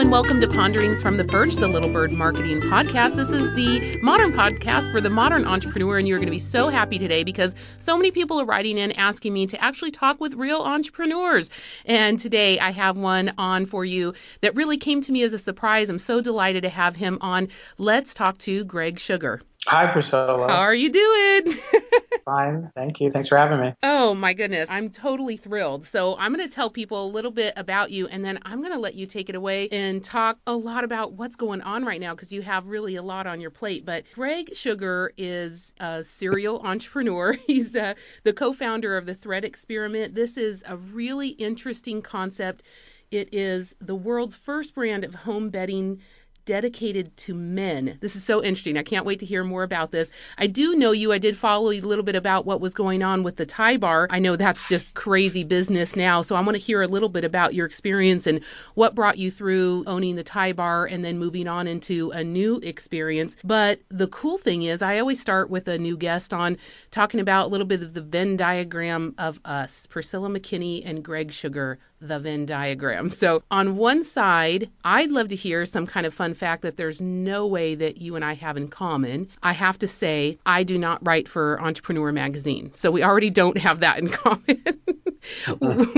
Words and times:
and 0.00 0.10
welcome 0.10 0.40
to 0.40 0.48
Ponderings 0.48 1.02
from 1.02 1.18
the 1.18 1.26
Perch, 1.26 1.56
the 1.56 1.68
Little 1.68 1.92
Bird 1.92 2.10
Marketing 2.10 2.62
Podcast. 2.62 3.16
This 3.16 3.30
is 3.30 3.54
the 3.54 4.00
modern 4.00 4.32
podcast 4.32 4.90
for 4.90 4.98
the 4.98 5.10
modern 5.10 5.44
entrepreneur, 5.44 5.98
and 5.98 6.08
you're 6.08 6.16
going 6.16 6.26
to 6.26 6.30
be 6.30 6.38
so 6.38 6.70
happy 6.70 6.98
today 6.98 7.22
because 7.22 7.54
so 7.78 7.98
many 7.98 8.10
people 8.10 8.40
are 8.40 8.46
writing 8.46 8.78
in 8.78 8.92
asking 8.92 9.34
me 9.34 9.48
to 9.48 9.62
actually 9.62 9.90
talk 9.90 10.18
with 10.18 10.32
real 10.32 10.62
entrepreneurs. 10.62 11.50
And 11.84 12.18
today 12.18 12.58
I 12.58 12.70
have 12.70 12.96
one 12.96 13.34
on 13.36 13.66
for 13.66 13.84
you 13.84 14.14
that 14.40 14.56
really 14.56 14.78
came 14.78 15.02
to 15.02 15.12
me 15.12 15.22
as 15.22 15.34
a 15.34 15.38
surprise. 15.38 15.90
I'm 15.90 15.98
so 15.98 16.22
delighted 16.22 16.62
to 16.62 16.70
have 16.70 16.96
him 16.96 17.18
on. 17.20 17.48
Let's 17.76 18.14
talk 18.14 18.38
to 18.38 18.64
Greg 18.64 18.96
Shugar. 18.96 19.42
Hi, 19.66 19.92
Priscilla. 19.92 20.48
How 20.48 20.62
are 20.62 20.74
you 20.74 20.90
doing? 20.90 21.54
Fine. 22.24 22.72
Thank 22.74 22.98
you. 22.98 23.10
Thanks 23.10 23.28
for 23.28 23.36
having 23.36 23.60
me. 23.60 23.74
Oh, 23.82 24.14
my 24.14 24.32
goodness. 24.32 24.70
I'm 24.70 24.88
totally 24.88 25.36
thrilled. 25.36 25.84
So, 25.84 26.16
I'm 26.16 26.34
going 26.34 26.48
to 26.48 26.52
tell 26.52 26.70
people 26.70 27.04
a 27.04 27.10
little 27.10 27.30
bit 27.30 27.52
about 27.56 27.90
you, 27.90 28.06
and 28.06 28.24
then 28.24 28.38
I'm 28.42 28.60
going 28.60 28.72
to 28.72 28.78
let 28.78 28.94
you 28.94 29.04
take 29.04 29.28
it 29.28 29.34
away 29.34 29.68
and 29.68 30.02
talk 30.02 30.38
a 30.46 30.54
lot 30.54 30.84
about 30.84 31.12
what's 31.12 31.36
going 31.36 31.60
on 31.60 31.84
right 31.84 32.00
now 32.00 32.14
because 32.14 32.32
you 32.32 32.40
have 32.40 32.66
really 32.66 32.96
a 32.96 33.02
lot 33.02 33.26
on 33.26 33.40
your 33.40 33.50
plate. 33.50 33.84
But 33.84 34.04
Greg 34.14 34.50
Shugar 34.54 35.10
is 35.18 35.74
a 35.78 36.04
serial 36.04 36.60
entrepreneur. 36.60 37.32
He's 37.46 37.76
uh, 37.76 37.94
the 38.24 38.32
co 38.32 38.54
founder 38.54 38.96
of 38.96 39.04
the 39.04 39.14
Thread 39.14 39.44
Experiment. 39.44 40.14
This 40.14 40.38
is 40.38 40.64
a 40.66 40.76
really 40.76 41.28
interesting 41.28 42.00
concept. 42.00 42.62
It 43.10 43.34
is 43.34 43.74
the 43.80 43.94
world's 43.94 44.36
first 44.36 44.74
brand 44.74 45.04
of 45.04 45.14
home 45.14 45.50
bedding 45.50 46.00
dedicated 46.44 47.16
to 47.16 47.34
men. 47.34 47.98
This 48.00 48.16
is 48.16 48.24
so 48.24 48.42
interesting. 48.42 48.76
I 48.76 48.82
can't 48.82 49.06
wait 49.06 49.20
to 49.20 49.26
hear 49.26 49.44
more 49.44 49.62
about 49.62 49.90
this. 49.90 50.10
I 50.36 50.46
do 50.46 50.74
know 50.74 50.92
you. 50.92 51.12
I 51.12 51.18
did 51.18 51.36
follow 51.36 51.70
a 51.70 51.80
little 51.80 52.04
bit 52.04 52.16
about 52.16 52.46
what 52.46 52.60
was 52.60 52.74
going 52.74 53.02
on 53.02 53.22
with 53.22 53.36
the 53.36 53.46
Tie 53.46 53.76
Bar. 53.76 54.08
I 54.10 54.18
know 54.18 54.36
that's 54.36 54.68
just 54.68 54.94
crazy 54.94 55.44
business 55.44 55.96
now. 55.96 56.22
So 56.22 56.36
I 56.36 56.40
want 56.40 56.56
to 56.56 56.62
hear 56.62 56.82
a 56.82 56.86
little 56.88 57.08
bit 57.08 57.24
about 57.24 57.54
your 57.54 57.66
experience 57.66 58.26
and 58.26 58.40
what 58.74 58.94
brought 58.94 59.18
you 59.18 59.30
through 59.30 59.84
owning 59.86 60.16
the 60.16 60.24
Tie 60.24 60.52
Bar 60.52 60.86
and 60.86 61.04
then 61.04 61.18
moving 61.18 61.48
on 61.48 61.66
into 61.66 62.10
a 62.10 62.24
new 62.24 62.56
experience. 62.56 63.36
But 63.44 63.80
the 63.88 64.08
cool 64.08 64.38
thing 64.38 64.62
is, 64.62 64.82
I 64.82 64.98
always 64.98 65.20
start 65.20 65.50
with 65.50 65.68
a 65.68 65.78
new 65.78 65.96
guest 65.96 66.32
on 66.32 66.58
talking 66.90 67.20
about 67.20 67.46
a 67.46 67.48
little 67.48 67.66
bit 67.66 67.82
of 67.82 67.94
the 67.94 68.00
Venn 68.00 68.36
diagram 68.36 69.14
of 69.18 69.40
us, 69.44 69.86
Priscilla 69.86 70.28
McKinney 70.28 70.82
and 70.84 71.04
Greg 71.04 71.28
Shugar 71.30 71.78
the 72.00 72.18
Venn 72.18 72.46
diagram. 72.46 73.10
So, 73.10 73.42
on 73.50 73.76
one 73.76 74.04
side, 74.04 74.70
I'd 74.84 75.10
love 75.10 75.28
to 75.28 75.36
hear 75.36 75.66
some 75.66 75.86
kind 75.86 76.06
of 76.06 76.14
fun 76.14 76.34
fact 76.34 76.62
that 76.62 76.76
there's 76.76 77.00
no 77.00 77.46
way 77.46 77.74
that 77.74 77.98
you 77.98 78.16
and 78.16 78.24
I 78.24 78.34
have 78.34 78.56
in 78.56 78.68
common. 78.68 79.28
I 79.42 79.52
have 79.52 79.78
to 79.80 79.88
say, 79.88 80.38
I 80.44 80.64
do 80.64 80.78
not 80.78 81.06
write 81.06 81.28
for 81.28 81.60
Entrepreneur 81.60 82.12
Magazine. 82.12 82.72
So, 82.74 82.90
we 82.90 83.02
already 83.02 83.30
don't 83.30 83.58
have 83.58 83.80
that 83.80 83.98
in 83.98 84.08
common. 84.10 84.62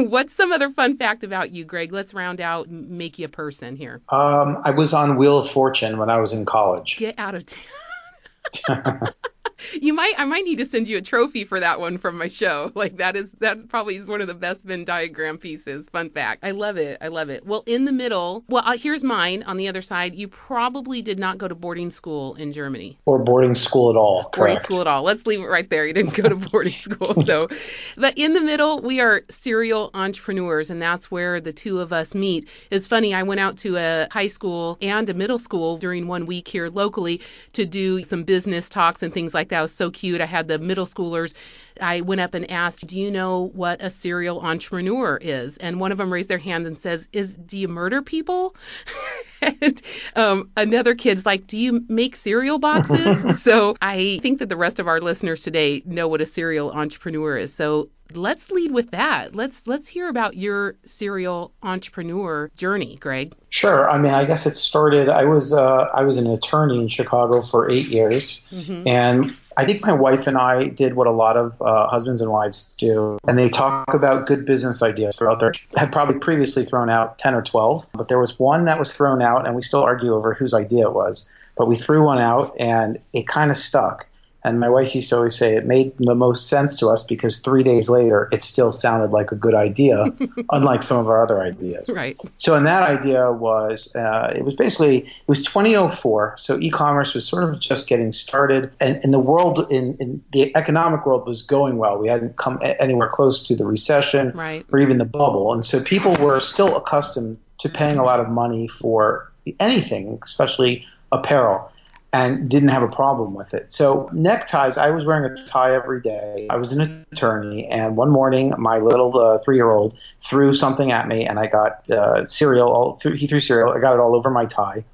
What's 0.09 0.34
some 0.34 0.53
other 0.53 0.70
fun 0.70 0.97
fact 0.97 1.25
about 1.25 1.53
you, 1.53 1.64
Greg? 1.64 1.92
Let's 1.92 2.12
round 2.14 2.41
out, 2.41 2.66
and 2.66 2.91
make 2.91 3.19
you 3.19 3.27
a 3.27 3.31
person 3.31 3.77
here. 3.77 4.00
Um, 4.09 4.59
I 4.64 4.72
was 4.72 4.92
on 4.92 5.16
Wheel 5.16 5.39
of 5.39 5.48
Fortune 5.48 5.98
when 5.98 6.11
I 6.11 6.19
was 6.19 6.33
in 6.33 6.44
college. 6.44 6.97
Get 6.98 7.19
out 7.19 7.34
of 7.34 7.47
town. 7.47 9.00
you 9.80 9.94
might 9.94 10.14
I 10.18 10.24
might 10.24 10.44
need 10.44 10.58
to 10.58 10.66
send 10.66 10.88
you 10.88 10.98
a 10.98 11.02
trophy 11.02 11.44
for 11.44 11.60
that 11.60 11.80
one 11.80 11.98
from 11.98 12.18
my 12.18 12.28
show. 12.28 12.72
Like 12.74 12.98
that 12.98 13.16
is 13.16 13.32
that 13.41 13.69
probably 13.69 13.96
is 13.96 14.08
one 14.08 14.20
of 14.20 14.27
the 14.27 14.34
best 14.34 14.64
Venn 14.64 14.84
diagram 14.84 15.38
pieces. 15.38 15.88
Fun 15.88 16.10
fact. 16.10 16.44
I 16.44 16.52
love 16.52 16.77
it. 16.77 16.98
I 17.00 17.08
love 17.08 17.28
it. 17.28 17.46
Well, 17.46 17.62
in 17.66 17.84
the 17.84 17.92
middle, 17.92 18.44
well, 18.48 18.62
uh, 18.64 18.77
here's 18.77 19.04
mine 19.04 19.42
on 19.44 19.56
the 19.56 19.69
other 19.69 19.82
side. 19.82 20.14
You 20.14 20.28
probably 20.28 21.02
did 21.02 21.19
not 21.19 21.38
go 21.38 21.48
to 21.48 21.54
boarding 21.54 21.91
school 21.91 22.34
in 22.34 22.52
Germany. 22.52 22.98
Or 23.04 23.19
boarding 23.19 23.54
school 23.54 23.91
at 23.91 23.96
all. 23.96 24.24
Correct. 24.24 24.36
Boarding 24.36 24.60
school 24.62 24.80
at 24.80 24.86
all. 24.86 25.02
Let's 25.02 25.27
leave 25.27 25.41
it 25.41 25.46
right 25.46 25.69
there. 25.69 25.86
You 25.86 25.92
didn't 25.92 26.14
go 26.14 26.28
to 26.28 26.36
boarding 26.50 26.72
school. 26.72 27.22
So, 27.24 27.48
but 27.97 28.19
in 28.19 28.32
the 28.32 28.41
middle, 28.41 28.80
we 28.80 29.00
are 29.00 29.22
serial 29.28 29.91
entrepreneurs, 29.94 30.70
and 30.70 30.81
that's 30.81 31.10
where 31.10 31.41
the 31.41 31.53
two 31.53 31.81
of 31.81 31.92
us 31.92 32.14
meet. 32.14 32.48
It's 32.70 32.87
funny. 32.87 33.14
I 33.14 33.22
went 33.22 33.41
out 33.41 33.58
to 33.58 33.76
a 33.76 34.08
high 34.10 34.28
school 34.28 34.78
and 34.81 35.08
a 35.08 35.14
middle 35.14 35.38
school 35.38 35.76
during 35.78 36.06
one 36.06 36.26
week 36.26 36.48
here 36.48 36.69
locally 36.69 37.20
to 37.53 37.64
do 37.64 38.03
some 38.03 38.25
business 38.25 38.69
talks 38.69 39.03
and 39.03 39.12
things 39.12 39.34
like 39.34 39.48
that 39.52 39.60
was 39.60 39.72
so 39.72 39.90
cute. 39.90 40.20
I 40.20 40.26
had 40.26 40.48
the 40.48 40.58
middle 40.58 40.86
schoolers. 40.86 41.34
I 41.80 42.02
went 42.02 42.20
up 42.20 42.34
and 42.34 42.50
asked, 42.50 42.86
"Do 42.86 42.98
you 42.98 43.10
know 43.10 43.50
what 43.54 43.82
a 43.82 43.90
serial 43.90 44.40
entrepreneur 44.40 45.18
is?" 45.20 45.56
And 45.56 45.80
one 45.80 45.92
of 45.92 45.98
them 45.98 46.12
raised 46.12 46.28
their 46.28 46.38
hand 46.38 46.66
and 46.66 46.78
says, 46.78 47.08
"Is 47.12 47.36
do 47.36 47.58
you 47.58 47.68
murder 47.68 48.02
people?" 48.02 48.54
and 49.42 49.82
um, 50.14 50.50
another 50.56 50.94
kid's 50.94 51.24
like, 51.24 51.46
"Do 51.46 51.58
you 51.58 51.84
make 51.88 52.16
cereal 52.16 52.58
boxes?" 52.58 53.42
so 53.42 53.76
I 53.80 54.18
think 54.22 54.40
that 54.40 54.48
the 54.48 54.56
rest 54.56 54.80
of 54.80 54.88
our 54.88 55.00
listeners 55.00 55.42
today 55.42 55.82
know 55.84 56.08
what 56.08 56.20
a 56.20 56.26
serial 56.26 56.70
entrepreneur 56.70 57.36
is. 57.36 57.54
So 57.54 57.88
let's 58.14 58.50
lead 58.50 58.72
with 58.72 58.90
that. 58.92 59.34
Let's 59.34 59.66
let's 59.66 59.88
hear 59.88 60.08
about 60.08 60.36
your 60.36 60.76
serial 60.84 61.52
entrepreneur 61.62 62.50
journey, 62.56 62.96
Greg. 62.96 63.34
Sure. 63.50 63.88
I 63.88 63.98
mean, 63.98 64.14
I 64.14 64.24
guess 64.24 64.46
it 64.46 64.54
started. 64.54 65.08
I 65.08 65.24
was 65.24 65.52
uh, 65.52 65.88
I 65.92 66.04
was 66.04 66.19
an 66.19 66.30
attorney 66.30 66.78
in 66.78 66.88
Chicago 66.88 67.40
for 67.42 67.70
eight 67.70 67.88
years, 67.88 68.44
mm-hmm. 68.50 68.86
and 68.86 69.36
I 69.56 69.64
think 69.64 69.82
my 69.82 69.92
wife 69.92 70.26
and 70.26 70.36
I 70.36 70.68
did 70.68 70.94
what 70.94 71.06
a 71.06 71.10
lot 71.10 71.36
of 71.36 71.60
uh, 71.60 71.88
husbands 71.88 72.20
and 72.20 72.30
wives 72.30 72.74
do, 72.78 73.18
and 73.26 73.38
they 73.38 73.48
talk 73.48 73.92
about 73.94 74.26
good 74.26 74.44
business 74.44 74.82
ideas 74.82 75.16
throughout 75.16 75.40
their. 75.40 75.52
Had 75.76 75.92
probably 75.92 76.18
previously 76.18 76.64
thrown 76.64 76.90
out 76.90 77.18
ten 77.18 77.34
or 77.34 77.42
twelve, 77.42 77.86
but 77.92 78.08
there 78.08 78.18
was 78.18 78.38
one 78.38 78.64
that 78.66 78.78
was 78.78 78.94
thrown 78.94 79.22
out, 79.22 79.46
and 79.46 79.56
we 79.56 79.62
still 79.62 79.82
argue 79.82 80.14
over 80.14 80.34
whose 80.34 80.54
idea 80.54 80.86
it 80.86 80.94
was. 80.94 81.30
But 81.56 81.68
we 81.68 81.76
threw 81.76 82.04
one 82.04 82.18
out, 82.18 82.56
and 82.58 82.98
it 83.12 83.26
kind 83.28 83.50
of 83.50 83.56
stuck. 83.56 84.06
And 84.44 84.58
my 84.58 84.69
wife 84.69 84.94
used 84.94 85.08
to 85.10 85.16
always 85.16 85.36
say 85.36 85.56
it 85.56 85.66
made 85.66 85.92
the 85.98 86.14
most 86.14 86.48
sense 86.48 86.78
to 86.80 86.88
us 86.88 87.04
because 87.04 87.38
three 87.38 87.62
days 87.62 87.88
later 87.88 88.28
it 88.32 88.42
still 88.42 88.72
sounded 88.72 89.10
like 89.10 89.30
a 89.30 89.36
good 89.36 89.54
idea, 89.54 90.06
unlike 90.50 90.82
some 90.82 90.98
of 90.98 91.08
our 91.08 91.22
other 91.22 91.41
ideas. 91.41 91.91
Right. 91.94 92.20
So, 92.38 92.54
and 92.54 92.66
that 92.66 92.82
idea 92.82 93.31
was 93.31 93.94
uh, 93.94 94.34
it 94.36 94.44
was 94.44 94.54
basically 94.54 94.98
it 94.98 95.28
was 95.28 95.42
2004, 95.44 96.36
so 96.38 96.58
e-commerce 96.58 97.14
was 97.14 97.26
sort 97.26 97.44
of 97.44 97.60
just 97.60 97.88
getting 97.88 98.12
started, 98.12 98.72
and, 98.81 99.00
and 99.04 99.12
the 99.12 99.20
world 99.20 99.66
in, 99.70 99.97
in 99.98 100.25
the 100.32 100.54
economic 100.56 101.06
world 101.06 101.26
was 101.26 101.42
going 101.42 101.76
well. 101.76 101.98
We 101.98 102.08
hadn't 102.08 102.36
come 102.36 102.58
anywhere 102.62 103.08
close 103.08 103.47
to 103.48 103.56
the 103.56 103.64
recession 103.64 104.32
right. 104.32 104.66
or 104.72 104.81
even 104.81 104.98
the 104.98 105.04
bubble, 105.04 105.52
and 105.52 105.64
so 105.64 105.81
people 105.81 106.16
were 106.16 106.41
still 106.41 106.76
accustomed 106.76 107.38
to 107.58 107.69
paying 107.69 107.98
a 107.98 108.04
lot 108.04 108.19
of 108.19 108.28
money 108.28 108.66
for 108.66 109.31
anything, 109.60 110.19
especially 110.22 110.84
apparel 111.12 111.72
and 112.12 112.49
didn't 112.50 112.69
have 112.69 112.83
a 112.83 112.89
problem 112.89 113.33
with 113.33 113.55
it. 113.55 113.71
So 113.71 114.11
neckties, 114.12 114.77
I 114.77 114.91
was 114.91 115.05
wearing 115.05 115.31
a 115.31 115.45
tie 115.47 115.73
every 115.75 116.00
day. 116.03 116.47
I 116.50 116.56
was 116.56 116.73
an 116.73 117.06
attorney, 117.11 117.67
and 117.69 117.97
one 117.97 118.11
morning 118.11 118.53
my 118.59 118.78
little 118.78 119.19
uh, 119.19 119.39
three-year-old 119.39 119.99
threw 120.21 120.53
something 120.53 120.93
at 120.93 121.09
me, 121.09 121.27
and 121.27 121.39
I 121.39 121.47
got 121.47 121.89
uh, 121.89 122.27
cereal. 122.27 122.69
All, 122.69 123.00
he 123.17 123.27
threw 123.27 123.41
cereal. 123.41 123.73
I 123.73 123.81
got 123.81 123.95
it 123.95 124.00
all 124.00 124.15
over 124.15 124.31
my 124.31 124.45
tie, 124.45 124.84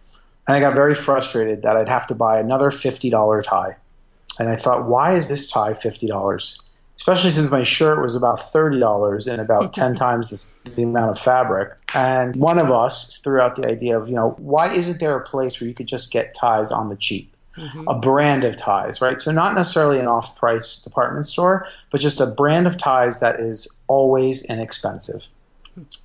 and 0.47 0.57
I 0.57 0.61
got 0.61 0.77
very 0.77 0.95
frustrated 0.95 1.63
that 1.63 1.77
I'd 1.77 1.89
have 1.89 2.07
to 2.07 2.15
buy 2.15 2.39
another 2.39 2.71
fifty-dollar 2.71 3.43
tie. 3.43 3.77
And 4.39 4.49
I 4.49 4.55
thought, 4.55 4.87
why 4.87 5.15
is 5.15 5.29
this 5.29 5.49
tie 5.49 5.75
fifty 5.75 6.07
dollars? 6.07 6.61
Especially 6.99 7.31
since 7.31 7.51
my 7.51 7.63
shirt 7.63 8.03
was 8.03 8.15
about 8.15 8.41
$30 8.41 9.33
and 9.33 9.41
about 9.41 9.73
10 9.73 9.95
times 9.95 10.61
the, 10.65 10.71
the, 10.71 10.83
amount 10.83 11.11
of 11.11 11.19
fabric. 11.19 11.79
And 11.95 12.35
one 12.37 12.59
of 12.59 12.71
us 12.71 13.19
threw 13.19 13.41
out 13.41 13.57
the 13.57 13.67
idea 13.67 13.99
of, 13.99 14.09
you 14.09 14.17
know, 14.17 14.31
why 14.39 14.73
isn't 14.73 15.01
there 15.01 15.17
a 15.17 15.25
place 15.25 15.61
where 15.61 15.69
you 15.69 15.75
could 15.75 15.87
just 15.87 16.13
get 16.13 16.35
ties 16.35 16.71
on 16.71 16.89
the 16.89 16.97
cheap? 16.97 17.35
Mm-hmm. 17.57 17.89
A 17.89 17.99
brand 17.99 18.45
of 18.45 18.57
ties, 18.57 19.01
right? 19.01 19.21
So 19.21 19.33
not 19.33 19.55
necessarily 19.55 19.99
an 19.99 20.07
off-price 20.07 20.79
department 20.79 21.27
store, 21.27 21.67
but 21.91 22.01
just 22.01 22.21
a 22.21 22.27
brand 22.27 22.67
of 22.67 22.77
ties 22.77 23.21
that 23.21 23.41
is 23.41 23.81
always 23.89 24.43
inexpensive. 24.45 25.27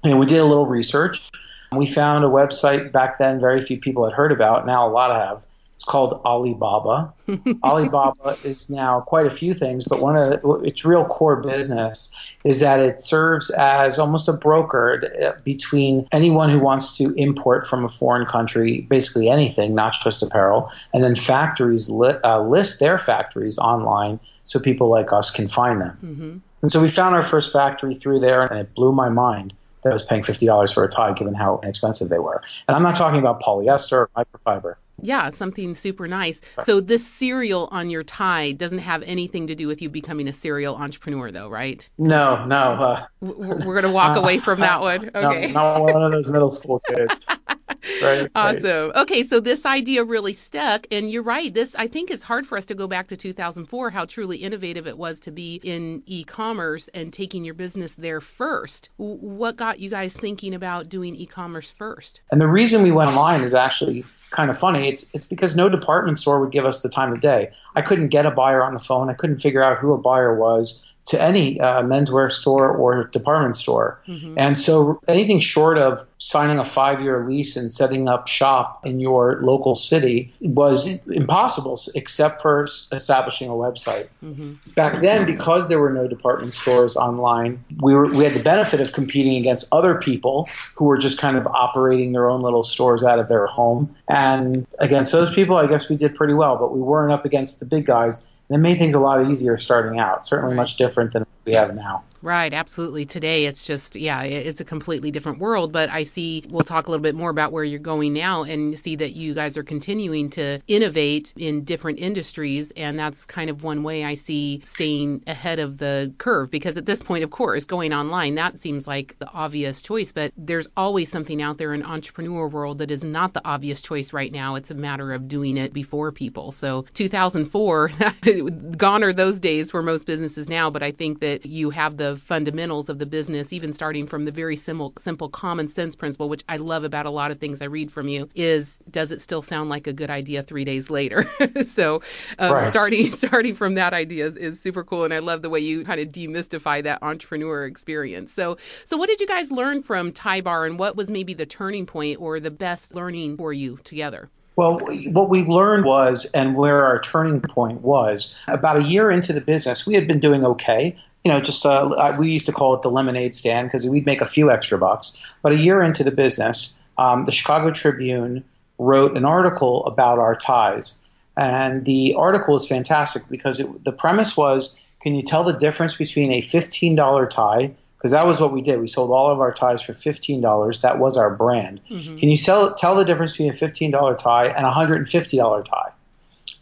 And 0.03 0.19
we 0.19 0.25
did 0.25 0.39
a 0.39 0.45
little 0.45 0.65
research. 0.65 1.29
We 1.71 1.85
found 1.85 2.23
a 2.23 2.27
website 2.27 2.91
back 2.91 3.17
then 3.17 3.39
very 3.39 3.61
few 3.61 3.79
people 3.79 4.03
had 4.05 4.13
heard 4.13 4.31
about. 4.31 4.65
Now 4.65 4.87
a 4.87 4.91
lot 4.91 5.15
have 5.15 5.45
it's 5.75 5.83
called 5.83 6.21
Alibaba. 6.23 7.13
Alibaba 7.63 8.37
is 8.43 8.69
now 8.69 9.01
quite 9.01 9.25
a 9.25 9.29
few 9.29 9.53
things, 9.53 9.83
but 9.83 9.99
one 9.99 10.15
of 10.15 10.29
the, 10.29 10.53
its 10.63 10.85
real 10.85 11.03
core 11.05 11.37
business 11.41 12.15
is 12.43 12.59
that 12.59 12.79
it 12.79 12.99
serves 12.99 13.49
as 13.49 13.97
almost 13.97 14.29
a 14.29 14.33
broker 14.33 15.03
uh, 15.21 15.31
between 15.43 16.07
anyone 16.11 16.49
who 16.49 16.59
wants 16.59 16.97
to 16.97 17.13
import 17.15 17.65
from 17.65 17.83
a 17.83 17.89
foreign 17.89 18.25
country, 18.25 18.81
basically 18.81 19.29
anything, 19.29 19.73
not 19.73 19.95
just 20.03 20.21
apparel, 20.21 20.69
and 20.93 21.03
then 21.03 21.15
factories 21.15 21.89
li- 21.89 22.19
uh, 22.23 22.41
list 22.41 22.79
their 22.79 22.97
factories 22.97 23.57
online 23.57 24.19
so 24.45 24.59
people 24.59 24.89
like 24.89 25.11
us 25.11 25.31
can 25.31 25.47
find 25.47 25.81
them. 25.81 25.97
Mm-hmm. 26.03 26.37
And 26.61 26.71
so 26.71 26.81
we 26.81 26.87
found 26.87 27.15
our 27.15 27.21
first 27.21 27.51
factory 27.51 27.95
through 27.95 28.19
there, 28.19 28.43
and 28.43 28.59
it 28.59 28.73
blew 28.75 28.91
my 28.91 29.09
mind 29.09 29.53
that 29.83 29.89
I 29.89 29.93
was 29.93 30.03
paying 30.03 30.21
$50 30.21 30.73
for 30.73 30.83
a 30.83 30.89
tie 30.89 31.13
given 31.13 31.33
how 31.33 31.59
inexpensive 31.63 32.09
they 32.09 32.19
were. 32.19 32.41
And 32.67 32.75
I'm 32.75 32.83
not 32.83 32.95
talking 32.95 33.19
about 33.19 33.41
polyester 33.41 34.07
or 34.07 34.09
microfiber. 34.15 34.75
Yeah, 35.01 35.31
something 35.31 35.73
super 35.75 36.07
nice. 36.07 36.41
So 36.61 36.79
this 36.79 37.05
cereal 37.05 37.67
on 37.71 37.89
your 37.89 38.03
tie 38.03 38.51
doesn't 38.51 38.79
have 38.79 39.03
anything 39.03 39.47
to 39.47 39.55
do 39.55 39.67
with 39.67 39.81
you 39.81 39.89
becoming 39.89 40.27
a 40.27 40.33
serial 40.33 40.75
entrepreneur, 40.75 41.31
though, 41.31 41.49
right? 41.49 41.87
No, 41.97 42.45
no. 42.45 42.55
Uh, 42.55 43.05
We're 43.19 43.81
going 43.81 43.83
to 43.83 43.91
walk 43.91 44.17
uh, 44.17 44.21
away 44.21 44.37
from 44.37 44.59
that 44.61 44.81
one. 44.81 45.11
Okay. 45.13 45.47
No, 45.47 45.77
not 45.77 45.81
one 45.81 46.03
of 46.03 46.11
those 46.11 46.29
middle 46.29 46.49
school 46.49 46.79
kids. 46.87 47.27
right. 48.01 48.29
Awesome. 48.35 48.89
Right. 48.89 49.01
Okay, 49.03 49.23
so 49.23 49.39
this 49.39 49.65
idea 49.65 50.03
really 50.03 50.33
stuck, 50.33 50.87
and 50.91 51.09
you're 51.11 51.23
right. 51.23 51.53
This 51.53 51.75
I 51.75 51.87
think 51.87 52.11
it's 52.11 52.23
hard 52.23 52.47
for 52.47 52.57
us 52.57 52.67
to 52.67 52.75
go 52.75 52.87
back 52.87 53.07
to 53.07 53.17
2004, 53.17 53.89
how 53.89 54.05
truly 54.05 54.37
innovative 54.37 54.87
it 54.87 54.97
was 54.97 55.21
to 55.21 55.31
be 55.31 55.55
in 55.55 56.03
e-commerce 56.05 56.87
and 56.87 57.11
taking 57.11 57.43
your 57.43 57.55
business 57.55 57.93
there 57.95 58.21
first. 58.21 58.89
What 58.97 59.55
got 59.55 59.79
you 59.79 59.89
guys 59.89 60.15
thinking 60.15 60.53
about 60.53 60.89
doing 60.89 61.15
e-commerce 61.15 61.69
first? 61.69 62.21
And 62.31 62.41
the 62.41 62.47
reason 62.47 62.83
we 62.83 62.91
went 62.91 63.09
online 63.09 63.41
is 63.43 63.53
actually 63.53 64.05
kind 64.29 64.49
of 64.49 64.57
funny. 64.57 64.89
It's 64.89 65.05
it's 65.13 65.25
because 65.25 65.55
no 65.55 65.69
department 65.69 66.17
store 66.17 66.41
would 66.41 66.51
give 66.51 66.65
us 66.65 66.81
the 66.81 66.89
time 66.89 67.13
of 67.13 67.19
day. 67.19 67.51
I 67.75 67.81
couldn't 67.81 68.09
get 68.09 68.25
a 68.25 68.31
buyer 68.31 68.63
on 68.63 68.73
the 68.73 68.79
phone. 68.79 69.09
I 69.09 69.13
couldn't 69.13 69.39
figure 69.39 69.63
out 69.63 69.79
who 69.79 69.93
a 69.93 69.97
buyer 69.97 70.35
was 70.35 70.85
to 71.05 71.21
any 71.21 71.59
uh, 71.59 71.81
menswear 71.81 72.31
store 72.31 72.69
or 72.69 73.05
department 73.05 73.55
store. 73.55 74.01
Mm-hmm. 74.07 74.35
And 74.37 74.57
so 74.57 75.01
anything 75.07 75.39
short 75.39 75.77
of 75.77 76.05
signing 76.17 76.59
a 76.59 76.63
five 76.63 77.01
year 77.01 77.25
lease 77.27 77.57
and 77.57 77.71
setting 77.71 78.07
up 78.07 78.27
shop 78.27 78.85
in 78.85 78.99
your 78.99 79.41
local 79.41 79.75
city 79.75 80.33
was 80.39 80.87
impossible 81.07 81.79
except 81.95 82.41
for 82.41 82.67
establishing 82.91 83.49
a 83.49 83.53
website. 83.53 84.07
Mm-hmm. 84.23 84.53
Back 84.75 85.01
then, 85.01 85.25
because 85.25 85.67
there 85.67 85.79
were 85.79 85.91
no 85.91 86.07
department 86.07 86.53
stores 86.53 86.95
online, 86.95 87.65
we, 87.81 87.93
were, 87.93 88.07
we 88.07 88.23
had 88.23 88.33
the 88.33 88.43
benefit 88.43 88.79
of 88.79 88.93
competing 88.93 89.35
against 89.37 89.67
other 89.73 89.95
people 89.95 90.47
who 90.75 90.85
were 90.85 90.97
just 90.97 91.17
kind 91.17 91.35
of 91.35 91.45
operating 91.47 92.13
their 92.13 92.29
own 92.29 92.39
little 92.39 92.63
stores 92.63 93.03
out 93.03 93.19
of 93.19 93.27
their 93.27 93.45
home. 93.45 93.93
And 94.07 94.65
against 94.79 95.11
those 95.11 95.33
people, 95.33 95.57
I 95.57 95.67
guess 95.67 95.89
we 95.89 95.97
did 95.97 96.15
pretty 96.15 96.33
well, 96.33 96.57
but 96.57 96.73
we 96.73 96.81
weren't 96.81 97.11
up 97.11 97.25
against 97.25 97.59
the 97.59 97.65
big 97.65 97.85
guys 97.85 98.25
and 98.49 98.57
it 98.57 98.61
made 98.61 98.77
things 98.77 98.95
a 98.95 98.99
lot 98.99 99.29
easier 99.29 99.57
starting 99.57 99.99
out. 99.99 100.25
Certainly 100.25 100.55
right. 100.55 100.61
much 100.61 100.77
different 100.77 101.13
than 101.13 101.25
we 101.45 101.53
have 101.53 101.75
now. 101.75 102.03
Right, 102.23 102.53
absolutely. 102.53 103.05
Today 103.05 103.47
it's 103.47 103.65
just, 103.65 103.97
yeah, 103.97 104.23
it's 104.23 104.61
a 104.61 104.65
completely 104.65 105.11
different 105.11 105.39
world. 105.39 105.73
But 105.73 105.89
I 105.89 106.03
see, 106.03 106.41
we'll 106.47 106.63
talk 106.63 106.87
a 106.87 106.89
little 106.89 107.03
bit 107.03 107.15
more 107.15 107.29
about 107.29 107.51
where 107.51 107.65
you're 107.65 107.79
going 107.79 108.13
now 108.13 108.43
and 108.43 108.79
see 108.79 108.95
that 108.95 109.11
you 109.11 109.33
guys 109.33 109.57
are 109.57 109.63
continuing 109.63 110.29
to 110.31 110.61
innovate 110.65 111.33
in 111.35 111.65
different 111.65 111.99
industries. 111.99 112.71
And 112.71 112.97
that's 112.97 113.25
kind 113.25 113.49
of 113.49 113.61
one 113.61 113.83
way 113.83 114.05
I 114.05 114.15
see 114.15 114.61
staying 114.63 115.23
ahead 115.27 115.59
of 115.59 115.77
the 115.77 116.13
curve. 116.17 116.49
Because 116.49 116.77
at 116.77 116.85
this 116.85 117.01
point, 117.01 117.25
of 117.25 117.29
course, 117.29 117.65
going 117.65 117.91
online, 117.91 118.35
that 118.35 118.57
seems 118.57 118.87
like 118.87 119.19
the 119.19 119.29
obvious 119.29 119.81
choice. 119.81 120.13
But 120.13 120.31
there's 120.37 120.69
always 120.77 121.11
something 121.11 121.41
out 121.41 121.57
there 121.57 121.73
in 121.73 121.83
entrepreneur 121.83 122.47
world 122.47 122.77
that 122.77 122.89
is 122.89 123.03
not 123.03 123.33
the 123.33 123.45
obvious 123.45 123.81
choice 123.81 124.13
right 124.13 124.31
now. 124.31 124.55
It's 124.55 124.71
a 124.71 124.75
matter 124.75 125.11
of 125.11 125.27
doing 125.27 125.57
it 125.57 125.73
before 125.73 126.13
people. 126.13 126.53
So 126.53 126.85
2004, 126.93 127.89
gone 128.77 129.03
are 129.03 129.11
those 129.11 129.41
days 129.41 129.71
for 129.71 129.83
most 129.83 130.07
businesses 130.07 130.47
now. 130.47 130.69
But 130.69 130.83
I 130.83 130.91
think 130.91 131.19
that 131.19 131.32
you 131.41 131.69
have 131.69 131.97
the 131.97 132.17
fundamentals 132.17 132.89
of 132.89 132.99
the 132.99 133.05
business, 133.05 133.53
even 133.53 133.73
starting 133.73 134.07
from 134.07 134.23
the 134.23 134.31
very 134.31 134.55
simple, 134.55 134.93
simple 134.97 135.29
common 135.29 135.67
sense 135.67 135.95
principle, 135.95 136.29
which 136.29 136.43
I 136.47 136.57
love 136.57 136.83
about 136.83 137.05
a 137.05 137.09
lot 137.09 137.31
of 137.31 137.39
things 137.39 137.61
I 137.61 137.65
read 137.65 137.91
from 137.91 138.07
you, 138.07 138.29
is 138.35 138.79
does 138.89 139.11
it 139.11 139.21
still 139.21 139.41
sound 139.41 139.69
like 139.69 139.87
a 139.87 139.93
good 139.93 140.09
idea 140.09 140.43
three 140.43 140.65
days 140.65 140.89
later? 140.89 141.25
so 141.65 142.01
um, 142.39 142.53
right. 142.53 142.63
starting 142.63 143.11
starting 143.11 143.55
from 143.55 143.75
that 143.75 143.93
idea 143.93 144.25
is, 144.25 144.37
is 144.37 144.59
super 144.59 144.83
cool, 144.83 145.03
and 145.03 145.13
I 145.13 145.19
love 145.19 145.41
the 145.41 145.49
way 145.49 145.59
you 145.59 145.83
kind 145.83 145.99
of 145.99 146.09
demystify 146.09 146.83
that 146.83 147.03
entrepreneur 147.03 147.65
experience. 147.65 148.31
So 148.31 148.57
so 148.85 148.97
what 148.97 149.09
did 149.09 149.19
you 149.19 149.27
guys 149.27 149.51
learn 149.51 149.83
from 149.83 150.11
Tie 150.11 150.41
Bar, 150.41 150.65
and 150.65 150.79
what 150.79 150.95
was 150.95 151.09
maybe 151.09 151.33
the 151.33 151.45
turning 151.45 151.85
point 151.85 152.21
or 152.21 152.39
the 152.39 152.51
best 152.51 152.95
learning 152.95 153.37
for 153.37 153.53
you 153.53 153.79
together? 153.83 154.29
Well, 154.55 154.79
what 155.11 155.29
we 155.29 155.43
learned 155.43 155.85
was, 155.85 156.25
and 156.25 156.55
where 156.55 156.85
our 156.85 157.01
turning 157.01 157.41
point 157.41 157.81
was, 157.81 158.35
about 158.47 158.77
a 158.77 158.83
year 158.83 159.09
into 159.09 159.33
the 159.33 159.41
business, 159.41 159.87
we 159.87 159.95
had 159.95 160.07
been 160.07 160.19
doing 160.19 160.45
okay 160.45 160.99
you 161.23 161.31
know, 161.31 161.39
just 161.39 161.65
uh, 161.65 162.15
we 162.19 162.31
used 162.31 162.47
to 162.47 162.51
call 162.51 162.75
it 162.75 162.81
the 162.81 162.91
lemonade 162.91 163.33
stand 163.33 163.67
because 163.67 163.87
we'd 163.87 164.05
make 164.05 164.21
a 164.21 164.25
few 164.25 164.51
extra 164.51 164.77
bucks. 164.77 165.17
But 165.41 165.53
a 165.53 165.57
year 165.57 165.81
into 165.81 166.03
the 166.03 166.11
business, 166.11 166.77
um, 166.97 167.25
the 167.25 167.31
Chicago 167.31 167.71
Tribune 167.71 168.43
wrote 168.77 169.15
an 169.15 169.23
article 169.23 169.85
about 169.85 170.19
our 170.19 170.35
ties, 170.35 170.97
and 171.37 171.85
the 171.85 172.15
article 172.15 172.55
is 172.55 172.67
fantastic 172.67 173.23
because 173.29 173.59
it, 173.59 173.83
the 173.83 173.93
premise 173.93 174.35
was, 174.35 174.75
can 175.01 175.15
you 175.15 175.23
tell 175.23 175.43
the 175.43 175.53
difference 175.53 175.95
between 175.95 176.31
a 176.31 176.41
$15 176.41 177.29
tie? 177.29 177.73
Because 177.97 178.11
that 178.11 178.27
was 178.27 178.41
what 178.41 178.51
we 178.51 178.61
did. 178.61 178.81
We 178.81 178.87
sold 178.87 179.11
all 179.11 179.29
of 179.29 179.39
our 179.39 179.53
ties 179.53 179.81
for 179.81 179.93
$15. 179.93 180.81
That 180.81 180.99
was 180.99 181.15
our 181.15 181.33
brand. 181.33 181.79
Mm-hmm. 181.89 182.17
Can 182.17 182.29
you 182.29 182.35
sell, 182.35 182.73
tell 182.73 182.95
the 182.95 183.05
difference 183.05 183.31
between 183.31 183.49
a 183.49 183.53
$15 183.53 184.17
tie 184.17 184.47
and 184.47 184.65
a 184.65 184.71
$150 184.71 185.65
tie? 185.65 185.92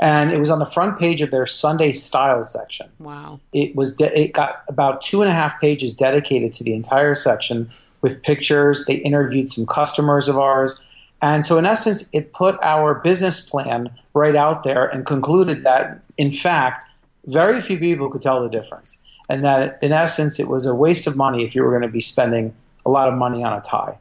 And 0.02 0.32
it 0.32 0.40
was 0.40 0.50
on 0.50 0.58
the 0.58 0.66
front 0.66 1.00
page 1.00 1.22
of 1.22 1.30
their 1.30 1.46
Sunday 1.46 1.92
Style 1.92 2.42
section. 2.42 2.90
Wow! 3.00 3.40
It 3.54 3.76
was 3.76 3.96
de- 3.96 4.20
it 4.20 4.34
got 4.34 4.64
about 4.68 5.04
two 5.04 5.22
and 5.22 5.30
a 5.30 5.34
half 5.34 5.62
pages 5.62 5.94
dedicated 5.94 6.54
to 6.54 6.64
the 6.64 6.74
entire 6.74 7.14
section 7.14 7.72
with 8.02 8.24
pictures. 8.24 8.86
They 8.86 8.96
interviewed 8.96 9.48
some 9.48 9.68
customers 9.68 10.28
of 10.28 10.38
ours, 10.38 10.82
and 11.22 11.46
so 11.46 11.60
in 11.60 11.66
essence, 11.66 12.10
it 12.12 12.34
put 12.34 12.58
our 12.64 12.96
business 12.96 13.40
plan 13.40 13.92
right 14.14 14.36
out 14.36 14.64
there 14.64 14.86
and 14.86 15.06
concluded 15.06 15.66
that 15.66 16.02
in 16.18 16.32
fact, 16.32 16.86
very 17.26 17.62
few 17.62 17.78
people 17.78 18.10
could 18.10 18.24
tell 18.24 18.42
the 18.42 18.50
difference, 18.50 18.98
and 19.30 19.46
that 19.46 19.84
in 19.84 19.92
essence, 19.92 20.40
it 20.40 20.48
was 20.48 20.66
a 20.66 20.74
waste 20.74 21.06
of 21.06 21.16
money 21.16 21.46
if 21.46 21.54
you 21.54 21.64
were 21.64 21.70
going 21.70 21.84
to 21.84 21.88
be 21.88 22.02
spending 22.02 22.56
a 22.86 22.90
lot 22.90 23.08
of 23.08 23.14
money 23.14 23.44
on 23.44 23.54
a 23.54 23.62
tie. 23.62 24.00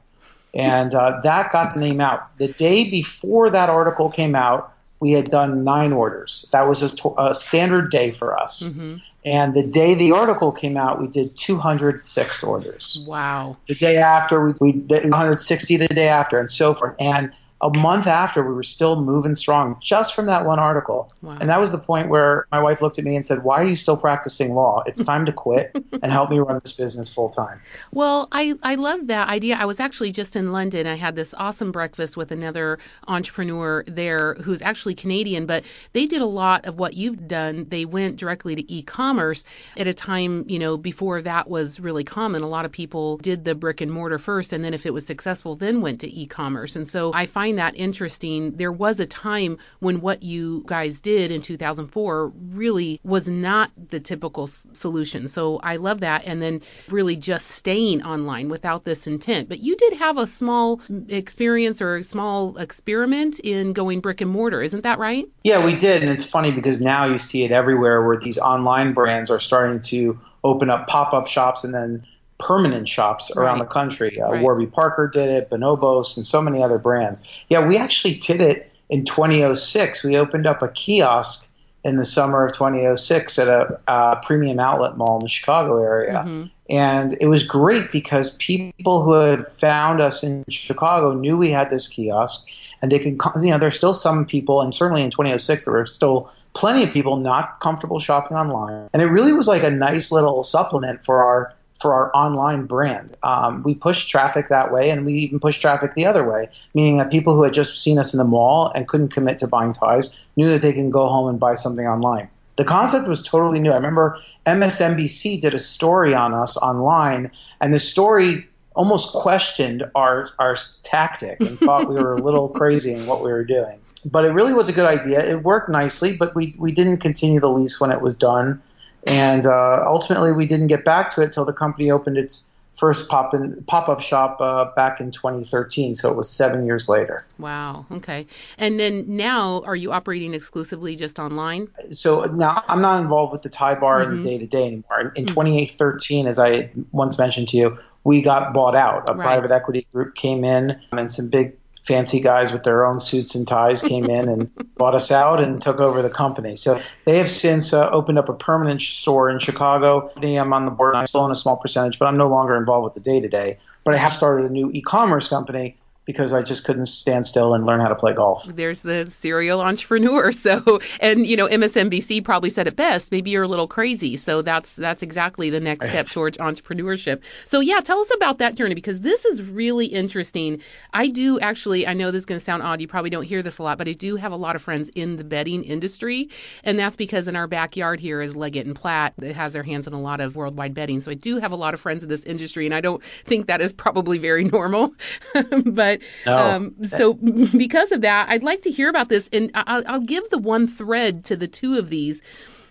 And 0.53 0.93
uh, 0.95 1.21
that 1.23 1.53
got 1.53 1.75
the 1.75 1.81
name 1.81 2.01
out. 2.01 2.37
The 2.39 2.49
day 2.49 2.91
before 2.91 3.51
that 3.51 3.71
article 3.71 4.11
came 4.11 4.35
out, 4.35 4.75
we 5.01 5.13
had 5.13 5.29
done 5.29 5.65
nine 5.65 5.93
orders. 5.93 6.49
That 6.53 6.69
was 6.69 6.83
a, 6.83 7.09
a 7.19 7.35
standard 7.35 7.91
day 7.91 8.11
for 8.11 8.39
us. 8.39 8.63
Mm-hmm. 8.63 8.97
And 9.25 9.55
the 9.55 9.67
day 9.67 9.95
the 9.95 10.13
article 10.13 10.53
came 10.53 10.77
out, 10.77 11.01
we 11.01 11.07
did 11.07 11.37
206 11.37 12.45
orders. 12.45 13.03
Wow. 13.07 13.59
The 13.67 13.75
day 13.75 13.99
after, 13.99 14.43
we, 14.45 14.55
we 14.61 14.73
did 14.73 15.03
160 15.03 15.77
the 15.77 15.89
day 15.89 16.09
after, 16.09 16.39
and 16.39 16.51
so 16.51 16.75
forth. 16.75 16.97
And 16.99 17.33
a 17.63 17.71
month 17.71 18.07
after, 18.07 18.43
we 18.43 18.55
were 18.55 18.63
still 18.63 19.01
moving 19.01 19.35
strong 19.35 19.77
just 19.81 20.15
from 20.15 20.27
that 20.27 20.47
one 20.47 20.59
article. 20.59 21.13
Wow. 21.21 21.37
And 21.41 21.51
that 21.51 21.61
was 21.61 21.71
the 21.71 21.79
point 21.79 22.09
where 22.09 22.47
my 22.51 22.61
wife 22.63 22.81
looked 22.81 22.99
at 22.99 23.05
me 23.05 23.17
and 23.17 23.27
said, 23.27 23.45
Why 23.45 23.61
are 23.61 23.65
you 23.65 23.77
still 23.77 23.97
practicing 23.97 24.55
law? 24.55 24.83
It's 24.87 25.05
time 25.05 25.27
to 25.27 25.33
quit 25.33 25.71
and 26.03 26.11
help 26.11 26.31
me 26.31 26.39
run 26.39 26.59
this 26.63 26.73
business 26.73 27.13
full 27.13 27.29
time. 27.29 27.61
Well, 27.93 28.29
I, 28.33 28.55
I 28.63 28.77
love 28.77 29.09
that 29.09 29.29
idea. 29.29 29.57
I 29.57 29.67
was 29.67 29.79
actually 29.79 30.13
just 30.13 30.37
in 30.37 30.53
London. 30.53 30.87
I 30.87 30.95
had 30.95 31.15
this 31.15 31.35
awesome 31.35 31.71
breakfast 31.71 32.17
with 32.17 32.33
another 32.33 32.79
entrepreneur 33.07 33.85
there 33.87 34.35
who's 34.35 34.63
actually 34.63 34.95
Canadian, 34.95 35.45
but 35.45 35.65
they 35.93 36.07
did 36.07 36.23
a 36.23 36.27
lot 36.27 36.65
of 36.65 36.79
what 36.79 36.95
you've 36.95 37.29
done. 37.29 37.67
They 37.69 37.85
went 37.85 38.17
directly 38.17 38.57
to 38.57 38.73
e 38.73 38.83
commerce 38.83 39.45
at 39.77 39.87
a 39.87 39.93
time, 39.93 40.47
you 40.49 40.59
know, 40.59 40.79
before 40.79 41.21
that 41.23 41.49
was 41.49 41.79
really 41.79 42.05
common. 42.05 42.43
A 42.43 42.49
lot 42.49 42.65
of 42.65 42.73
people 42.73 43.19
did 43.19 43.45
the 43.45 43.55
brick 43.55 43.83
and 43.83 43.93
mortar 43.93 44.19
first, 44.19 44.55
and 44.55 44.65
then 44.65 44.73
if 44.73 44.87
it 44.87 44.95
was 44.95 45.07
successful, 45.07 45.57
then 45.57 45.83
went 45.83 46.01
to 46.01 46.09
e 46.09 46.27
commerce. 46.27 46.77
And 46.77 46.89
so 46.89 47.13
I 47.13 47.27
find 47.27 47.50
find 47.51 47.59
that 47.59 47.77
interesting. 47.79 48.53
There 48.53 48.73
was 48.73 49.01
a 49.01 49.07
time 49.07 49.59
when 49.81 50.01
what 50.01 50.23
you 50.23 50.63
guys 50.67 51.01
did 51.01 51.31
in 51.31 51.43
2004 51.43 52.29
really 52.29 53.01
was 53.03 53.29
not 53.29 53.71
the 53.91 54.01
typical 54.01 54.45
s- 54.45 54.67
solution. 54.73 55.29
So 55.29 55.59
I 55.59 55.77
love 55.77 56.01
that. 56.01 56.27
And 56.27 56.41
then 56.41 56.63
really 56.89 57.17
just 57.17 57.47
staying 57.49 58.03
online 58.03 58.49
without 58.49 58.85
this 58.85 59.07
intent. 59.07 59.49
But 59.49 59.59
you 59.61 59.77
did 59.77 59.95
have 59.95 60.19
a 60.19 60.27
small 60.27 60.81
experience 61.09 61.83
or 61.83 61.97
a 61.97 62.03
small 62.03 62.57
experiment 62.57 63.39
in 63.41 63.73
going 63.73 64.01
brick 64.01 64.21
and 64.21 64.31
mortar. 64.31 64.63
Isn't 64.63 64.83
that 64.83 64.99
right? 64.99 65.27
Yeah, 65.43 65.65
we 65.65 65.75
did. 65.75 66.03
And 66.03 66.11
it's 66.11 66.25
funny 66.25 66.53
because 66.53 66.81
now 66.81 67.07
you 67.07 67.19
see 67.19 67.45
it 67.45 67.51
everywhere 67.51 68.07
where 68.07 68.17
these 68.17 68.39
online 68.39 68.95
brands 68.95 69.31
are 69.31 69.41
starting 69.41 69.81
to 69.81 70.21
open 70.43 70.71
up 70.71 70.87
pop 70.87 71.13
up 71.13 71.27
shops 71.27 71.65
and 71.65 71.75
then 71.75 72.07
permanent 72.41 72.89
shops 72.89 73.31
around 73.37 73.61
right. 73.61 73.69
the 73.69 73.73
country. 73.73 74.21
Uh, 74.21 74.31
right. 74.31 74.43
Warby 74.43 74.67
Parker 74.67 75.07
did 75.07 75.29
it, 75.29 75.51
Bonobos, 75.51 76.17
and 76.17 76.27
so 76.27 76.43
many 76.43 76.63
other 76.63 76.79
brands. 76.79 77.23
Yeah, 77.49 77.67
we 77.67 77.77
actually 77.77 78.15
did 78.15 78.41
it 78.41 78.73
in 78.89 79.05
2006. 79.05 80.03
We 80.03 80.17
opened 80.17 80.47
up 80.47 80.63
a 80.63 80.69
kiosk 80.69 81.51
in 81.85 81.97
the 81.97 82.05
summer 82.05 82.45
of 82.45 82.53
2006 82.53 83.39
at 83.39 83.49
a, 83.49 84.21
premium 84.23 84.59
outlet 84.59 84.97
mall 84.97 85.19
in 85.19 85.25
the 85.25 85.29
Chicago 85.29 85.83
area. 85.83 86.25
Mm-hmm. 86.27 86.47
And 86.69 87.17
it 87.21 87.27
was 87.27 87.43
great 87.43 87.91
because 87.91 88.37
people 88.37 89.03
who 89.03 89.13
had 89.13 89.47
found 89.47 90.01
us 90.01 90.23
in 90.23 90.45
Chicago 90.49 91.15
knew 91.15 91.37
we 91.37 91.51
had 91.51 91.71
this 91.71 91.89
kiosk 91.89 92.47
and 92.83 92.93
they 92.93 92.99
could, 92.99 93.19
you 93.43 93.51
know, 93.51 93.59
there's 93.59 93.77
still 93.77 93.95
some 93.95 94.25
people, 94.25 94.63
and 94.63 94.75
certainly 94.75 95.03
in 95.03 95.11
2006, 95.11 95.65
there 95.65 95.75
were 95.75 95.87
still 95.87 96.33
plenty 96.55 96.83
of 96.83 96.91
people 96.91 97.17
not 97.17 97.61
comfortable 97.61 97.99
shopping 97.99 98.37
online. 98.37 98.89
And 98.93 99.03
it 99.03 99.07
really 99.07 99.33
was 99.33 99.49
like 99.49 99.63
a 99.63 99.71
nice 99.71 100.11
little 100.11 100.43
supplement 100.43 101.05
for 101.05 101.23
our 101.23 101.55
for 101.81 101.95
our 101.95 102.15
online 102.15 102.67
brand. 102.67 103.17
Um, 103.23 103.63
we 103.63 103.75
push 103.75 104.07
traffic 104.07 104.51
that 104.51 104.73
way, 104.73 104.91
and 104.91 105.07
we 105.07 105.15
even 105.15 105.41
push 105.41 105.59
traffic 105.59 105.95
the 105.95 106.07
other 106.07 106.29
way, 106.29 106.49
meaning 106.75 106.99
that 106.99 107.11
people 107.11 107.35
who 107.35 107.43
had 107.43 107.55
just 107.55 107.81
seen 107.83 107.99
us 107.99 108.13
in 108.13 108.19
the 108.19 108.25
mall 108.25 108.71
and 108.75 108.87
couldn't 108.87 109.09
commit 109.09 109.39
to 109.41 109.47
buying 109.47 109.73
ties 109.73 110.15
knew 110.37 110.49
that 110.51 110.63
they 110.63 110.73
can 110.73 110.91
go 110.91 111.07
home 111.07 111.29
and 111.29 111.41
buy 111.41 111.55
something 111.55 111.87
online. 111.87 112.29
The 112.57 112.65
concept 112.65 113.09
was 113.09 113.23
totally 113.23 113.61
new. 113.61 113.71
I 113.71 113.77
remember 113.77 114.19
MSNBC 114.45 115.41
did 115.41 115.55
a 115.55 115.59
story 115.59 116.15
on 116.15 116.35
us 116.35 116.59
online, 116.59 117.31
and 117.61 117.73
the 117.73 117.81
story 117.81 118.47
almost 118.75 119.13
questioned 119.13 119.85
our 119.95 120.29
our 120.39 120.57
tactic 120.83 121.41
and 121.41 121.59
thought 121.59 121.89
we 121.89 121.97
were 121.97 122.15
a 122.15 122.23
little 122.23 122.49
crazy 122.61 122.93
in 122.93 123.07
what 123.07 123.25
we 123.25 123.31
were 123.31 123.45
doing. 123.45 123.81
But 124.05 124.25
it 124.25 124.33
really 124.33 124.55
was 124.55 124.69
a 124.69 124.73
good 124.73 124.87
idea. 124.87 125.25
It 125.25 125.43
worked 125.43 125.69
nicely, 125.69 126.17
but 126.17 126.35
we, 126.35 126.55
we 126.59 126.73
didn't 126.73 126.99
continue 126.99 127.41
the 127.41 127.51
lease 127.51 127.81
when 127.81 127.91
it 127.91 128.01
was 128.01 128.15
done. 128.15 128.63
And 129.07 129.47
uh, 129.47 129.85
ultimately, 129.87 130.33
we 130.33 130.47
didn't 130.47 130.69
get 130.69 130.85
back 130.85 131.15
to 131.15 131.23
it 131.23 131.27
until 131.27 131.45
the 131.45 131.53
company 131.53 131.91
opened 131.91 132.19
its 132.19 132.53
first 132.81 133.11
pop 133.11 133.35
in 133.35 133.63
pop 133.67 133.91
up 133.91 134.01
shop 134.01 134.39
uh, 134.41 134.73
back 134.75 135.01
in 135.01 135.11
2013. 135.11 135.95
So 135.95 136.11
it 136.11 136.17
was 136.17 136.31
seven 136.31 136.65
years 136.65 136.89
later. 136.89 137.23
Wow. 137.39 137.85
Okay. 137.93 138.27
And 138.57 138.81
then 138.81 139.17
now, 139.17 139.63
are 139.67 139.77
you 139.77 139.93
operating 139.93 140.33
exclusively 140.33 140.97
just 140.97 141.19
online? 141.19 141.69
So 141.93 142.25
now 142.25 142.65
I'm 142.67 142.81
not 142.81 143.03
involved 143.03 143.33
with 143.33 143.43
the 143.43 143.51
Tie 143.51 143.75
Bar 143.75 144.01
mm-hmm. 144.01 144.13
in 144.13 144.23
the 144.23 144.29
day 144.29 144.39
to 144.39 144.47
day 144.47 144.67
anymore. 144.67 145.01
In, 145.01 145.07
in 145.09 145.27
mm-hmm. 145.27 145.35
2013, 145.35 146.27
as 146.27 146.39
I 146.39 146.71
once 146.91 147.19
mentioned 147.19 147.49
to 147.49 147.59
you, 147.59 147.79
we 148.03 148.23
got 148.23 148.55
bought 148.55 148.75
out. 148.75 149.11
A 149.11 149.15
right. 149.15 149.23
private 149.23 149.51
equity 149.51 149.87
group 149.93 150.15
came 150.15 150.45
in 150.45 150.81
and 150.93 151.13
some 151.13 151.29
big 151.29 151.60
fancy 151.85 152.21
guys 152.21 152.53
with 152.53 152.63
their 152.63 152.87
own 152.87 153.01
suits 153.01 153.35
and 153.35 153.47
ties 153.47 153.83
came 153.83 154.07
in 154.07 154.29
and 154.29 154.75
bought 154.77 154.95
us 154.95 155.11
out 155.11 155.41
and 155.41 155.61
took 155.61 155.81
over 155.81 156.03
the 156.03 156.11
company. 156.11 156.57
So 156.57 156.81
they 157.05 157.19
have 157.19 157.31
since 157.31 157.73
uh, 157.73 157.91
opened 157.91 158.19
up 158.19 158.29
a 158.29 158.35
permanent 158.35 158.83
store 158.83 159.31
in 159.31 159.39
Chicago. 159.39 160.11
I'm 160.17 160.53
on 160.53 160.65
the 160.65 160.71
board. 160.71 160.95
I 160.95 161.05
still 161.07 161.23
own 161.23 161.31
a 161.31 161.37
small 161.37 161.57
percentage, 161.57 161.99
but 161.99 162.07
I'm 162.07 162.17
no 162.17 162.29
longer 162.29 162.57
involved 162.57 162.85
with 162.85 162.95
the 162.95 163.01
day 163.01 163.21
to 163.21 163.29
day. 163.29 163.59
But 163.85 163.95
I 163.95 163.99
have 163.99 164.13
started 164.13 164.51
a 164.51 164.53
new 164.53 164.71
e-commerce 164.73 165.29
company 165.29 165.77
because 166.11 166.33
I 166.33 166.43
just 166.43 166.65
couldn't 166.65 166.87
stand 166.87 167.25
still 167.25 167.55
and 167.55 167.65
learn 167.65 167.81
how 167.81 167.89
to 167.89 167.95
play 167.95 168.15
golf. 168.15 168.45
There's 168.45 168.83
the 168.83 169.09
serial 169.11 169.61
entrepreneur. 169.61 170.31
So, 170.41 170.81
and 171.01 171.27
you 171.27 171.37
know, 171.37 171.49
MSNBC 171.49 172.25
probably 172.25 172.49
said 172.49 172.67
it 172.67 172.75
best. 172.75 173.13
Maybe 173.13 173.31
you're 173.31 173.43
a 173.43 173.49
little 173.49 173.69
crazy. 173.69 174.17
So 174.17 174.41
that's 174.41 174.75
that's 174.75 175.03
exactly 175.03 175.51
the 175.51 175.61
next 175.61 175.89
step 175.89 176.07
towards 176.07 176.39
entrepreneurship. 176.39 177.23
So 177.45 177.61
yeah, 177.61 177.81
tell 177.81 178.01
us 178.01 178.11
about 178.15 178.39
that 178.39 178.55
journey 178.55 178.75
because 178.75 179.01
this 179.01 179.27
is 179.27 179.43
really 179.43 179.87
interesting. 179.87 180.63
I 180.93 181.09
do 181.09 181.39
actually. 181.41 181.87
I 181.87 181.93
know 181.93 182.11
this 182.11 182.21
is 182.21 182.27
going 182.27 182.39
to 182.39 182.45
sound 182.45 182.63
odd. 182.63 182.81
You 182.81 182.89
probably 182.89 183.11
don't 183.11 183.25
hear 183.25 183.43
this 183.43 183.59
a 183.59 183.63
lot, 183.63 183.77
but 183.77 183.87
I 183.87 183.93
do 183.93 184.17
have 184.17 184.33
a 184.33 184.37
lot 184.37 184.57
of 184.57 184.63
friends 184.63 184.89
in 184.95 185.17
the 185.17 185.25
bedding 185.25 185.65
industry, 185.65 186.31
and 186.65 186.79
that's 186.79 186.97
because 186.97 187.29
in 187.29 187.37
our 187.37 187.47
backyard 187.47 188.01
here 188.01 188.23
is 188.23 188.35
Leggett 188.35 188.67
and 188.67 188.75
Platt 188.75 189.13
that 189.19 189.35
has 189.35 189.53
their 189.53 189.63
hands 189.63 189.87
in 189.87 189.93
a 189.93 190.01
lot 190.01 190.21
of 190.21 190.37
worldwide 190.37 190.75
bedding. 190.75 191.01
So 191.01 191.11
I 191.11 191.15
do 191.15 191.37
have 191.37 191.53
a 191.53 191.57
lot 191.57 191.75
of 191.75 191.81
friends 191.81 192.03
in 192.03 192.09
this 192.09 192.25
industry, 192.25 192.67
and 192.67 192.75
I 192.75 192.81
don't 192.81 193.03
think 193.27 193.49
that 193.49 193.61
is 193.61 193.73
probably 193.73 194.19
very 194.19 194.45
normal, 194.57 194.95
but 195.67 196.00
no. 196.27 196.37
Um, 196.39 196.85
so 196.85 197.15
because 197.57 197.93
of 197.93 198.03
that, 198.03 198.29
I'd 198.29 198.43
like 198.43 198.63
to 198.63 198.71
hear 198.71 198.89
about 198.89 199.09
this, 199.09 199.29
and 199.33 199.51
I'll, 199.55 199.83
I'll 199.87 200.01
give 200.01 200.29
the 200.31 200.39
one 200.39 200.67
thread 200.67 201.25
to 201.27 201.37
the 201.37 201.49
two 201.49 201.79
of 201.79 201.89
these. 201.89 202.23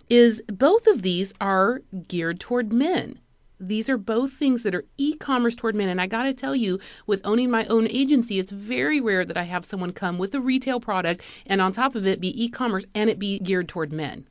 Is 0.09 0.41
both 0.47 0.87
of 0.87 1.03
these 1.03 1.33
are 1.39 1.81
geared 2.07 2.39
toward 2.39 2.73
men. 2.73 3.19
These 3.59 3.89
are 3.89 3.97
both 3.97 4.31
things 4.31 4.63
that 4.63 4.73
are 4.73 4.85
e-commerce 4.97 5.55
toward 5.55 5.75
men. 5.75 5.89
And 5.89 6.01
I 6.01 6.07
got 6.07 6.23
to 6.23 6.33
tell 6.33 6.55
you, 6.55 6.79
with 7.05 7.21
owning 7.25 7.51
my 7.51 7.65
own 7.65 7.87
agency, 7.89 8.39
it's 8.39 8.49
very 8.49 9.01
rare 9.01 9.23
that 9.25 9.37
I 9.37 9.43
have 9.43 9.65
someone 9.65 9.91
come 9.91 10.17
with 10.17 10.33
a 10.33 10.41
retail 10.41 10.79
product 10.79 11.21
and 11.45 11.61
on 11.61 11.73
top 11.73 11.95
of 11.95 12.07
it 12.07 12.21
be 12.21 12.43
e-commerce 12.45 12.85
and 12.95 13.09
it 13.09 13.19
be 13.19 13.37
geared 13.37 13.67
toward 13.67 13.91
men. 13.93 14.25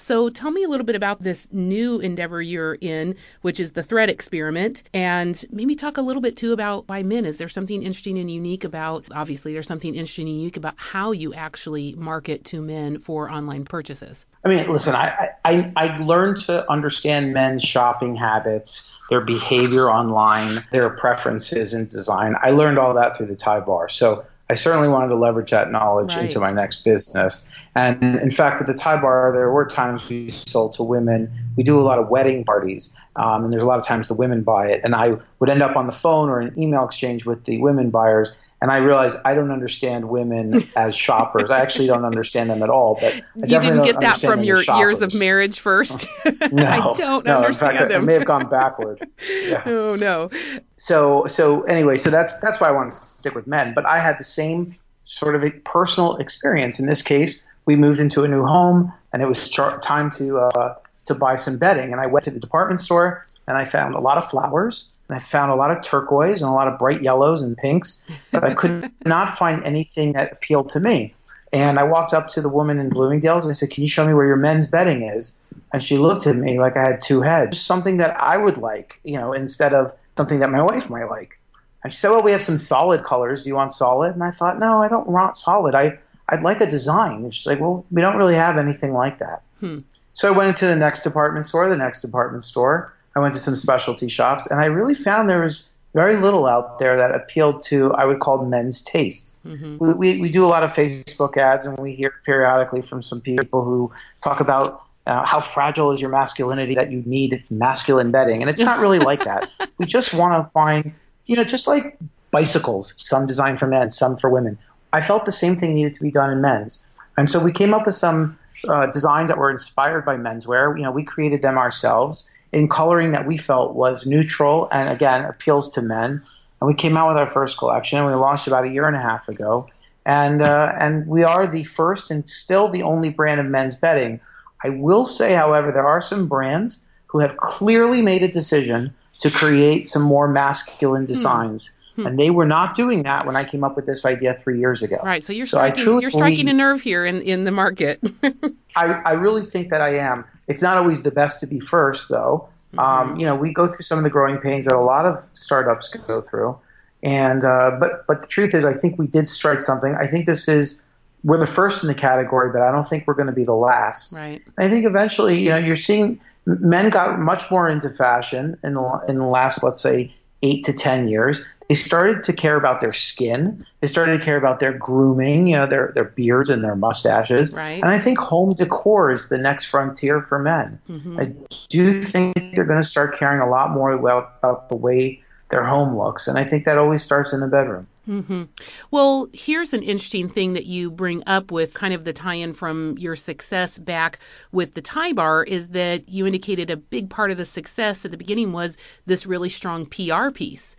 So 0.00 0.30
tell 0.30 0.50
me 0.50 0.64
a 0.64 0.68
little 0.68 0.86
bit 0.86 0.96
about 0.96 1.20
this 1.20 1.46
new 1.52 2.00
endeavor 2.00 2.40
you're 2.40 2.74
in, 2.74 3.16
which 3.42 3.60
is 3.60 3.72
the 3.72 3.82
thread 3.82 4.08
experiment, 4.08 4.82
and 4.94 5.44
maybe 5.50 5.74
talk 5.74 5.98
a 5.98 6.02
little 6.02 6.22
bit 6.22 6.38
too 6.38 6.54
about 6.54 6.88
why 6.88 7.02
men. 7.02 7.26
Is 7.26 7.36
there 7.36 7.50
something 7.50 7.82
interesting 7.82 8.18
and 8.18 8.30
unique 8.30 8.64
about, 8.64 9.04
obviously, 9.12 9.52
there's 9.52 9.66
something 9.66 9.94
interesting 9.94 10.26
and 10.26 10.36
unique 10.38 10.56
about 10.56 10.74
how 10.76 11.12
you 11.12 11.34
actually 11.34 11.92
market 11.92 12.46
to 12.46 12.62
men 12.62 13.00
for 13.00 13.30
online 13.30 13.66
purchases? 13.66 14.24
I 14.42 14.48
mean, 14.48 14.70
listen, 14.70 14.94
I, 14.94 15.32
I, 15.44 15.70
I 15.76 15.98
learned 15.98 16.40
to 16.46 16.68
understand 16.70 17.34
men's 17.34 17.62
shopping 17.62 18.16
habits 18.16 18.90
their 19.10 19.20
behavior 19.20 19.90
online, 19.90 20.64
their 20.70 20.88
preferences 20.88 21.74
in 21.74 21.84
design. 21.86 22.36
I 22.40 22.52
learned 22.52 22.78
all 22.78 22.94
that 22.94 23.16
through 23.16 23.26
the 23.26 23.36
tie 23.36 23.60
bar. 23.60 23.88
So 23.88 24.24
I 24.50 24.54
certainly 24.54 24.88
wanted 24.88 25.08
to 25.08 25.14
leverage 25.14 25.52
that 25.52 25.70
knowledge 25.70 26.12
right. 26.16 26.24
into 26.24 26.40
my 26.40 26.50
next 26.50 26.82
business. 26.82 27.52
And 27.76 28.02
in 28.18 28.32
fact, 28.32 28.58
with 28.58 28.66
the 28.66 28.74
Tie 28.74 29.00
Bar, 29.00 29.30
there 29.32 29.48
were 29.52 29.64
times 29.64 30.08
we 30.08 30.28
sold 30.28 30.72
to 30.72 30.82
women. 30.82 31.32
We 31.56 31.62
do 31.62 31.78
a 31.78 31.82
lot 31.82 32.00
of 32.00 32.08
wedding 32.08 32.44
parties, 32.44 32.92
um, 33.14 33.44
and 33.44 33.52
there's 33.52 33.62
a 33.62 33.66
lot 33.66 33.78
of 33.78 33.86
times 33.86 34.08
the 34.08 34.14
women 34.14 34.42
buy 34.42 34.66
it. 34.66 34.80
And 34.82 34.96
I 34.96 35.14
would 35.38 35.48
end 35.48 35.62
up 35.62 35.76
on 35.76 35.86
the 35.86 35.92
phone 35.92 36.28
or 36.28 36.40
an 36.40 36.52
email 36.58 36.84
exchange 36.84 37.24
with 37.24 37.44
the 37.44 37.58
women 37.58 37.90
buyers, 37.90 38.32
and 38.62 38.70
I 38.70 38.78
realized 38.78 39.16
I 39.24 39.34
don't 39.34 39.50
understand 39.50 40.08
women 40.08 40.62
as 40.76 40.94
shoppers. 40.94 41.50
I 41.50 41.60
actually 41.60 41.86
don't 41.86 42.04
understand 42.04 42.50
them 42.50 42.62
at 42.62 42.70
all. 42.70 42.98
But 43.00 43.14
I 43.14 43.22
you 43.36 43.60
didn't 43.60 43.82
get 43.82 44.00
that 44.00 44.20
from 44.20 44.42
your 44.42 44.62
years 44.62 45.02
of 45.02 45.14
marriage 45.14 45.60
first. 45.60 46.06
no, 46.24 46.32
I 46.66 46.92
don't 46.94 47.24
no, 47.24 47.36
understand 47.38 47.72
in 47.72 47.78
fact, 47.78 47.90
them. 47.90 48.02
I 48.02 48.04
may 48.04 48.14
have 48.14 48.26
gone 48.26 48.48
backward. 48.48 49.06
Yeah. 49.28 49.62
Oh 49.64 49.96
no. 49.96 50.30
So 50.76 51.26
so 51.26 51.62
anyway, 51.62 51.96
so 51.96 52.10
that's 52.10 52.38
that's 52.40 52.60
why 52.60 52.68
I 52.68 52.72
want 52.72 52.90
to 52.90 52.96
stick 52.96 53.34
with 53.34 53.46
men. 53.46 53.72
But 53.74 53.86
I 53.86 53.98
had 53.98 54.18
the 54.18 54.24
same 54.24 54.76
sort 55.04 55.34
of 55.34 55.44
a 55.44 55.50
personal 55.50 56.16
experience. 56.16 56.78
In 56.80 56.86
this 56.86 57.02
case, 57.02 57.42
we 57.64 57.76
moved 57.76 58.00
into 58.00 58.24
a 58.24 58.28
new 58.28 58.44
home, 58.44 58.92
and 59.12 59.22
it 59.22 59.26
was 59.26 59.48
time 59.48 60.10
to 60.10 60.38
uh, 60.38 60.74
to 61.06 61.14
buy 61.14 61.36
some 61.36 61.58
bedding. 61.58 61.92
And 61.92 62.00
I 62.00 62.06
went 62.06 62.24
to 62.24 62.30
the 62.30 62.40
department 62.40 62.80
store, 62.80 63.24
and 63.46 63.56
I 63.56 63.64
found 63.64 63.94
a 63.94 64.00
lot 64.00 64.18
of 64.18 64.28
flowers 64.28 64.90
and 65.10 65.16
I 65.16 65.18
found 65.18 65.50
a 65.50 65.56
lot 65.56 65.72
of 65.72 65.82
turquoise 65.82 66.40
and 66.40 66.48
a 66.48 66.54
lot 66.54 66.68
of 66.68 66.78
bright 66.78 67.02
yellows 67.02 67.42
and 67.42 67.56
pinks, 67.56 68.00
but 68.30 68.44
I 68.44 68.54
could 68.54 68.92
not 69.04 69.28
find 69.28 69.64
anything 69.64 70.12
that 70.12 70.30
appealed 70.30 70.68
to 70.70 70.80
me. 70.80 71.14
And 71.52 71.80
I 71.80 71.82
walked 71.82 72.14
up 72.14 72.28
to 72.28 72.42
the 72.42 72.48
woman 72.48 72.78
in 72.78 72.90
Bloomingdale's 72.90 73.44
and 73.44 73.50
I 73.50 73.54
said, 73.54 73.70
Can 73.70 73.82
you 73.82 73.88
show 73.88 74.06
me 74.06 74.14
where 74.14 74.26
your 74.26 74.36
men's 74.36 74.68
bedding 74.68 75.02
is? 75.02 75.36
And 75.72 75.82
she 75.82 75.98
looked 75.98 76.28
at 76.28 76.36
me 76.36 76.60
like 76.60 76.76
I 76.76 76.84
had 76.84 77.00
two 77.00 77.22
heads, 77.22 77.60
something 77.60 77.96
that 77.96 78.20
I 78.20 78.36
would 78.36 78.56
like, 78.56 79.00
you 79.02 79.16
know, 79.16 79.32
instead 79.32 79.74
of 79.74 79.92
something 80.16 80.38
that 80.38 80.50
my 80.50 80.62
wife 80.62 80.88
might 80.88 81.10
like. 81.10 81.40
And 81.82 81.92
she 81.92 81.98
said, 81.98 82.10
Well, 82.10 82.22
we 82.22 82.30
have 82.30 82.42
some 82.42 82.56
solid 82.56 83.02
colors. 83.02 83.42
Do 83.42 83.48
you 83.48 83.56
want 83.56 83.72
solid? 83.72 84.14
And 84.14 84.22
I 84.22 84.30
thought, 84.30 84.60
No, 84.60 84.80
I 84.80 84.86
don't 84.86 85.08
want 85.08 85.34
solid. 85.34 85.74
I, 85.74 85.98
I'd 86.28 86.44
like 86.44 86.60
a 86.60 86.70
design. 86.70 87.24
And 87.24 87.34
she's 87.34 87.48
like, 87.48 87.58
Well, 87.58 87.84
we 87.90 88.00
don't 88.00 88.16
really 88.16 88.36
have 88.36 88.58
anything 88.58 88.92
like 88.92 89.18
that. 89.18 89.42
Hmm. 89.58 89.80
So 90.20 90.28
I 90.28 90.32
went 90.32 90.50
into 90.50 90.66
the 90.66 90.76
next 90.76 91.00
department 91.00 91.46
store, 91.46 91.66
the 91.70 91.78
next 91.78 92.02
department 92.02 92.44
store, 92.44 92.92
I 93.16 93.20
went 93.20 93.32
to 93.32 93.40
some 93.40 93.56
specialty 93.56 94.08
shops, 94.08 94.46
and 94.46 94.60
I 94.60 94.66
really 94.66 94.94
found 94.94 95.30
there 95.30 95.40
was 95.40 95.70
very 95.94 96.16
little 96.16 96.44
out 96.44 96.78
there 96.78 96.98
that 96.98 97.14
appealed 97.14 97.64
to 97.68 97.94
I 97.94 98.04
would 98.04 98.20
call 98.20 98.44
men's 98.44 98.82
tastes. 98.82 99.38
Mm-hmm. 99.46 99.78
We, 99.78 99.94
we, 99.94 100.20
we 100.20 100.30
do 100.30 100.44
a 100.44 100.48
lot 100.48 100.62
of 100.62 100.74
Facebook 100.74 101.38
ads, 101.38 101.64
and 101.64 101.78
we 101.78 101.94
hear 101.94 102.12
periodically 102.26 102.82
from 102.82 103.00
some 103.00 103.22
people 103.22 103.64
who 103.64 103.92
talk 104.20 104.40
about 104.40 104.82
uh, 105.06 105.24
how 105.24 105.40
fragile 105.40 105.90
is 105.92 106.02
your 106.02 106.10
masculinity 106.10 106.74
that 106.74 106.92
you 106.92 107.02
need 107.06 107.42
masculine 107.50 108.10
bedding, 108.10 108.42
and 108.42 108.50
it's 108.50 108.60
not 108.60 108.78
really 108.78 108.98
like 108.98 109.24
that. 109.24 109.48
We 109.78 109.86
just 109.86 110.12
want 110.12 110.44
to 110.44 110.50
find, 110.50 110.92
you 111.24 111.36
know, 111.36 111.44
just 111.44 111.66
like 111.66 111.96
bicycles, 112.30 112.92
some 112.98 113.26
designed 113.26 113.58
for 113.58 113.66
men, 113.66 113.88
some 113.88 114.18
for 114.18 114.28
women. 114.28 114.58
I 114.92 115.00
felt 115.00 115.24
the 115.24 115.32
same 115.32 115.56
thing 115.56 115.74
needed 115.74 115.94
to 115.94 116.02
be 116.02 116.10
done 116.10 116.30
in 116.30 116.42
men's, 116.42 116.84
and 117.16 117.30
so 117.30 117.42
we 117.42 117.52
came 117.52 117.72
up 117.72 117.86
with 117.86 117.94
some 117.94 118.38
uh, 118.68 118.86
designs 118.86 119.28
that 119.28 119.38
were 119.38 119.50
inspired 119.50 120.04
by 120.04 120.16
menswear. 120.16 120.76
You 120.76 120.84
know, 120.84 120.90
we 120.90 121.04
created 121.04 121.42
them 121.42 121.58
ourselves 121.58 122.28
in 122.52 122.68
coloring 122.68 123.12
that 123.12 123.26
we 123.26 123.36
felt 123.36 123.74
was 123.74 124.06
neutral 124.06 124.68
and 124.72 124.88
again 124.88 125.24
appeals 125.24 125.70
to 125.70 125.82
men. 125.82 126.22
And 126.60 126.68
we 126.68 126.74
came 126.74 126.96
out 126.96 127.08
with 127.08 127.16
our 127.16 127.26
first 127.26 127.58
collection. 127.58 128.04
We 128.04 128.12
launched 128.14 128.46
about 128.46 128.64
a 128.64 128.70
year 128.70 128.86
and 128.86 128.96
a 128.96 129.00
half 129.00 129.28
ago, 129.28 129.68
and 130.04 130.42
uh, 130.42 130.72
and 130.78 131.06
we 131.06 131.22
are 131.22 131.46
the 131.46 131.64
first 131.64 132.10
and 132.10 132.28
still 132.28 132.68
the 132.68 132.82
only 132.82 133.10
brand 133.10 133.40
of 133.40 133.46
men's 133.46 133.74
bedding. 133.74 134.20
I 134.62 134.70
will 134.70 135.06
say, 135.06 135.32
however, 135.32 135.72
there 135.72 135.86
are 135.86 136.02
some 136.02 136.28
brands 136.28 136.84
who 137.06 137.20
have 137.20 137.38
clearly 137.38 138.02
made 138.02 138.22
a 138.22 138.28
decision 138.28 138.94
to 139.20 139.30
create 139.30 139.86
some 139.86 140.02
more 140.02 140.28
masculine 140.28 141.02
hmm. 141.02 141.06
designs. 141.06 141.70
Hmm. 142.00 142.06
And 142.06 142.18
they 142.18 142.30
were 142.30 142.46
not 142.46 142.74
doing 142.74 143.02
that 143.02 143.26
when 143.26 143.36
I 143.36 143.44
came 143.44 143.64
up 143.64 143.76
with 143.76 143.86
this 143.86 144.04
idea 144.04 144.34
three 144.34 144.58
years 144.58 144.82
ago. 144.82 144.98
Right. 145.02 145.22
So 145.22 145.32
you're 145.32 145.46
so 145.46 145.58
striking, 145.58 146.00
you're 146.00 146.10
striking 146.10 146.46
believe, 146.46 146.54
a 146.54 146.58
nerve 146.58 146.80
here 146.80 147.04
in, 147.04 147.22
in 147.22 147.44
the 147.44 147.50
market. 147.50 148.00
I, 148.76 148.86
I 149.04 149.12
really 149.12 149.44
think 149.44 149.70
that 149.70 149.80
I 149.80 149.96
am. 149.96 150.24
It's 150.48 150.62
not 150.62 150.76
always 150.76 151.02
the 151.02 151.10
best 151.10 151.40
to 151.40 151.46
be 151.46 151.60
first, 151.60 152.08
though. 152.08 152.48
Mm-hmm. 152.72 152.78
Um, 152.78 153.20
you 153.20 153.26
know, 153.26 153.36
we 153.36 153.52
go 153.52 153.66
through 153.66 153.82
some 153.82 153.98
of 153.98 154.04
the 154.04 154.10
growing 154.10 154.38
pains 154.38 154.66
that 154.66 154.74
a 154.74 154.80
lot 154.80 155.06
of 155.06 155.18
startups 155.34 155.88
go 155.88 156.20
through. 156.20 156.58
And 157.02 157.44
uh, 157.44 157.76
but 157.80 158.06
but 158.06 158.20
the 158.20 158.26
truth 158.26 158.54
is, 158.54 158.64
I 158.64 158.74
think 158.74 158.98
we 158.98 159.06
did 159.06 159.26
strike 159.26 159.60
something. 159.60 159.94
I 159.94 160.06
think 160.06 160.26
this 160.26 160.48
is 160.48 160.82
we're 161.24 161.38
the 161.38 161.46
first 161.46 161.82
in 161.82 161.88
the 161.88 161.94
category, 161.94 162.50
but 162.52 162.62
I 162.62 162.72
don't 162.72 162.86
think 162.86 163.06
we're 163.06 163.14
going 163.14 163.26
to 163.26 163.32
be 163.32 163.44
the 163.44 163.54
last. 163.54 164.14
Right. 164.14 164.42
I 164.58 164.68
think 164.68 164.86
eventually, 164.86 165.38
you 165.38 165.50
know, 165.50 165.58
you're 165.58 165.76
seeing 165.76 166.20
men 166.46 166.90
got 166.90 167.18
much 167.18 167.50
more 167.50 167.68
into 167.68 167.88
fashion 167.88 168.58
in 168.62 168.74
the, 168.74 169.04
in 169.08 169.16
the 169.16 169.26
last, 169.26 169.62
let's 169.62 169.80
say, 169.80 170.14
eight 170.42 170.64
to 170.64 170.72
ten 170.72 171.08
years 171.08 171.40
they 171.70 171.76
started 171.76 172.24
to 172.24 172.32
care 172.32 172.56
about 172.56 172.80
their 172.80 172.92
skin. 172.92 173.64
They 173.78 173.86
started 173.86 174.18
to 174.18 174.24
care 174.24 174.36
about 174.36 174.58
their 174.58 174.72
grooming, 174.72 175.46
you 175.46 175.56
know, 175.56 175.68
their 175.68 175.92
their 175.94 176.02
beards 176.02 176.50
and 176.50 176.64
their 176.64 176.74
mustaches. 176.74 177.52
Right. 177.52 177.80
And 177.80 177.84
I 177.84 178.00
think 178.00 178.18
home 178.18 178.54
decor 178.54 179.12
is 179.12 179.28
the 179.28 179.38
next 179.38 179.66
frontier 179.66 180.18
for 180.18 180.40
men. 180.40 180.80
Mm-hmm. 180.88 181.20
I 181.20 181.32
do 181.68 181.92
think 181.92 182.56
they're 182.56 182.64
going 182.64 182.80
to 182.80 182.84
start 182.84 183.20
caring 183.20 183.40
a 183.40 183.48
lot 183.48 183.70
more 183.70 183.90
about, 183.92 184.32
about 184.40 184.68
the 184.68 184.74
way 184.74 185.22
their 185.50 185.62
home 185.62 185.96
looks, 185.96 186.26
and 186.26 186.36
I 186.36 186.42
think 186.42 186.64
that 186.64 186.76
always 186.76 187.02
starts 187.02 187.32
in 187.32 187.38
the 187.38 187.46
bedroom. 187.46 187.86
Mm-hmm. 188.08 188.44
Well, 188.90 189.28
here's 189.32 189.72
an 189.72 189.84
interesting 189.84 190.28
thing 190.28 190.54
that 190.54 190.66
you 190.66 190.90
bring 190.90 191.22
up 191.28 191.52
with 191.52 191.72
kind 191.72 191.94
of 191.94 192.02
the 192.02 192.12
tie-in 192.12 192.54
from 192.54 192.96
your 192.98 193.14
success 193.14 193.78
back 193.78 194.18
with 194.50 194.74
the 194.74 194.82
tie 194.82 195.12
bar 195.12 195.44
is 195.44 195.68
that 195.68 196.08
you 196.08 196.26
indicated 196.26 196.70
a 196.70 196.76
big 196.76 197.10
part 197.10 197.30
of 197.30 197.36
the 197.36 197.44
success 197.44 198.04
at 198.04 198.10
the 198.10 198.16
beginning 198.16 198.52
was 198.52 198.76
this 199.06 199.26
really 199.26 199.50
strong 199.50 199.86
PR 199.86 200.30
piece. 200.30 200.74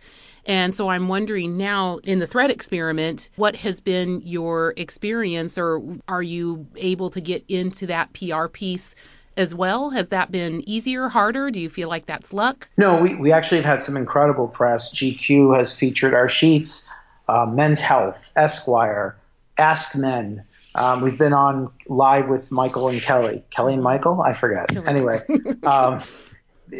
And 0.46 0.74
so 0.74 0.88
I'm 0.88 1.08
wondering 1.08 1.56
now 1.56 1.98
in 1.98 2.18
the 2.18 2.26
thread 2.26 2.50
experiment, 2.50 3.30
what 3.36 3.56
has 3.56 3.80
been 3.80 4.22
your 4.22 4.74
experience 4.76 5.58
or 5.58 5.82
are 6.08 6.22
you 6.22 6.66
able 6.76 7.10
to 7.10 7.20
get 7.20 7.44
into 7.48 7.86
that 7.86 8.12
PR 8.12 8.48
piece 8.48 8.96
as 9.36 9.54
well? 9.54 9.90
Has 9.90 10.10
that 10.10 10.30
been 10.30 10.68
easier, 10.68 11.08
harder? 11.08 11.50
Do 11.50 11.60
you 11.60 11.70
feel 11.70 11.88
like 11.88 12.06
that's 12.06 12.32
luck? 12.32 12.68
No, 12.76 13.00
we, 13.00 13.14
we 13.14 13.32
actually 13.32 13.58
have 13.58 13.66
had 13.66 13.80
some 13.80 13.96
incredible 13.96 14.48
press. 14.48 14.92
GQ 14.94 15.56
has 15.56 15.78
featured 15.78 16.14
our 16.14 16.28
sheets, 16.28 16.86
uh, 17.28 17.46
Men's 17.46 17.80
Health, 17.80 18.32
Esquire, 18.36 19.16
Ask 19.58 19.96
Men. 19.96 20.44
Um, 20.74 21.02
we've 21.02 21.18
been 21.18 21.34
on 21.34 21.70
live 21.86 22.28
with 22.28 22.50
Michael 22.50 22.88
and 22.88 23.00
Kelly. 23.00 23.44
Kelly 23.50 23.74
and 23.74 23.82
Michael? 23.82 24.22
I 24.22 24.32
forget. 24.32 24.74
Anyway, 24.86 25.22
um, 25.62 26.00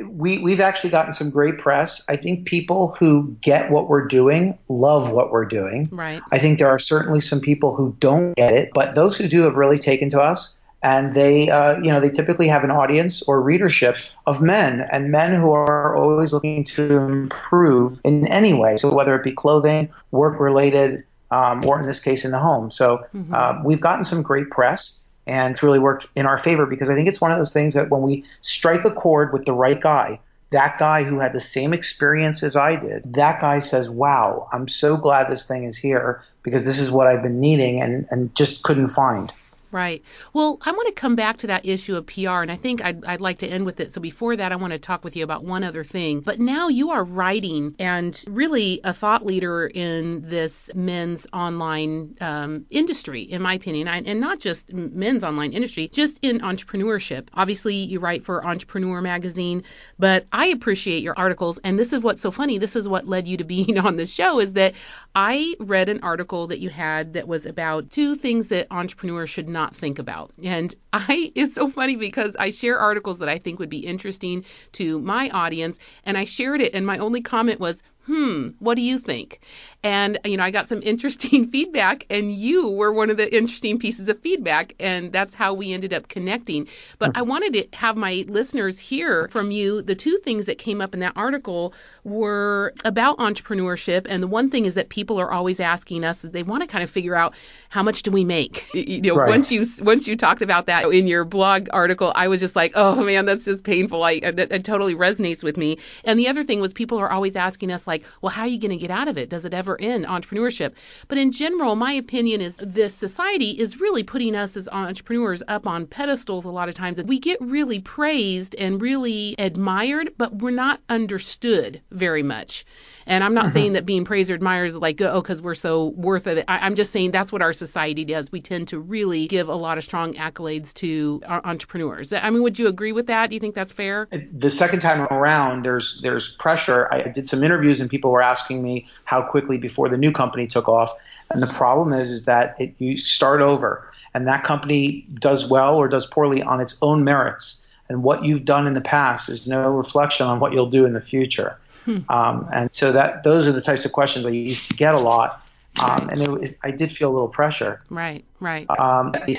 we, 0.07 0.39
we've 0.39 0.61
actually 0.61 0.91
gotten 0.91 1.13
some 1.13 1.31
great 1.31 1.59
press. 1.59 2.03
I 2.09 2.17
think 2.17 2.47
people 2.47 2.95
who 2.99 3.37
get 3.41 3.71
what 3.71 3.89
we're 3.89 4.07
doing 4.07 4.59
love 4.69 5.13
what 5.13 5.31
we're 5.31 5.45
doing. 5.45 5.89
Right. 5.91 6.23
I 6.31 6.39
think 6.39 6.59
there 6.59 6.69
are 6.69 6.79
certainly 6.79 7.21
some 7.21 7.41
people 7.41 7.75
who 7.75 7.97
don't 7.99 8.35
get 8.35 8.55
it, 8.55 8.71
but 8.73 8.95
those 8.95 9.17
who 9.17 9.29
do 9.29 9.43
have 9.43 9.57
really 9.57 9.79
taken 9.79 10.09
to 10.11 10.21
us. 10.21 10.55
And 10.85 11.15
they, 11.15 11.49
uh, 11.49 11.81
you 11.81 11.93
know, 11.93 12.01
they 12.01 12.11
typically 12.11 12.49
have 12.49 12.65
an 12.65 12.73
audience 12.73 13.23
or 13.23 13.41
readership 13.41 13.95
of 14.27 14.43
men 14.43 14.81
and 14.81 15.11
men 15.11 15.33
who 15.33 15.53
are 15.53 15.95
always 15.97 16.33
looking 16.33 16.65
to 16.65 16.97
improve 16.97 18.01
in 18.03 18.27
any 18.27 18.53
way. 18.53 18.77
So 18.77 18.93
whether 18.93 19.15
it 19.15 19.23
be 19.23 19.31
clothing, 19.31 19.91
work 20.11 20.41
related, 20.41 21.05
um, 21.31 21.65
or 21.65 21.79
in 21.79 21.87
this 21.87 22.01
case 22.01 22.25
in 22.25 22.33
the 22.33 22.39
home. 22.39 22.71
So 22.71 23.07
mm-hmm. 23.15 23.33
uh, 23.33 23.63
we've 23.65 23.81
gotten 23.81 24.05
some 24.05 24.23
great 24.23 24.51
press 24.51 24.99
and 25.27 25.53
it's 25.53 25.63
really 25.63 25.79
worked 25.79 26.07
in 26.17 26.27
our 26.27 26.39
favor 26.39 26.67
because 26.67 26.91
I 26.91 26.95
think 26.95 27.09
it's 27.09 27.21
one 27.21 27.31
of 27.31 27.39
those 27.39 27.53
things 27.53 27.75
that 27.75 27.91
when 27.91 28.03
we 28.03 28.25
strike 28.41 28.85
a 28.85 28.91
chord 28.91 29.33
with 29.33 29.45
the 29.45 29.53
right 29.53 29.81
guy, 29.81 30.21
that 30.51 30.79
guy 30.79 31.03
who 31.03 31.19
had 31.19 31.33
the 31.33 31.41
same 31.41 31.73
experience 31.73 32.43
as 32.43 32.57
I 32.57 32.77
did, 32.77 33.15
that 33.15 33.41
guy 33.41 33.61
says, 33.61 33.89
Wow, 33.89 34.49
I'm 34.53 34.69
so 34.69 34.97
glad 34.97 35.29
this 35.29 35.47
thing 35.47 35.65
is 35.65 35.77
here 35.77 36.23
because 36.43 36.65
this 36.65 36.79
is 36.79 36.91
what 36.91 37.07
I've 37.07 37.23
been 37.23 37.41
needing 37.41 37.81
and, 37.81 38.07
and 38.11 38.35
just 38.35 38.63
couldn't 38.63 38.89
find. 38.89 39.33
Right. 39.73 40.05
Well, 40.35 40.59
I 40.61 40.73
want 40.73 40.89
to 40.89 40.93
come 40.93 41.17
back 41.17 41.39
to 41.39 41.47
that 41.47 41.65
issue 41.65 41.97
of 41.97 42.07
PR, 42.07 42.43
and 42.43 42.53
I 42.53 42.57
think 42.57 42.85
I'd, 42.85 43.07
I'd, 43.07 43.23
like 43.23 43.39
to 43.39 43.47
end 43.47 43.65
with 43.65 43.81
it. 43.81 43.91
So 43.91 44.03
before 44.03 44.37
that, 44.37 44.53
I 44.53 44.57
want 44.57 44.75
to 44.75 44.79
talk 44.79 45.03
with 45.03 45.17
you 45.17 45.25
about 45.25 45.45
one 45.45 45.65
other 45.65 45.83
thing. 45.83 46.21
But 46.21 46.39
now 46.39 46.69
you 46.69 46.91
are 46.91 47.03
writing 47.03 47.75
and 47.79 48.23
really 48.29 48.83
a 48.85 48.93
thought 48.93 49.25
leader 49.25 49.67
in 49.67 50.29
this 50.29 50.71
men's 50.75 51.27
online 51.33 52.17
um, 52.21 52.67
industry, 52.69 53.23
in 53.23 53.41
my 53.41 53.55
opinion, 53.55 53.89
and 53.89 54.21
not 54.21 54.41
just 54.41 54.71
men's 54.71 55.25
online 55.25 55.55
industry, 55.55 55.89
just 55.89 56.19
in 56.21 56.41
entrepreneurship. 56.41 57.29
Obviously, 57.33 57.77
you 57.77 57.99
write 57.99 58.27
for 58.27 58.47
Entrepreneur 58.47 59.01
Magazine, 59.01 59.65
but 59.99 60.27
I 60.31 60.49
appreciate 60.49 61.03
your 61.03 61.15
articles. 61.17 61.57
And 61.57 61.79
this 61.79 61.95
is 61.95 62.01
what's 62.01 62.21
so 62.21 62.31
funny. 62.31 62.59
This 62.59 62.77
is 62.77 62.87
what 62.87 63.09
led 63.09 63.27
you 63.27 63.39
to 63.39 63.45
being 63.45 63.79
on 63.87 63.97
the 63.97 64.07
show 64.07 64.39
is 64.39 64.53
that 64.53 64.75
I 65.15 65.57
read 65.61 65.89
an 65.91 66.01
article 66.03 66.47
that 66.47 66.61
you 66.61 66.71
had 66.71 67.13
that 67.15 67.29
was 67.29 67.45
about 67.45 67.91
two 67.91 68.15
things 68.15 68.49
that 68.49 68.67
entrepreneurs 68.71 69.29
should 69.29 69.49
not 69.49 69.77
think 69.77 69.99
about. 69.99 70.33
And 70.43 70.75
I 70.93 71.33
it's 71.35 71.55
so 71.55 71.69
funny 71.69 71.97
because 71.97 72.37
I 72.37 72.51
share 72.51 72.79
articles 72.79 73.19
that 73.19 73.29
I 73.29 73.39
think 73.39 73.59
would 73.59 73.69
be 73.69 73.87
interesting 73.87 74.45
to 74.73 74.99
my 75.01 75.29
audience 75.31 75.79
and 76.05 76.17
I 76.17 76.25
shared 76.25 76.61
it 76.61 76.75
and 76.75 76.87
my 76.87 76.99
only 76.99 77.21
comment 77.21 77.61
was, 77.61 77.83
"Hmm, 78.07 78.49
what 78.59 78.75
do 78.77 78.83
you 78.83 78.99
think?" 78.99 79.41
And, 79.85 80.19
you 80.25 80.37
know, 80.37 80.45
I 80.45 80.51
got 80.51 80.69
some 80.69 80.81
interesting 80.85 81.49
feedback, 81.49 82.07
and 82.11 82.31
you 82.31 82.71
were 82.71 82.93
one 82.93 83.11
of 83.11 83.17
the 83.17 83.35
interesting 83.35 83.79
pieces 83.79 84.09
of 84.09 84.21
feedback. 84.21 84.75
And 84.79 85.13
that's 85.13 85.35
how 85.35 85.55
we 85.55 85.73
ended 85.73 85.93
up 85.93 86.09
connecting. 86.09 86.69
But 86.99 87.11
mm-hmm. 87.11 87.19
I 87.19 87.23
wanted 87.23 87.53
to 87.55 87.77
have 87.77 87.97
my 87.97 88.25
listeners 88.29 88.79
hear 88.79 89.29
from 89.29 89.51
you. 89.51 89.83
The 89.83 89.95
two 89.95 90.19
things 90.19 90.47
that 90.47 90.59
came 90.59 90.81
up 90.81 90.95
in 90.95 91.01
that 91.01 91.15
article 91.17 91.75
were 92.05 92.75
about 92.85 93.19
entrepreneurship. 93.19 94.07
And 94.09 94.23
the 94.23 94.29
one 94.29 94.51
thing 94.51 94.65
is 94.67 94.75
that 94.75 94.89
people 94.89 95.19
are 95.21 95.31
always 95.31 95.61
asking 95.61 96.05
us 96.05 96.25
is 96.25 96.31
they 96.31 96.43
want 96.43 96.63
to 96.63 96.67
kind 96.67 96.85
of 96.85 96.91
figure 96.91 97.15
out 97.15 97.35
how 97.73 97.83
much 97.83 98.03
do 98.03 98.11
we 98.11 98.23
make? 98.23 98.67
You 98.75 99.01
know, 99.01 99.17
right. 99.17 99.31
once 99.31 99.51
you 99.51 99.65
once 99.83 100.07
you 100.07 100.15
talked 100.15 100.43
about 100.43 100.67
that 100.67 100.85
in 100.85 101.07
your 101.07 101.25
blog 101.25 101.69
article, 101.73 102.13
I 102.15 102.29
was 102.29 102.39
just 102.39 102.55
like, 102.55 102.73
oh 102.75 103.03
man, 103.03 103.25
that's 103.25 103.47
just 103.47 103.65
painful. 103.65 104.03
I 104.03 104.21
that, 104.21 104.53
it 104.53 104.65
totally 104.65 104.95
resonates 104.95 105.43
with 105.43 105.57
me. 105.57 105.79
And 106.05 106.19
the 106.19 106.29
other 106.29 106.45
thing 106.45 106.61
was 106.61 106.75
people 106.75 106.99
are 106.99 107.11
always 107.11 107.35
asking 107.35 107.73
us 107.73 107.87
like, 107.87 108.05
well, 108.21 108.31
how 108.31 108.43
are 108.43 108.49
you 108.49 108.61
going 108.61 108.73
to 108.73 108.77
get 108.77 108.91
out 108.91 109.09
of 109.09 109.17
it? 109.17 109.31
Does 109.31 109.47
it 109.47 109.55
ever 109.55 109.81
end 109.81 110.05
entrepreneurship. 110.05 110.75
But 111.09 111.19
in 111.19 111.33
general, 111.33 111.75
my 111.75 111.95
opinion 111.95 112.41
is 112.43 112.59
this 112.61 112.95
society 112.95 113.51
is 113.51 113.81
really 113.81 114.03
putting 114.03 114.35
us 114.35 114.57
as 114.57 114.69
entrepreneurs 114.69 115.43
up 115.49 115.67
on 115.67 115.87
pedestals 115.87 116.45
a 116.45 116.51
lot 116.51 116.69
of 116.69 116.75
times. 116.75 117.03
We 117.03 117.21
get 117.21 117.41
really 117.41 117.81
praised 117.81 118.55
and 118.55 118.81
really 118.83 119.35
admired, 119.39 120.13
but 120.19 120.35
we're 120.35 120.51
not 120.51 120.81
understood 120.89 121.81
very 121.91 122.23
much. 122.23 122.65
And 123.07 123.25
I'm 123.25 123.35
not 123.35 123.47
uh-huh. 123.47 123.55
saying 123.55 123.73
that 123.75 123.87
being 123.87 124.05
praised 124.05 124.31
or 124.31 124.35
admired 124.35 124.67
is 124.67 124.77
like, 124.77 125.01
oh, 125.01 125.21
because 125.21 125.43
we're 125.43 125.55
so 125.55 125.87
worth 125.87 126.27
it. 126.27 126.45
I, 126.49 126.67
am 126.67 126.75
just 126.75 126.93
saying 126.93 127.11
that's 127.11 127.33
what 127.33 127.43
our 127.43 127.53
society 127.53 128.05
does. 128.05 128.31
We 128.31 128.41
tend 128.41 128.69
to 128.69 128.79
really 128.79 129.27
give 129.27 129.49
a 129.49 129.55
lot 129.55 129.79
of 129.79 129.85
strong 129.85 130.15
accolades 130.15 130.73
to 130.75 131.21
entrepreneurs. 131.27 132.13
I 132.13 132.31
mean, 132.31 132.43
would 132.43 132.59
you 132.59 132.69
agree 132.69 132.93
with 132.93 133.07
that? 133.09 133.31
Do 133.31 133.35
you 133.35 133.41
think 133.41 133.55
that's 133.55 133.73
fair? 133.73 134.09
The 134.33 134.51
second 134.51 134.81
time 134.81 135.03
around, 135.11 135.65
there's 135.65 136.01
there's 136.03 136.29
pressure. 136.29 136.89
I 136.93 137.09
did 137.09 137.29
some 137.29 137.43
interviews 137.43 137.81
and 137.81 137.91
people 137.91 138.11
were 138.11 138.23
asking 138.23 138.63
me 138.63 138.89
how 139.05 139.23
quickly 139.23 139.59
before 139.59 139.89
the 139.89 139.99
new 139.99 140.13
company 140.13 140.47
took 140.47 140.69
off. 140.69 140.95
And 141.31 141.43
the 141.43 141.47
problem 141.47 141.93
is, 141.93 142.11
is 142.11 142.25
that 142.27 142.57
it, 142.61 142.75
you 142.79 142.97
start 142.97 143.41
over, 143.41 143.91
and 144.13 144.29
that 144.29 144.45
company 144.45 145.07
does 145.15 145.47
well 145.47 145.79
or 145.79 145.89
does 145.89 146.07
poorly 146.07 146.43
on 146.43 146.61
its 146.61 146.77
own 146.83 147.05
merits. 147.05 147.63
And 147.89 148.03
what 148.03 148.25
you've 148.25 148.45
done 148.45 148.67
in 148.67 148.75
the 148.75 148.81
past 148.81 149.29
is 149.29 149.49
no 149.49 149.71
reflection 149.71 150.27
on 150.27 150.41
what 150.41 150.53
you'll 150.53 150.71
do 150.71 150.87
in 150.87 150.93
the 150.93 151.01
future. 151.01 151.59
Hmm. 151.85 151.99
Um, 152.09 152.49
and 152.53 152.73
so 152.73 152.93
that 152.93 153.25
those 153.25 153.49
are 153.49 153.53
the 153.53 153.61
types 153.61 153.85
of 153.85 153.93
questions 153.93 154.27
I 154.27 154.31
used 154.31 154.71
to 154.71 154.77
get 154.77 154.95
a 154.95 154.99
lot. 154.99 155.45
Um, 155.83 156.11
and 156.11 156.43
it, 156.43 156.59
I 156.63 156.71
did 156.71 156.93
feel 156.93 157.11
a 157.11 157.15
little 157.15 157.29
pressure. 157.29 157.81
Right, 157.89 158.25
right. 158.41 158.69
Um, 158.79 159.15
they, 159.27 159.35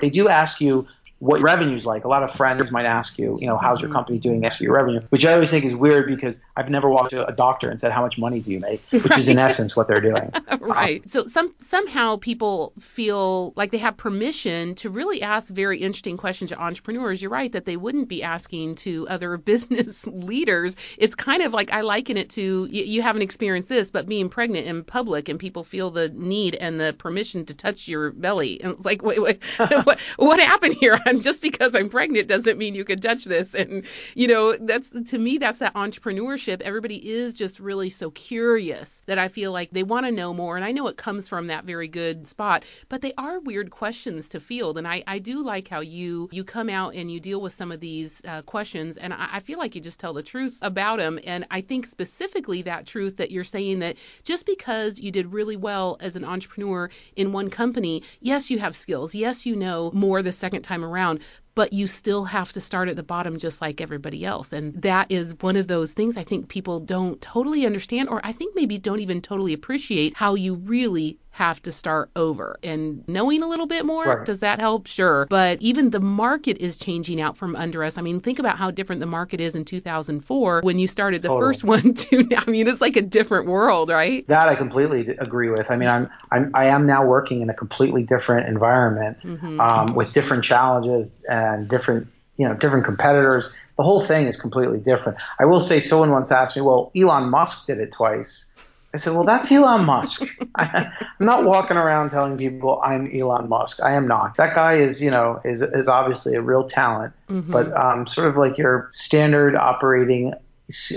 they, 0.00 0.10
do 0.10 0.28
ask 0.28 0.60
you 0.60 0.86
what 1.22 1.40
revenue's 1.40 1.86
like. 1.86 2.04
A 2.04 2.08
lot 2.08 2.24
of 2.24 2.32
friends 2.32 2.72
might 2.72 2.84
ask 2.84 3.16
you, 3.16 3.38
you 3.40 3.46
know, 3.46 3.56
how's 3.56 3.80
your 3.80 3.88
mm-hmm. 3.88 3.94
company 3.94 4.18
doing 4.18 4.44
after 4.44 4.64
your 4.64 4.72
revenue? 4.72 5.02
Which 5.10 5.24
I 5.24 5.34
always 5.34 5.50
think 5.50 5.64
is 5.64 5.72
weird 5.72 6.08
because 6.08 6.44
I've 6.56 6.68
never 6.68 6.88
walked 6.88 7.10
to 7.10 7.24
a 7.24 7.32
doctor 7.32 7.70
and 7.70 7.78
said, 7.78 7.92
how 7.92 8.02
much 8.02 8.18
money 8.18 8.40
do 8.40 8.50
you 8.50 8.58
make? 8.58 8.82
Which 8.90 9.04
right. 9.04 9.18
is 9.20 9.28
in 9.28 9.38
essence 9.38 9.76
what 9.76 9.86
they're 9.86 10.00
doing. 10.00 10.32
right. 10.60 11.00
Um, 11.00 11.08
so 11.08 11.26
some 11.26 11.54
somehow 11.60 12.16
people 12.16 12.72
feel 12.80 13.52
like 13.54 13.70
they 13.70 13.78
have 13.78 13.96
permission 13.96 14.74
to 14.76 14.90
really 14.90 15.22
ask 15.22 15.52
very 15.52 15.78
interesting 15.78 16.16
questions 16.16 16.50
to 16.50 16.60
entrepreneurs. 16.60 17.22
You're 17.22 17.30
right 17.30 17.52
that 17.52 17.66
they 17.66 17.76
wouldn't 17.76 18.08
be 18.08 18.24
asking 18.24 18.74
to 18.76 19.06
other 19.08 19.36
business 19.52 20.04
leaders. 20.08 20.74
It's 20.98 21.14
kind 21.14 21.44
of 21.44 21.52
like 21.52 21.72
I 21.72 21.82
liken 21.82 22.16
it 22.16 22.30
to 22.30 22.66
you, 22.68 22.82
you 22.82 23.00
haven't 23.00 23.22
experienced 23.22 23.68
this, 23.68 23.92
but 23.92 24.08
being 24.08 24.28
pregnant 24.28 24.66
in 24.66 24.82
public 24.82 25.28
and 25.28 25.38
people 25.38 25.62
feel 25.62 25.92
the 25.92 26.08
need 26.08 26.56
and 26.56 26.80
the 26.80 26.92
permission 26.98 27.46
to 27.46 27.54
touch 27.54 27.86
your 27.86 28.10
belly. 28.10 28.60
And 28.60 28.72
it's 28.72 28.84
like, 28.84 29.04
wait, 29.04 29.22
wait, 29.22 29.40
what, 29.56 30.00
what 30.16 30.40
happened 30.40 30.74
here? 30.80 30.98
And 31.12 31.22
just 31.28 31.42
because 31.42 31.74
I'm 31.74 31.90
pregnant 31.90 32.28
doesn't 32.28 32.58
mean 32.58 32.74
you 32.74 32.84
can 32.84 32.98
touch 32.98 33.24
this. 33.24 33.54
And 33.54 33.84
you 34.14 34.28
know, 34.28 34.56
that's 34.56 34.90
to 34.90 35.18
me 35.18 35.38
that's 35.38 35.58
that 35.58 35.74
entrepreneurship. 35.74 36.62
Everybody 36.62 36.96
is 36.96 37.34
just 37.34 37.60
really 37.60 37.90
so 37.90 38.10
curious 38.10 39.02
that 39.06 39.18
I 39.18 39.28
feel 39.28 39.52
like 39.52 39.70
they 39.70 39.82
want 39.82 40.06
to 40.06 40.12
know 40.12 40.32
more. 40.32 40.56
And 40.56 40.64
I 40.64 40.72
know 40.72 40.88
it 40.88 40.96
comes 40.96 41.28
from 41.28 41.48
that 41.48 41.64
very 41.64 41.88
good 41.88 42.26
spot, 42.26 42.64
but 42.88 43.02
they 43.02 43.12
are 43.16 43.38
weird 43.40 43.70
questions 43.70 44.30
to 44.30 44.40
field. 44.40 44.78
And 44.78 44.88
I, 44.88 45.04
I 45.06 45.18
do 45.18 45.42
like 45.42 45.68
how 45.68 45.80
you 45.80 46.28
you 46.32 46.44
come 46.44 46.68
out 46.68 46.94
and 46.94 47.10
you 47.10 47.20
deal 47.20 47.40
with 47.40 47.52
some 47.52 47.72
of 47.72 47.80
these 47.80 48.22
uh, 48.26 48.42
questions, 48.42 48.96
and 48.96 49.12
I, 49.12 49.28
I 49.34 49.40
feel 49.40 49.58
like 49.58 49.74
you 49.74 49.80
just 49.80 50.00
tell 50.00 50.14
the 50.14 50.22
truth 50.22 50.58
about 50.62 50.98
them. 50.98 51.20
And 51.22 51.46
I 51.50 51.60
think 51.60 51.86
specifically 51.86 52.62
that 52.62 52.86
truth 52.86 53.18
that 53.18 53.30
you're 53.30 53.44
saying 53.44 53.80
that 53.80 53.96
just 54.24 54.46
because 54.46 54.98
you 54.98 55.10
did 55.10 55.32
really 55.32 55.56
well 55.56 55.98
as 56.00 56.16
an 56.16 56.24
entrepreneur 56.24 56.90
in 57.16 57.32
one 57.32 57.50
company, 57.50 58.02
yes, 58.20 58.50
you 58.50 58.58
have 58.58 58.74
skills. 58.74 59.14
Yes, 59.14 59.46
you 59.46 59.56
know 59.56 59.90
more 59.92 60.22
the 60.22 60.32
second 60.32 60.62
time 60.62 60.84
around 60.84 61.01
around 61.02 61.20
but 61.54 61.72
you 61.72 61.86
still 61.86 62.24
have 62.24 62.50
to 62.52 62.60
start 62.60 62.88
at 62.88 62.96
the 62.96 63.02
bottom 63.02 63.36
just 63.36 63.60
like 63.60 63.80
everybody 63.82 64.24
else. 64.24 64.54
And 64.54 64.80
that 64.82 65.10
is 65.10 65.36
one 65.40 65.56
of 65.56 65.66
those 65.66 65.92
things 65.92 66.16
I 66.16 66.24
think 66.24 66.48
people 66.48 66.80
don't 66.80 67.20
totally 67.20 67.66
understand, 67.66 68.08
or 68.08 68.20
I 68.24 68.32
think 68.32 68.56
maybe 68.56 68.78
don't 68.78 69.00
even 69.00 69.20
totally 69.20 69.52
appreciate 69.52 70.16
how 70.16 70.34
you 70.34 70.54
really 70.54 71.18
have 71.32 71.60
to 71.62 71.72
start 71.72 72.10
over. 72.14 72.58
And 72.62 73.08
knowing 73.08 73.42
a 73.42 73.48
little 73.48 73.66
bit 73.66 73.86
more, 73.86 74.04
right. 74.04 74.26
does 74.26 74.40
that 74.40 74.60
help? 74.60 74.86
Sure. 74.86 75.26
But 75.28 75.62
even 75.62 75.88
the 75.88 75.98
market 75.98 76.58
is 76.58 76.76
changing 76.76 77.22
out 77.22 77.38
from 77.38 77.56
under 77.56 77.82
us. 77.82 77.96
I 77.96 78.02
mean, 78.02 78.20
think 78.20 78.38
about 78.38 78.58
how 78.58 78.70
different 78.70 79.00
the 79.00 79.06
market 79.06 79.40
is 79.40 79.54
in 79.54 79.64
2004 79.64 80.60
when 80.62 80.78
you 80.78 80.86
started 80.86 81.22
the 81.22 81.28
totally. 81.28 81.48
first 81.48 81.64
one 81.64 81.94
to 81.94 82.22
now. 82.24 82.44
I 82.46 82.50
mean, 82.50 82.68
it's 82.68 82.82
like 82.82 82.96
a 82.96 83.02
different 83.02 83.46
world, 83.46 83.88
right? 83.88 84.26
That 84.28 84.48
I 84.48 84.54
completely 84.54 85.08
agree 85.18 85.48
with. 85.48 85.70
I 85.70 85.76
mean, 85.76 85.88
I'm, 85.88 86.10
I'm 86.30 86.50
I 86.54 86.66
am 86.66 86.86
now 86.86 87.06
working 87.06 87.40
in 87.40 87.48
a 87.48 87.54
completely 87.54 88.02
different 88.02 88.46
environment 88.48 89.18
mm-hmm. 89.22 89.58
um, 89.58 89.94
with 89.94 90.12
different 90.12 90.44
challenges 90.44 91.14
and 91.26 91.66
different 91.66 92.08
you 92.36 92.46
know 92.46 92.54
different 92.54 92.84
competitors. 92.84 93.48
The 93.78 93.84
whole 93.84 94.00
thing 94.00 94.26
is 94.26 94.36
completely 94.36 94.78
different. 94.80 95.18
I 95.38 95.46
will 95.46 95.60
say, 95.60 95.80
someone 95.80 96.10
once 96.10 96.30
asked 96.30 96.56
me, 96.56 96.62
"Well, 96.62 96.92
Elon 96.94 97.30
Musk 97.30 97.66
did 97.66 97.78
it 97.78 97.92
twice." 97.92 98.46
I 98.94 98.98
said, 98.98 99.14
well, 99.14 99.24
that's 99.24 99.50
Elon 99.50 99.84
Musk. 99.84 100.22
I, 100.54 100.92
am 101.18 101.26
not 101.26 101.44
walking 101.44 101.76
around 101.76 102.10
telling 102.10 102.36
people 102.36 102.80
I'm 102.84 103.08
Elon 103.12 103.48
Musk. 103.48 103.80
I 103.82 103.94
am 103.94 104.06
not. 104.06 104.36
That 104.36 104.54
guy 104.54 104.74
is, 104.74 105.02
you 105.02 105.10
know, 105.10 105.40
is, 105.44 105.62
is 105.62 105.88
obviously 105.88 106.34
a 106.34 106.42
real 106.42 106.64
talent, 106.64 107.14
mm-hmm. 107.28 107.50
but 107.50 107.74
um, 107.74 108.06
sort 108.06 108.28
of 108.28 108.36
like 108.36 108.58
your 108.58 108.88
standard 108.92 109.56
operating 109.56 110.34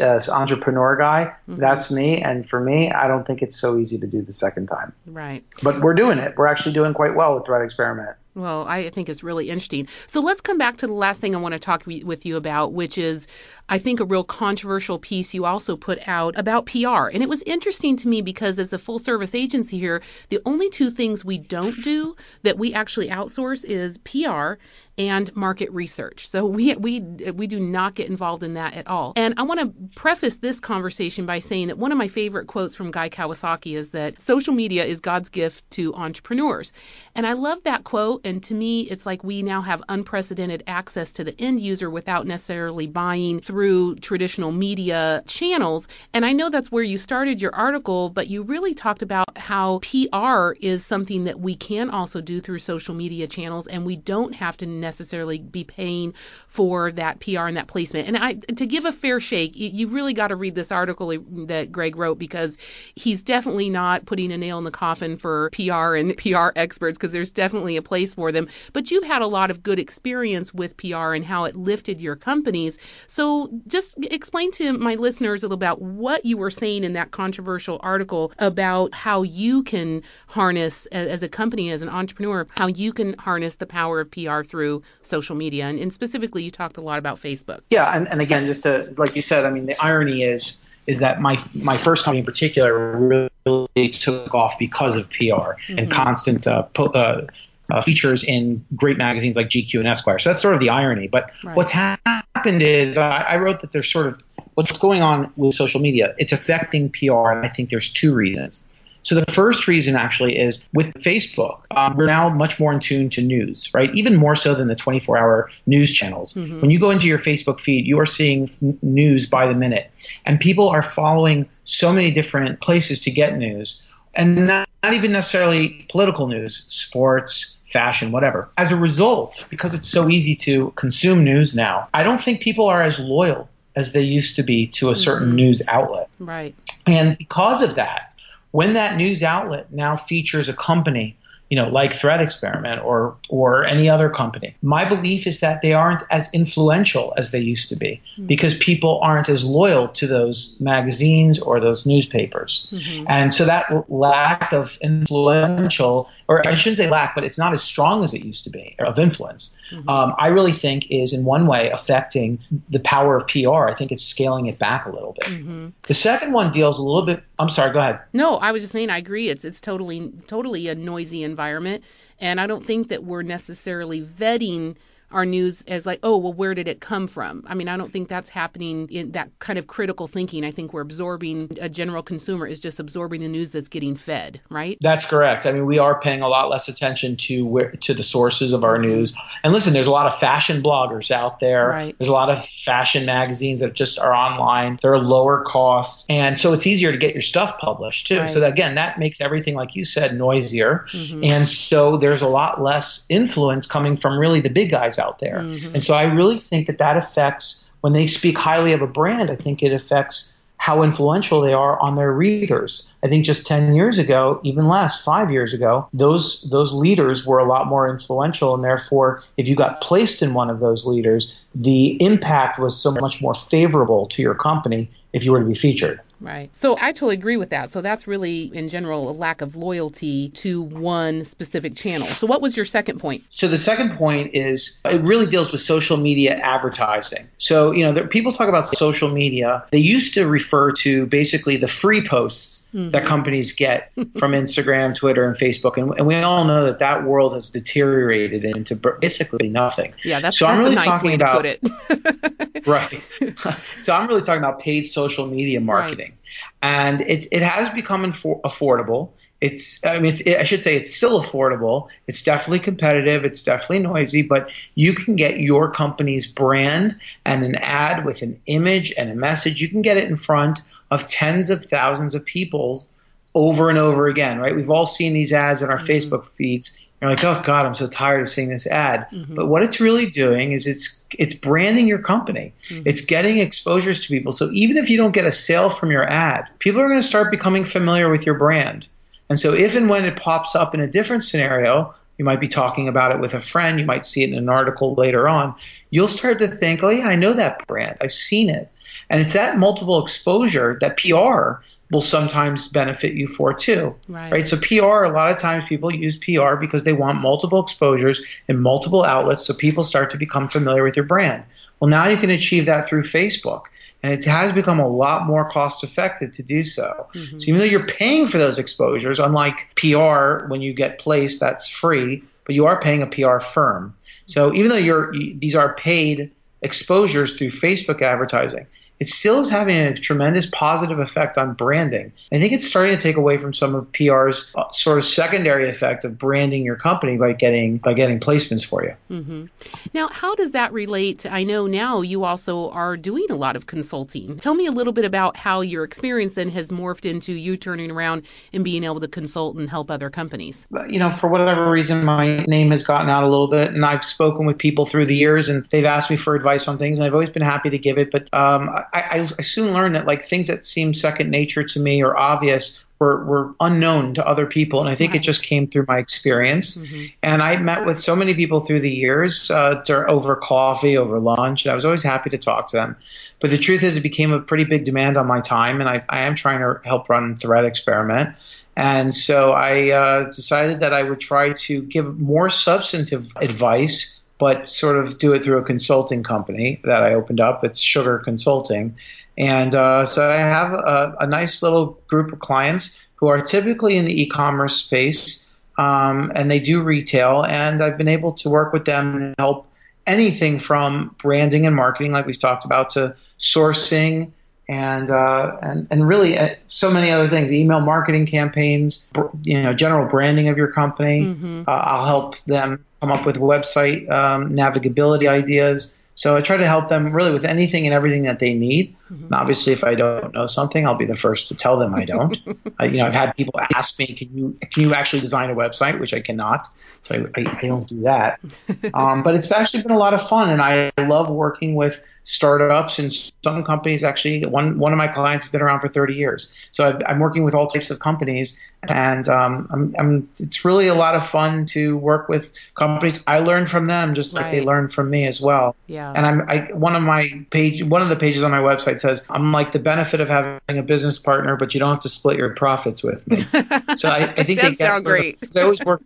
uh, 0.01 0.19
entrepreneur 0.29 0.95
guy. 0.97 1.33
Mm-hmm. 1.49 1.59
That's 1.59 1.89
me. 1.89 2.21
And 2.21 2.47
for 2.47 2.59
me, 2.59 2.91
I 2.91 3.07
don't 3.07 3.25
think 3.25 3.41
it's 3.41 3.59
so 3.59 3.77
easy 3.77 3.99
to 3.99 4.07
do 4.07 4.21
the 4.21 4.31
second 4.31 4.67
time. 4.67 4.93
Right. 5.05 5.43
But 5.63 5.81
we're 5.81 5.95
doing 5.95 6.17
it. 6.17 6.37
We're 6.37 6.47
actually 6.47 6.73
doing 6.73 6.93
quite 6.93 7.15
well 7.15 7.35
with 7.35 7.45
Thread 7.45 7.61
Experiment. 7.61 8.17
Well, 8.35 8.67
I 8.67 8.89
think 8.89 9.07
it's 9.07 9.23
really 9.23 9.49
interesting. 9.49 9.87
So 10.07 10.19
let's 10.19 10.41
come 10.41 10.57
back 10.57 10.77
to 10.77 10.87
the 10.87 10.93
last 10.93 11.21
thing 11.21 11.35
I 11.35 11.39
want 11.39 11.53
to 11.53 11.59
talk 11.59 11.85
with 11.85 12.25
you 12.25 12.35
about, 12.35 12.73
which 12.73 12.97
is 12.97 13.27
I 13.67 13.79
think 13.79 13.99
a 13.99 14.05
real 14.05 14.23
controversial 14.23 14.99
piece 14.99 15.33
you 15.33 15.45
also 15.45 15.75
put 15.75 15.99
out 16.07 16.37
about 16.37 16.67
PR. 16.67 17.07
And 17.07 17.23
it 17.23 17.29
was 17.29 17.41
interesting 17.41 17.97
to 17.97 18.07
me 18.07 18.21
because 18.21 18.59
as 18.59 18.73
a 18.73 18.77
full 18.77 18.99
service 18.99 19.33
agency 19.33 19.79
here, 19.79 20.03
the 20.29 20.41
only 20.45 20.69
two 20.69 20.91
things 20.91 21.25
we 21.25 21.39
don't 21.39 21.81
do 21.83 22.15
that 22.43 22.59
we 22.59 22.73
actually 22.73 23.09
outsource 23.09 23.65
is 23.65 23.97
PR 23.97 24.61
and 24.97 25.35
market 25.35 25.71
research. 25.71 26.27
So 26.27 26.45
we 26.45 26.75
we 26.75 26.99
we 27.01 27.47
do 27.47 27.59
not 27.59 27.95
get 27.95 28.09
involved 28.09 28.43
in 28.43 28.53
that 28.53 28.73
at 28.75 28.87
all. 28.87 29.13
And 29.15 29.35
I 29.37 29.43
want 29.43 29.59
to 29.59 29.89
preface 29.95 30.37
this 30.37 30.59
conversation 30.59 31.25
by 31.25 31.39
saying 31.39 31.67
that 31.67 31.77
one 31.77 31.91
of 31.91 31.97
my 31.97 32.07
favorite 32.07 32.47
quotes 32.47 32.75
from 32.75 32.91
Guy 32.91 33.09
Kawasaki 33.09 33.75
is 33.75 33.91
that 33.91 34.21
social 34.21 34.53
media 34.53 34.85
is 34.85 35.01
God's 35.01 35.29
gift 35.29 35.69
to 35.71 35.93
entrepreneurs. 35.93 36.71
And 37.13 37.27
I 37.27 37.33
love 37.33 37.63
that 37.63 37.83
quote 37.83 38.25
and 38.25 38.43
to 38.43 38.53
me 38.53 38.81
it's 38.81 39.05
like 39.05 39.23
we 39.23 39.43
now 39.43 39.61
have 39.61 39.83
unprecedented 39.89 40.63
access 40.67 41.13
to 41.13 41.23
the 41.23 41.39
end 41.39 41.59
user 41.59 41.89
without 41.89 42.25
necessarily 42.25 42.87
buying 42.87 43.41
through 43.41 43.95
traditional 43.95 44.51
media 44.51 45.23
channels. 45.27 45.87
And 46.13 46.25
I 46.25 46.33
know 46.33 46.49
that's 46.49 46.71
where 46.71 46.83
you 46.83 46.97
started 46.97 47.41
your 47.41 47.53
article, 47.53 48.09
but 48.09 48.27
you 48.27 48.43
really 48.43 48.73
talked 48.73 49.01
about 49.01 49.37
how 49.37 49.79
PR 49.79 50.53
is 50.59 50.85
something 50.85 51.25
that 51.25 51.39
we 51.39 51.55
can 51.55 51.89
also 51.89 52.21
do 52.21 52.39
through 52.39 52.59
social 52.59 52.95
media 52.95 53.27
channels 53.27 53.67
and 53.67 53.85
we 53.85 53.95
don't 53.95 54.33
have 54.35 54.57
to 54.57 54.65
necessarily 54.85 55.39
be 55.39 55.63
paying 55.63 56.13
for 56.47 56.91
that 56.91 57.19
PR 57.19 57.47
and 57.47 57.57
that 57.57 57.67
placement. 57.67 58.07
And 58.07 58.17
I, 58.17 58.33
to 58.33 58.65
give 58.65 58.85
a 58.85 58.91
fair 58.91 59.19
shake, 59.19 59.57
you, 59.57 59.69
you 59.69 59.87
really 59.87 60.13
got 60.13 60.27
to 60.27 60.35
read 60.35 60.53
this 60.53 60.71
article 60.71 61.07
that 61.47 61.71
Greg 61.71 61.95
wrote 61.95 62.19
because 62.19 62.57
he's 62.93 63.23
definitely 63.23 63.69
not 63.69 64.05
putting 64.05 64.31
a 64.31 64.37
nail 64.37 64.59
in 64.59 64.63
the 64.63 64.71
coffin 64.71 65.17
for 65.17 65.49
PR 65.51 65.95
and 65.95 66.15
PR 66.23 66.49
experts 66.55 66.97
because 66.97 67.11
there's 67.11 67.31
definitely 67.31 67.77
a 67.77 67.81
place 67.81 68.13
for 68.13 68.31
them. 68.31 68.47
But 68.73 68.91
you've 68.91 69.03
had 69.03 69.21
a 69.21 69.27
lot 69.27 69.49
of 69.51 69.63
good 69.63 69.79
experience 69.79 70.53
with 70.53 70.77
PR 70.77 71.13
and 71.13 71.25
how 71.25 71.45
it 71.45 71.55
lifted 71.55 71.99
your 71.99 72.15
companies. 72.15 72.77
So 73.07 73.49
just 73.67 73.97
explain 74.03 74.51
to 74.53 74.73
my 74.73 74.95
listeners 74.95 75.43
a 75.43 75.47
little 75.47 75.55
about 75.55 75.81
what 75.81 76.25
you 76.25 76.37
were 76.37 76.51
saying 76.51 76.83
in 76.83 76.93
that 76.93 77.11
controversial 77.11 77.79
article 77.81 78.31
about 78.37 78.93
how 78.93 79.23
you 79.23 79.63
can 79.63 80.03
harness 80.27 80.85
as 80.87 81.23
a 81.23 81.29
company, 81.29 81.71
as 81.71 81.81
an 81.81 81.89
entrepreneur, 81.89 82.45
how 82.49 82.67
you 82.67 82.93
can 82.93 83.17
harness 83.17 83.55
the 83.55 83.65
power 83.65 84.01
of 84.01 84.11
PR 84.11 84.43
through 84.43 84.74
social 85.01 85.35
media. 85.35 85.65
And, 85.65 85.79
and 85.79 85.93
specifically, 85.93 86.43
you 86.43 86.51
talked 86.51 86.77
a 86.77 86.81
lot 86.81 86.99
about 86.99 87.17
Facebook. 87.17 87.61
Yeah, 87.69 87.85
and, 87.85 88.07
and 88.07 88.21
again, 88.21 88.45
just 88.45 88.63
to 88.63 88.93
like 88.97 89.15
you 89.15 89.21
said, 89.21 89.45
I 89.45 89.49
mean, 89.49 89.65
the 89.65 89.81
irony 89.81 90.23
is 90.23 90.63
is 90.87 90.99
that 90.99 91.19
my 91.21 91.39
my 91.53 91.77
first 91.77 92.03
company 92.03 92.19
in 92.19 92.25
particular 92.25 93.27
really 93.45 93.89
took 93.89 94.33
off 94.33 94.59
because 94.59 94.97
of 94.97 95.09
PR 95.09 95.15
mm-hmm. 95.23 95.79
and 95.79 95.91
constant 95.91 96.47
uh, 96.47 96.63
po- 96.63 96.87
uh, 96.87 97.27
uh, 97.71 97.81
features 97.81 98.23
in 98.23 98.65
great 98.75 98.97
magazines 98.97 99.35
like 99.35 99.49
GQ 99.49 99.79
and 99.79 99.87
Esquire. 99.87 100.19
So 100.19 100.29
that's 100.29 100.41
sort 100.41 100.53
of 100.53 100.59
the 100.59 100.69
irony. 100.69 101.07
But 101.07 101.31
right. 101.43 101.55
what's 101.55 101.71
ha- 101.71 101.99
happened 102.05 102.61
is 102.61 102.97
I, 102.97 103.21
I 103.21 103.37
wrote 103.37 103.61
that 103.61 103.71
there's 103.71 103.91
sort 103.91 104.07
of 104.07 104.21
what's 104.53 104.77
going 104.77 105.01
on 105.01 105.31
with 105.35 105.55
social 105.55 105.81
media. 105.81 106.13
It's 106.17 106.31
affecting 106.31 106.89
PR, 106.91 107.31
and 107.31 107.45
I 107.45 107.49
think 107.49 107.69
there's 107.69 107.91
two 107.91 108.13
reasons. 108.13 108.67
So 109.05 109.13
the 109.13 109.31
first 109.31 109.67
reason 109.67 109.95
actually 109.95 110.39
is 110.39 110.63
with 110.73 110.95
Facebook, 110.95 111.61
um, 111.69 111.95
we're 111.95 112.07
now 112.07 112.29
much 112.29 112.59
more 112.59 112.73
in 112.73 112.79
tune 112.79 113.09
to 113.11 113.21
news, 113.21 113.71
right? 113.71 113.93
Even 113.93 114.15
more 114.15 114.33
so 114.33 114.55
than 114.55 114.67
the 114.67 114.75
24 114.75 115.15
hour 115.15 115.51
news 115.67 115.93
channels. 115.93 116.33
Mm-hmm. 116.33 116.61
When 116.61 116.71
you 116.71 116.79
go 116.79 116.89
into 116.89 117.07
your 117.07 117.19
Facebook 117.19 117.59
feed, 117.59 117.85
you 117.85 117.99
are 117.99 118.07
seeing 118.07 118.43
f- 118.45 118.57
news 118.81 119.27
by 119.27 119.47
the 119.47 119.53
minute. 119.53 119.91
And 120.25 120.39
people 120.39 120.69
are 120.69 120.81
following 120.81 121.47
so 121.63 121.93
many 121.93 122.09
different 122.09 122.59
places 122.61 123.01
to 123.01 123.11
get 123.11 123.37
news. 123.37 123.83
And 124.15 124.47
not, 124.47 124.67
not 124.81 124.93
even 124.95 125.11
necessarily 125.11 125.85
political 125.87 126.25
news, 126.27 126.65
sports, 126.69 127.59
fashion, 127.65 128.11
whatever. 128.11 128.49
As 128.57 128.71
a 128.71 128.75
result, 128.75 129.45
because 129.51 129.75
it's 129.75 129.87
so 129.87 130.09
easy 130.09 130.33
to 130.47 130.71
consume 130.71 131.23
news 131.23 131.55
now, 131.55 131.89
I 131.93 132.01
don't 132.01 132.19
think 132.19 132.41
people 132.41 132.65
are 132.65 132.81
as 132.81 132.97
loyal 132.97 133.49
as 133.75 133.91
they 133.91 134.01
used 134.01 134.37
to 134.37 134.43
be 134.43 134.65
to 134.67 134.89
a 134.89 134.95
certain 134.95 135.27
mm-hmm. 135.27 135.35
news 135.35 135.61
outlet. 135.67 136.09
Right. 136.17 136.55
And 136.87 137.19
because 137.19 137.61
of 137.61 137.75
that, 137.75 138.13
when 138.55 138.73
that 138.73 138.95
news 138.95 139.21
outlet 139.21 139.73
now 139.73 139.95
features 139.95 140.47
a 140.47 140.53
company 140.53 141.17
you 141.49 141.57
know, 141.57 141.69
like 141.69 141.93
Thread 141.93 142.21
Experiment 142.21 142.83
or 142.83 143.17
or 143.29 143.65
any 143.65 143.87
other 143.87 144.09
company. 144.09 144.55
My 144.61 144.83
belief 144.85 145.27
is 145.27 145.41
that 145.41 145.61
they 145.61 145.73
aren't 145.73 146.01
as 146.09 146.33
influential 146.33 147.13
as 147.15 147.31
they 147.31 147.39
used 147.39 147.69
to 147.69 147.75
be 147.75 148.01
mm-hmm. 148.13 148.25
because 148.25 148.57
people 148.57 148.99
aren't 149.03 149.29
as 149.29 149.45
loyal 149.45 149.89
to 149.89 150.07
those 150.07 150.57
magazines 150.59 151.39
or 151.39 151.59
those 151.59 151.85
newspapers. 151.85 152.67
Mm-hmm. 152.71 153.05
And 153.07 153.33
so 153.33 153.45
that 153.45 153.91
lack 153.91 154.53
of 154.53 154.77
influential, 154.81 156.09
or 156.27 156.47
I 156.47 156.55
shouldn't 156.55 156.77
say 156.77 156.89
lack, 156.89 157.13
but 157.15 157.23
it's 157.23 157.37
not 157.37 157.53
as 157.53 157.63
strong 157.63 158.03
as 158.03 158.13
it 158.13 158.23
used 158.23 158.45
to 158.45 158.49
be 158.49 158.75
of 158.79 158.97
influence. 158.97 159.55
Mm-hmm. 159.71 159.87
Um, 159.87 160.15
I 160.17 160.29
really 160.29 160.51
think 160.53 160.87
is 160.89 161.13
in 161.13 161.23
one 161.23 161.45
way 161.45 161.69
affecting 161.69 162.39
the 162.69 162.79
power 162.79 163.15
of 163.15 163.27
PR. 163.27 163.65
I 163.65 163.73
think 163.75 163.91
it's 163.91 164.03
scaling 164.03 164.47
it 164.47 164.57
back 164.57 164.85
a 164.85 164.89
little 164.89 165.13
bit. 165.13 165.27
Mm-hmm. 165.27 165.69
The 165.83 165.93
second 165.93 166.33
one 166.33 166.51
deals 166.51 166.79
a 166.79 166.83
little 166.83 167.05
bit. 167.05 167.23
I'm 167.37 167.49
sorry. 167.49 167.73
Go 167.73 167.79
ahead. 167.79 167.99
No, 168.13 168.37
I 168.37 168.51
was 168.51 168.63
just 168.63 168.73
saying 168.73 168.89
I 168.89 168.97
agree. 168.97 169.29
It's 169.29 169.45
it's 169.45 169.61
totally 169.61 170.11
totally 170.27 170.67
a 170.69 170.75
noisy 170.75 171.23
environment, 171.23 171.83
and 172.19 172.39
I 172.39 172.47
don't 172.47 172.65
think 172.65 172.89
that 172.89 173.03
we're 173.03 173.23
necessarily 173.23 174.01
vetting 174.01 174.75
our 175.11 175.25
news 175.25 175.63
as 175.65 175.85
like, 175.85 175.99
oh, 176.03 176.17
well, 176.17 176.33
where 176.33 176.53
did 176.53 176.67
it 176.67 176.81
come 176.81 177.07
from? 177.07 177.43
I 177.47 177.53
mean, 177.53 177.67
I 177.67 177.77
don't 177.77 177.91
think 177.91 178.09
that's 178.09 178.29
happening 178.29 178.89
in 178.89 179.11
that 179.11 179.37
kind 179.39 179.59
of 179.59 179.67
critical 179.67 180.07
thinking. 180.07 180.43
I 180.43 180.51
think 180.51 180.73
we're 180.73 180.81
absorbing, 180.81 181.57
a 181.61 181.69
general 181.69 182.03
consumer 182.03 182.45
is 182.47 182.59
just 182.59 182.79
absorbing 182.79 183.21
the 183.21 183.27
news 183.27 183.51
that's 183.51 183.69
getting 183.69 183.95
fed, 183.95 184.41
right? 184.49 184.77
That's 184.81 185.05
correct. 185.05 185.45
I 185.45 185.53
mean, 185.53 185.65
we 185.65 185.79
are 185.79 185.99
paying 185.99 186.21
a 186.21 186.27
lot 186.27 186.49
less 186.49 186.67
attention 186.67 187.17
to 187.17 187.45
where 187.45 187.71
to 187.71 187.93
the 187.93 188.03
sources 188.03 188.53
of 188.53 188.63
our 188.63 188.77
news. 188.77 189.15
And 189.43 189.53
listen, 189.53 189.73
there's 189.73 189.87
a 189.87 189.91
lot 189.91 190.07
of 190.07 190.17
fashion 190.17 190.61
bloggers 190.63 191.11
out 191.11 191.39
there. 191.39 191.67
Right. 191.69 191.95
There's 191.97 192.09
a 192.09 192.13
lot 192.13 192.29
of 192.29 192.43
fashion 192.43 193.05
magazines 193.05 193.59
that 193.61 193.73
just 193.73 193.99
are 193.99 194.13
online. 194.13 194.77
They're 194.81 194.95
lower 194.95 195.43
costs, 195.43 196.05
and 196.09 196.39
so 196.39 196.53
it's 196.53 196.67
easier 196.67 196.91
to 196.91 196.97
get 196.97 197.13
your 197.13 197.21
stuff 197.21 197.59
published 197.59 198.07
too. 198.07 198.19
Right. 198.19 198.29
So 198.29 198.39
that, 198.41 198.51
again, 198.51 198.75
that 198.75 198.99
makes 198.99 199.21
everything, 199.21 199.55
like 199.55 199.75
you 199.75 199.85
said, 199.85 200.15
noisier. 200.17 200.87
Mm-hmm. 200.91 201.23
And 201.23 201.47
so 201.47 201.97
there's 201.97 202.21
a 202.21 202.27
lot 202.27 202.61
less 202.61 203.05
influence 203.09 203.67
coming 203.67 203.97
from 203.97 204.17
really 204.17 204.41
the 204.41 204.49
big 204.49 204.71
guys 204.71 204.94
out 204.99 205.19
there. 205.19 205.39
Mm-hmm. 205.39 205.75
And 205.75 205.83
so 205.83 205.93
I 205.93 206.03
really 206.03 206.39
think 206.39 206.67
that 206.67 206.77
that 206.77 206.97
affects 206.97 207.65
when 207.81 207.93
they 207.93 208.07
speak 208.07 208.37
highly 208.37 208.73
of 208.73 208.81
a 208.81 208.87
brand. 208.87 209.29
I 209.29 209.35
think 209.35 209.61
it 209.61 209.71
affects 209.71 210.33
how 210.57 210.81
influential 210.81 211.41
they 211.41 211.53
are 211.53 211.79
on 211.79 211.95
their 211.95 212.11
readers. 212.11 212.91
I 213.03 213.07
think 213.07 213.23
just 213.25 213.45
10 213.45 213.75
years 213.75 213.99
ago, 213.99 214.39
even 214.43 214.67
less, 214.67 215.03
5 215.03 215.29
years 215.29 215.53
ago, 215.53 215.87
those 215.93 216.41
those 216.49 216.73
leaders 216.73 217.25
were 217.25 217.37
a 217.37 217.45
lot 217.45 217.67
more 217.67 217.87
influential 217.87 218.55
and 218.55 218.63
therefore 218.63 219.21
if 219.37 219.47
you 219.47 219.55
got 219.55 219.81
placed 219.81 220.23
in 220.23 220.33
one 220.33 220.49
of 220.49 220.59
those 220.59 220.87
leaders, 220.87 221.37
the 221.53 222.01
impact 222.01 222.57
was 222.57 222.75
so 222.75 222.91
much 222.91 223.21
more 223.21 223.35
favorable 223.35 224.07
to 224.07 224.21
your 224.23 224.33
company 224.33 224.89
if 225.13 225.23
you 225.23 225.31
were 225.31 225.39
to 225.39 225.45
be 225.45 225.53
featured. 225.53 226.01
Right. 226.19 226.49
So 226.57 226.77
I 226.79 226.91
totally 226.91 227.15
agree 227.15 227.37
with 227.37 227.49
that. 227.49 227.69
So 227.69 227.81
that's 227.81 228.07
really, 228.07 228.43
in 228.43 228.69
general, 228.69 229.09
a 229.09 229.11
lack 229.11 229.41
of 229.41 229.55
loyalty 229.55 230.29
to 230.29 230.61
one 230.61 231.25
specific 231.25 231.75
channel. 231.75 232.07
So 232.07 232.27
what 232.27 232.41
was 232.41 232.55
your 232.55 232.65
second 232.65 232.99
point? 232.99 233.23
So 233.29 233.47
the 233.47 233.57
second 233.57 233.97
point 233.97 234.33
is 234.33 234.79
it 234.85 235.01
really 235.01 235.25
deals 235.25 235.51
with 235.51 235.61
social 235.61 235.97
media 235.97 236.35
advertising. 236.35 237.27
So, 237.37 237.71
you 237.71 237.85
know, 237.85 237.93
there, 237.93 238.07
people 238.07 238.31
talk 238.31 238.47
about 238.49 238.65
social 238.65 239.09
media. 239.09 239.65
They 239.71 239.79
used 239.79 240.15
to 240.15 240.25
refer 240.25 240.71
to 240.73 241.05
basically 241.05 241.57
the 241.57 241.67
free 241.67 242.07
posts 242.07 242.67
mm-hmm. 242.73 242.91
that 242.91 243.05
companies 243.05 243.53
get 243.53 243.91
from 244.17 244.31
Instagram, 244.31 244.95
Twitter, 244.95 245.27
and 245.27 245.37
Facebook. 245.37 245.77
And, 245.77 245.91
and, 245.97 246.07
we 246.07 246.15
all 246.15 246.45
know 246.45 246.65
that 246.65 246.79
that 246.79 247.03
world 247.03 247.33
has 247.33 247.49
deteriorated 247.49 248.45
into 248.45 248.75
basically 248.75 249.49
nothing. 249.49 249.93
Yeah, 250.03 250.19
that's, 250.21 250.37
so 250.37 250.45
that's 250.45 250.55
I'm 250.55 250.63
really 250.63 250.75
nice 250.75 250.85
talking 250.85 251.13
about, 251.13 251.43
put 251.43 251.45
it. 251.45 252.67
right. 252.67 253.01
so 253.81 253.93
I'm 253.93 254.07
really 254.07 254.21
talking 254.21 254.43
about 254.43 254.59
paid 254.59 254.83
social 254.83 255.27
media 255.27 255.59
marketing. 255.59 256.09
Right 256.09 256.14
and 256.61 257.01
it 257.01 257.27
it 257.31 257.41
has 257.41 257.69
become 257.69 258.03
infor- 258.03 258.41
affordable. 258.41 259.11
It's 259.41 259.85
I 259.85 259.97
mean 259.97 260.05
it's, 260.05 260.21
it, 260.21 260.37
I 260.37 260.43
should 260.43 260.63
say 260.63 260.75
it's 260.75 260.93
still 260.93 261.21
affordable. 261.21 261.89
It's 262.07 262.23
definitely 262.23 262.59
competitive. 262.59 263.25
It's 263.25 263.43
definitely 263.43 263.79
noisy, 263.79 264.21
but 264.21 264.49
you 264.73 264.93
can 264.93 265.15
get 265.15 265.39
your 265.39 265.71
company's 265.71 266.27
brand 266.27 266.99
and 267.25 267.43
an 267.43 267.55
ad 267.55 268.05
with 268.05 268.21
an 268.21 268.41
image 268.45 268.93
and 268.97 269.09
a 269.09 269.15
message. 269.15 269.61
You 269.61 269.69
can 269.69 269.81
get 269.81 269.97
it 269.97 270.05
in 270.05 270.15
front 270.15 270.61
of 270.89 271.07
tens 271.07 271.49
of 271.49 271.65
thousands 271.65 272.15
of 272.15 272.25
people 272.25 272.87
over 273.33 273.69
and 273.69 273.77
over 273.77 274.07
again, 274.07 274.39
right? 274.39 274.55
We've 274.55 274.71
all 274.71 274.87
seen 274.87 275.13
these 275.13 275.33
ads 275.33 275.61
in 275.61 275.69
our 275.69 275.77
mm-hmm. 275.77 275.87
Facebook 275.87 276.25
feeds 276.25 276.79
you're 277.05 277.15
like, 277.15 277.23
oh 277.23 277.41
God, 277.43 277.65
I'm 277.65 277.73
so 277.73 277.87
tired 277.87 278.21
of 278.21 278.29
seeing 278.29 278.49
this 278.49 278.67
ad. 278.67 279.07
Mm-hmm. 279.11 279.35
But 279.35 279.47
what 279.47 279.63
it's 279.63 279.79
really 279.79 280.07
doing 280.07 280.51
is 280.51 280.67
it's 280.67 281.01
it's 281.11 281.33
branding 281.33 281.87
your 281.87 281.99
company. 281.99 282.53
Mm-hmm. 282.69 282.87
It's 282.87 283.01
getting 283.01 283.37
exposures 283.37 284.01
to 284.01 284.07
people. 284.07 284.31
So 284.31 284.49
even 284.51 284.77
if 284.77 284.89
you 284.89 284.97
don't 284.97 285.11
get 285.11 285.25
a 285.25 285.31
sale 285.31 285.69
from 285.69 285.91
your 285.91 286.07
ad, 286.07 286.49
people 286.59 286.81
are 286.81 286.87
going 286.87 286.99
to 286.99 287.07
start 287.07 287.31
becoming 287.31 287.65
familiar 287.65 288.09
with 288.09 288.25
your 288.25 288.35
brand. 288.35 288.87
And 289.29 289.39
so 289.39 289.53
if 289.53 289.75
and 289.75 289.89
when 289.89 290.05
it 290.05 290.17
pops 290.17 290.55
up 290.55 290.73
in 290.75 290.81
a 290.81 290.87
different 290.87 291.23
scenario, 291.23 291.95
you 292.17 292.25
might 292.25 292.39
be 292.39 292.47
talking 292.47 292.87
about 292.87 293.11
it 293.11 293.19
with 293.19 293.33
a 293.33 293.39
friend, 293.39 293.79
you 293.79 293.85
might 293.85 294.05
see 294.05 294.23
it 294.23 294.29
in 294.29 294.37
an 294.37 294.49
article 294.49 294.93
later 294.95 295.27
on, 295.27 295.55
you'll 295.89 296.07
start 296.07 296.39
to 296.39 296.47
think, 296.47 296.83
oh 296.83 296.89
yeah, 296.89 297.07
I 297.07 297.15
know 297.15 297.33
that 297.33 297.67
brand. 297.67 297.97
I've 298.01 298.11
seen 298.11 298.49
it. 298.49 298.71
And 299.09 299.21
it's 299.21 299.33
that 299.33 299.57
multiple 299.57 300.03
exposure 300.03 300.77
that 300.81 300.97
PR 300.97 301.63
will 301.91 302.01
sometimes 302.01 302.67
benefit 302.67 303.13
you 303.13 303.27
for 303.27 303.53
too. 303.53 303.95
Right. 304.07 304.31
right. 304.31 304.47
So 304.47 304.57
PR, 304.57 305.03
a 305.03 305.09
lot 305.09 305.31
of 305.31 305.37
times 305.37 305.65
people 305.65 305.93
use 305.93 306.17
PR 306.17 306.55
because 306.55 306.83
they 306.83 306.93
want 306.93 307.21
multiple 307.21 307.61
exposures 307.61 308.23
in 308.47 308.59
multiple 308.59 309.03
outlets 309.03 309.45
so 309.45 309.53
people 309.53 309.83
start 309.83 310.11
to 310.11 310.17
become 310.17 310.47
familiar 310.47 310.83
with 310.83 310.95
your 310.95 311.05
brand. 311.05 311.45
Well, 311.79 311.89
now 311.89 312.07
you 312.07 312.17
can 312.17 312.29
achieve 312.29 312.65
that 312.65 312.87
through 312.87 313.03
Facebook. 313.03 313.63
And 314.01 314.13
it 314.13 314.23
has 314.25 314.51
become 314.51 314.79
a 314.79 314.87
lot 314.87 315.25
more 315.25 315.49
cost 315.49 315.83
effective 315.83 316.31
to 316.33 316.43
do 316.43 316.63
so. 316.63 317.07
Mm-hmm. 317.15 317.39
So 317.39 317.45
even 317.47 317.57
though 317.57 317.65
you're 317.65 317.87
paying 317.87 318.27
for 318.27 318.37
those 318.37 318.59
exposures, 318.59 319.17
unlike 319.17 319.75
PR 319.75 320.45
when 320.47 320.61
you 320.61 320.73
get 320.73 320.99
placed, 320.99 321.39
that's 321.39 321.67
free, 321.67 322.23
but 322.45 322.53
you 322.53 322.67
are 322.67 322.79
paying 322.79 323.01
a 323.01 323.07
PR 323.07 323.39
firm. 323.39 323.95
So 324.27 324.53
even 324.53 324.69
though 324.69 324.77
you're 324.77 325.11
these 325.11 325.55
are 325.55 325.73
paid 325.73 326.31
exposures 326.61 327.35
through 327.35 327.49
Facebook 327.49 328.01
advertising, 328.01 328.67
it 328.99 329.07
still 329.07 329.41
is 329.41 329.49
having 329.49 329.77
a 329.77 329.93
tremendous 329.93 330.45
positive 330.45 330.99
effect 330.99 331.37
on 331.37 331.53
branding. 331.53 332.13
I 332.31 332.39
think 332.39 332.53
it's 332.53 332.65
starting 332.65 332.97
to 332.97 333.01
take 333.01 333.17
away 333.17 333.37
from 333.37 333.53
some 333.53 333.75
of 333.75 333.91
PR's 333.91 334.51
uh, 334.55 334.69
sort 334.69 334.97
of 334.97 335.05
secondary 335.05 335.69
effect 335.69 336.05
of 336.05 336.17
branding 336.17 336.63
your 336.63 336.77
company 336.77 337.17
by 337.17 337.33
getting 337.33 337.77
by 337.77 337.93
getting 337.93 338.19
placements 338.19 338.65
for 338.65 338.83
you. 338.83 338.95
Mm-hmm. 339.11 339.45
Now, 339.93 340.07
how 340.07 340.35
does 340.35 340.51
that 340.51 340.71
relate? 340.71 341.25
I 341.25 341.43
know 341.43 341.67
now 341.67 342.01
you 342.01 342.23
also 342.23 342.69
are 342.69 342.95
doing 342.95 343.25
a 343.29 343.35
lot 343.35 343.55
of 343.55 343.65
consulting. 343.65 344.39
Tell 344.39 344.55
me 344.55 344.67
a 344.67 344.71
little 344.71 344.93
bit 344.93 345.05
about 345.05 345.35
how 345.35 345.61
your 345.61 345.83
experience 345.83 346.35
then 346.35 346.49
has 346.49 346.69
morphed 346.69 347.09
into 347.09 347.33
you 347.33 347.57
turning 347.57 347.91
around 347.91 348.23
and 348.53 348.63
being 348.63 348.83
able 348.83 349.01
to 349.01 349.07
consult 349.07 349.57
and 349.57 349.69
help 349.69 349.91
other 349.91 350.09
companies. 350.09 350.65
You 350.87 350.99
know, 350.99 351.11
for 351.11 351.27
whatever 351.29 351.69
reason, 351.69 352.05
my 352.05 352.43
name 352.47 352.71
has 352.71 352.83
gotten 352.83 353.09
out 353.09 353.23
a 353.23 353.29
little 353.29 353.49
bit, 353.49 353.73
and 353.73 353.85
I've 353.85 354.03
spoken 354.03 354.45
with 354.45 354.57
people 354.57 354.85
through 354.85 355.07
the 355.07 355.15
years, 355.15 355.49
and 355.49 355.65
they've 355.69 355.85
asked 355.85 356.09
me 356.09 356.15
for 356.15 356.35
advice 356.35 356.67
on 356.67 356.77
things, 356.77 356.97
and 356.97 357.05
I've 357.05 357.13
always 357.13 357.29
been 357.29 357.43
happy 357.43 357.71
to 357.71 357.77
give 357.77 357.97
it. 357.97 358.11
But 358.11 358.33
um, 358.33 358.69
I, 358.93 359.27
I, 359.37 359.41
soon 359.41 359.73
learned 359.73 359.95
that 359.95 360.05
like 360.05 360.23
things 360.23 360.47
that 360.47 360.65
seemed 360.65 360.97
second 360.97 361.29
nature 361.29 361.63
to 361.63 361.79
me 361.79 362.03
or 362.03 362.17
obvious 362.17 362.83
were, 362.99 363.25
were 363.25 363.55
unknown 363.59 364.13
to 364.15 364.25
other 364.25 364.45
people. 364.45 364.79
And 364.79 364.89
I 364.89 364.95
think 364.95 365.11
right. 365.11 365.19
it 365.19 365.23
just 365.23 365.43
came 365.43 365.67
through 365.67 365.85
my 365.87 365.97
experience. 365.97 366.77
Mm-hmm. 366.77 367.05
And 367.21 367.41
I 367.41 367.57
met 367.57 367.85
with 367.85 367.99
so 367.99 368.15
many 368.15 368.33
people 368.33 368.61
through 368.61 368.79
the 368.79 368.91
years 368.91 369.51
uh, 369.51 369.83
over 369.89 370.35
coffee, 370.35 370.97
over 370.97 371.19
lunch, 371.19 371.65
and 371.65 371.71
I 371.71 371.75
was 371.75 371.85
always 371.85 372.03
happy 372.03 372.29
to 372.31 372.37
talk 372.37 372.67
to 372.67 372.77
them. 372.77 372.95
But 373.39 373.49
the 373.49 373.57
truth 373.57 373.83
is, 373.83 373.97
it 373.97 374.01
became 374.01 374.31
a 374.31 374.39
pretty 374.39 374.63
big 374.63 374.85
demand 374.85 375.17
on 375.17 375.27
my 375.27 375.41
time, 375.41 375.81
and 375.81 375.89
I, 375.89 376.03
I 376.07 376.21
am 376.21 376.35
trying 376.35 376.59
to 376.59 376.79
help 376.87 377.09
run 377.09 377.37
Thread 377.37 377.65
Experiment. 377.65 378.35
And 378.77 379.13
so 379.13 379.51
I 379.51 379.91
uh, 379.91 380.23
decided 380.25 380.81
that 380.81 380.93
I 380.93 381.03
would 381.03 381.19
try 381.19 381.53
to 381.53 381.81
give 381.81 382.19
more 382.19 382.49
substantive 382.49 383.31
advice 383.37 384.14
but 384.37 384.69
sort 384.69 384.97
of 384.97 385.17
do 385.17 385.33
it 385.33 385.43
through 385.43 385.57
a 385.57 385.63
consulting 385.63 386.23
company 386.23 386.81
that 386.83 387.03
I 387.03 387.13
opened 387.13 387.39
up. 387.39 387.63
It's 387.63 387.81
Shugar 387.81 388.23
Consulting. 388.23 388.95
And 389.37 389.73
uh, 389.73 390.05
so 390.05 390.29
I 390.29 390.37
have 390.37 390.73
a, 390.73 391.15
a, 391.21 391.27
nice 391.27 391.61
little 391.61 391.99
group 392.07 392.31
of 392.31 392.39
clients 392.39 392.99
who 393.15 393.27
are 393.27 393.41
typically 393.41 393.97
in 393.97 394.05
the 394.05 394.21
e 394.21 394.27
commerce 394.27 394.77
space 394.77 395.45
um, 395.77 396.31
and 396.35 396.49
they 396.49 396.59
do 396.59 396.83
retail. 396.83 397.43
And 397.43 397.83
I've 397.83 397.97
been 397.97 398.07
able 398.07 398.33
to 398.33 398.49
work 398.49 398.71
with 398.71 398.85
them 398.85 399.15
and 399.15 399.35
help 399.37 399.67
anything 400.07 400.59
from 400.59 401.15
branding 401.21 401.65
and 401.65 401.75
marketing, 401.75 402.11
like 402.11 402.25
we've 402.25 402.39
talked 402.39 402.65
about, 402.65 402.91
to 402.91 403.15
sourcing 403.39 404.31
and 404.67 405.09
uh, 405.09 405.57
and 405.61 405.87
and 405.91 406.07
really 406.07 406.37
uh, 406.37 406.55
so 406.67 406.89
many 406.89 407.11
other 407.11 407.29
things 407.29 407.51
email 407.51 407.79
marketing 407.79 408.25
campaigns 408.25 409.09
you 409.43 409.61
know 409.61 409.73
general 409.73 410.07
branding 410.07 410.47
of 410.47 410.57
your 410.57 410.71
company 410.71 411.21
mm-hmm. 411.21 411.63
uh, 411.67 411.71
i'll 411.71 412.05
help 412.05 412.37
them 412.45 412.83
come 413.05 413.17
up 413.17 413.25
with 413.25 413.37
website 413.37 414.09
um, 414.09 414.55
navigability 414.55 415.27
ideas. 415.27 415.93
So 416.17 416.37
i 416.37 416.41
try 416.41 416.55
to 416.55 416.65
help 416.65 416.87
them 416.87 417.11
really 417.11 417.33
with 417.33 417.43
anything 417.43 417.85
and 417.85 417.93
everything 417.93 418.23
that 418.23 418.39
they 418.39 418.53
need. 418.53 418.95
Mm-hmm. 419.05 419.25
and 419.25 419.33
obviously 419.35 419.71
if 419.73 419.83
i 419.83 419.93
don't 419.93 420.33
know 420.33 420.47
something 420.47 420.87
i'll 420.87 420.97
be 420.97 421.05
the 421.05 421.15
first 421.15 421.49
to 421.49 421.53
tell 421.53 421.77
them 421.77 421.93
i 421.93 422.05
don't. 422.05 422.35
I, 422.79 422.85
you 422.85 422.97
know 422.97 423.05
i've 423.05 423.13
had 423.13 423.37
people 423.37 423.53
ask 423.75 423.99
me 423.99 424.07
can 424.07 424.35
you 424.35 424.57
can 424.71 424.81
you 424.83 424.93
actually 424.95 425.19
design 425.19 425.51
a 425.51 425.55
website? 425.55 425.99
Which 425.99 426.13
i 426.13 426.21
cannot. 426.21 426.67
So 427.01 427.15
i, 427.15 427.39
I, 427.39 427.57
I 427.61 427.67
don't 427.67 427.87
do 427.87 428.01
that. 428.01 428.39
Um, 428.93 429.23
but 429.23 429.35
it's 429.35 429.51
actually 429.51 429.83
been 429.83 429.91
a 429.91 429.97
lot 429.97 430.13
of 430.13 430.27
fun 430.27 430.49
and 430.49 430.61
i 430.61 430.91
love 430.97 431.29
working 431.29 431.75
with 431.75 432.03
startups 432.25 432.99
and 432.99 433.13
some 433.43 433.63
companies 433.63 434.03
actually 434.03 434.45
one 434.45 434.79
one 434.79 434.91
of 434.91 434.97
my 434.97 435.07
clients 435.07 435.45
has 435.45 435.51
been 435.51 435.61
around 435.61 435.79
for 435.79 435.87
30 435.87 436.15
years. 436.15 436.51
So 436.71 436.83
i 436.83 437.11
am 437.11 437.19
working 437.19 437.43
with 437.43 437.53
all 437.53 437.67
types 437.67 437.91
of 437.91 437.99
companies 437.99 438.59
and 438.87 439.27
um, 439.29 439.67
I'm, 439.71 439.95
I'm, 439.97 440.29
it's 440.39 440.63
really 440.63 440.87
a 440.87 440.93
lot 440.93 441.15
of 441.15 441.25
fun 441.25 441.65
to 441.67 441.97
work 441.97 442.29
with 442.29 442.51
companies. 442.75 443.23
I 443.25 443.39
learn 443.39 443.65
from 443.65 443.87
them 443.87 444.13
just 444.13 444.33
like 444.33 444.45
right. 444.45 444.51
they 444.51 444.61
learn 444.61 444.89
from 444.89 445.09
me 445.09 445.25
as 445.25 445.41
well. 445.41 445.75
Yeah. 445.87 446.11
And 446.15 446.25
i'm 446.25 446.49
I, 446.49 446.73
one 446.73 446.95
of 446.95 447.03
my 447.03 447.45
page 447.51 447.83
one 447.83 448.01
of 448.01 448.09
the 448.09 448.15
pages 448.15 448.43
on 448.43 448.51
my 448.51 448.59
website 448.59 448.99
says 448.99 449.25
i'm 449.29 449.51
like 449.51 449.71
the 449.71 449.79
benefit 449.79 450.19
of 450.19 450.29
having 450.29 450.77
a 450.79 450.83
business 450.83 451.19
partner 451.19 451.55
but 451.57 451.73
you 451.73 451.79
don't 451.79 451.89
have 451.89 451.99
to 452.01 452.09
split 452.09 452.37
your 452.37 452.55
profits 452.55 453.03
with 453.03 453.25
me. 453.27 453.43
So 453.97 454.09
i, 454.09 454.23
I 454.23 454.43
think 454.43 454.61
that 454.61 454.77
sounds 454.77 455.03
great 455.03 455.41
of, 455.43 455.49
i 455.55 455.61
always 455.61 455.83
work 455.83 456.01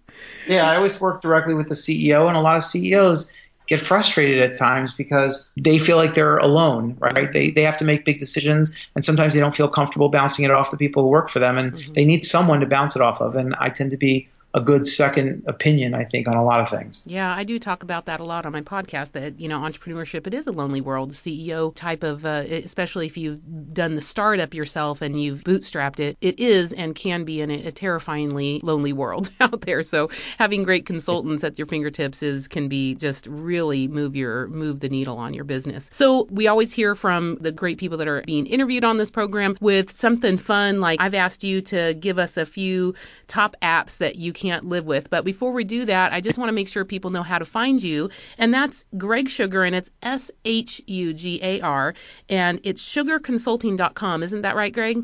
yeah 0.47 0.69
i 0.69 0.75
always 0.75 0.99
work 0.99 1.21
directly 1.21 1.53
with 1.53 1.69
the 1.69 1.75
ceo 1.75 2.27
and 2.27 2.35
a 2.35 2.41
lot 2.41 2.57
of 2.57 2.63
ceos 2.63 3.31
get 3.69 3.79
frustrated 3.79 4.41
at 4.41 4.57
times 4.57 4.91
because 4.91 5.49
they 5.55 5.77
feel 5.77 5.95
like 5.95 6.15
they're 6.15 6.37
alone, 6.37 6.97
right? 6.99 7.31
They, 7.31 7.51
they 7.51 7.61
have 7.61 7.77
to 7.77 7.85
make 7.85 8.03
big 8.03 8.17
decisions 8.17 8.75
and 8.95 9.05
sometimes 9.05 9.35
they 9.35 9.39
don't 9.39 9.55
feel 9.55 9.67
comfortable 9.67 10.09
bouncing 10.09 10.43
it 10.43 10.51
off 10.51 10.71
the 10.71 10.77
people 10.77 11.03
who 11.03 11.09
work 11.09 11.29
for 11.29 11.37
them 11.37 11.57
and 11.57 11.73
mm-hmm. 11.73 11.93
they 11.93 12.03
need 12.03 12.23
someone 12.23 12.59
to 12.61 12.65
bounce 12.65 12.95
it 12.95 13.01
off 13.01 13.21
of. 13.21 13.35
And 13.35 13.55
I 13.59 13.69
tend 13.69 13.91
to 13.91 13.97
be 13.97 14.27
a 14.53 14.61
good 14.61 14.87
second 14.87 15.43
opinion, 15.45 15.93
I 15.93 16.05
think, 16.05 16.27
on 16.27 16.33
a 16.33 16.43
lot 16.43 16.59
of 16.59 16.69
things. 16.69 17.03
Yeah, 17.05 17.31
I 17.31 17.43
do 17.43 17.59
talk 17.59 17.83
about 17.83 18.05
that 18.05 18.19
a 18.19 18.23
lot 18.23 18.47
on 18.47 18.51
my 18.51 18.61
podcast. 18.61 19.11
That 19.11 19.39
you 19.39 19.47
know, 19.47 19.59
entrepreneurship 19.59 20.25
it 20.25 20.33
is 20.33 20.47
a 20.47 20.51
lonely 20.51 20.81
world. 20.81 21.11
CEO 21.11 21.73
type 21.73 22.03
of, 22.03 22.25
uh, 22.25 22.45
especially 22.47 23.05
if 23.05 23.17
you've 23.17 23.73
done 23.73 23.95
the 23.95 24.01
startup 24.01 24.53
yourself 24.55 25.01
and 25.01 25.21
you've 25.21 25.43
bootstrapped 25.43 25.99
it, 25.99 26.17
it 26.19 26.39
is 26.39 26.73
and 26.73 26.95
can 26.95 27.25
be 27.25 27.41
in 27.41 27.51
a, 27.51 27.67
a 27.67 27.71
terrifyingly 27.71 28.59
lonely 28.63 28.91
world 28.91 29.31
out 29.39 29.61
there. 29.61 29.83
So 29.83 30.09
having 30.39 30.63
great 30.63 30.85
consultants 30.85 31.43
at 31.43 31.59
your 31.59 31.67
fingertips 31.67 32.23
is 32.23 32.47
can 32.47 32.69
be 32.69 32.95
just 32.95 33.27
really 33.27 33.87
move 33.87 34.15
your 34.15 34.47
move 34.47 34.79
the 34.79 34.89
needle 34.89 35.17
on 35.17 35.35
your 35.35 35.43
business. 35.43 35.89
So 35.93 36.27
we 36.29 36.47
always 36.47 36.73
hear 36.73 36.95
from 36.95 37.37
the 37.39 37.51
great 37.51 37.77
people 37.77 37.99
that 37.99 38.07
are 38.07 38.23
being 38.23 38.47
interviewed 38.47 38.83
on 38.83 38.97
this 38.97 39.11
program 39.11 39.57
with 39.61 39.95
something 39.95 40.37
fun. 40.37 40.79
Like 40.79 40.99
I've 40.99 41.13
asked 41.13 41.43
you 41.43 41.61
to 41.61 41.93
give 41.93 42.17
us 42.17 42.37
a 42.37 42.47
few 42.47 42.95
top 43.27 43.55
apps 43.61 43.99
that 43.99 44.15
you 44.15 44.33
can't 44.39 44.65
live 44.65 44.85
with. 44.85 45.09
But 45.09 45.25
before 45.25 45.51
we 45.51 45.63
do 45.63 45.85
that, 45.85 46.13
I 46.13 46.21
just 46.21 46.37
want 46.37 46.49
to 46.49 46.53
make 46.53 46.69
sure 46.69 46.85
people 46.85 47.11
know 47.11 47.23
how 47.23 47.39
to 47.39 47.45
find 47.45 47.81
you. 47.81 48.09
And 48.37 48.53
that's 48.53 48.85
Greg 48.97 49.27
Shugar, 49.27 49.65
and 49.65 49.75
it's 49.75 49.91
S 50.01 50.31
H 50.45 50.81
U 50.87 51.13
G 51.13 51.39
A 51.43 51.61
R, 51.61 51.93
and 52.29 52.61
it's 52.63 52.83
shugarconsulting.com. 52.83 54.23
Isn't 54.23 54.41
that 54.43 54.55
right, 54.55 54.73
Greg? 54.73 55.03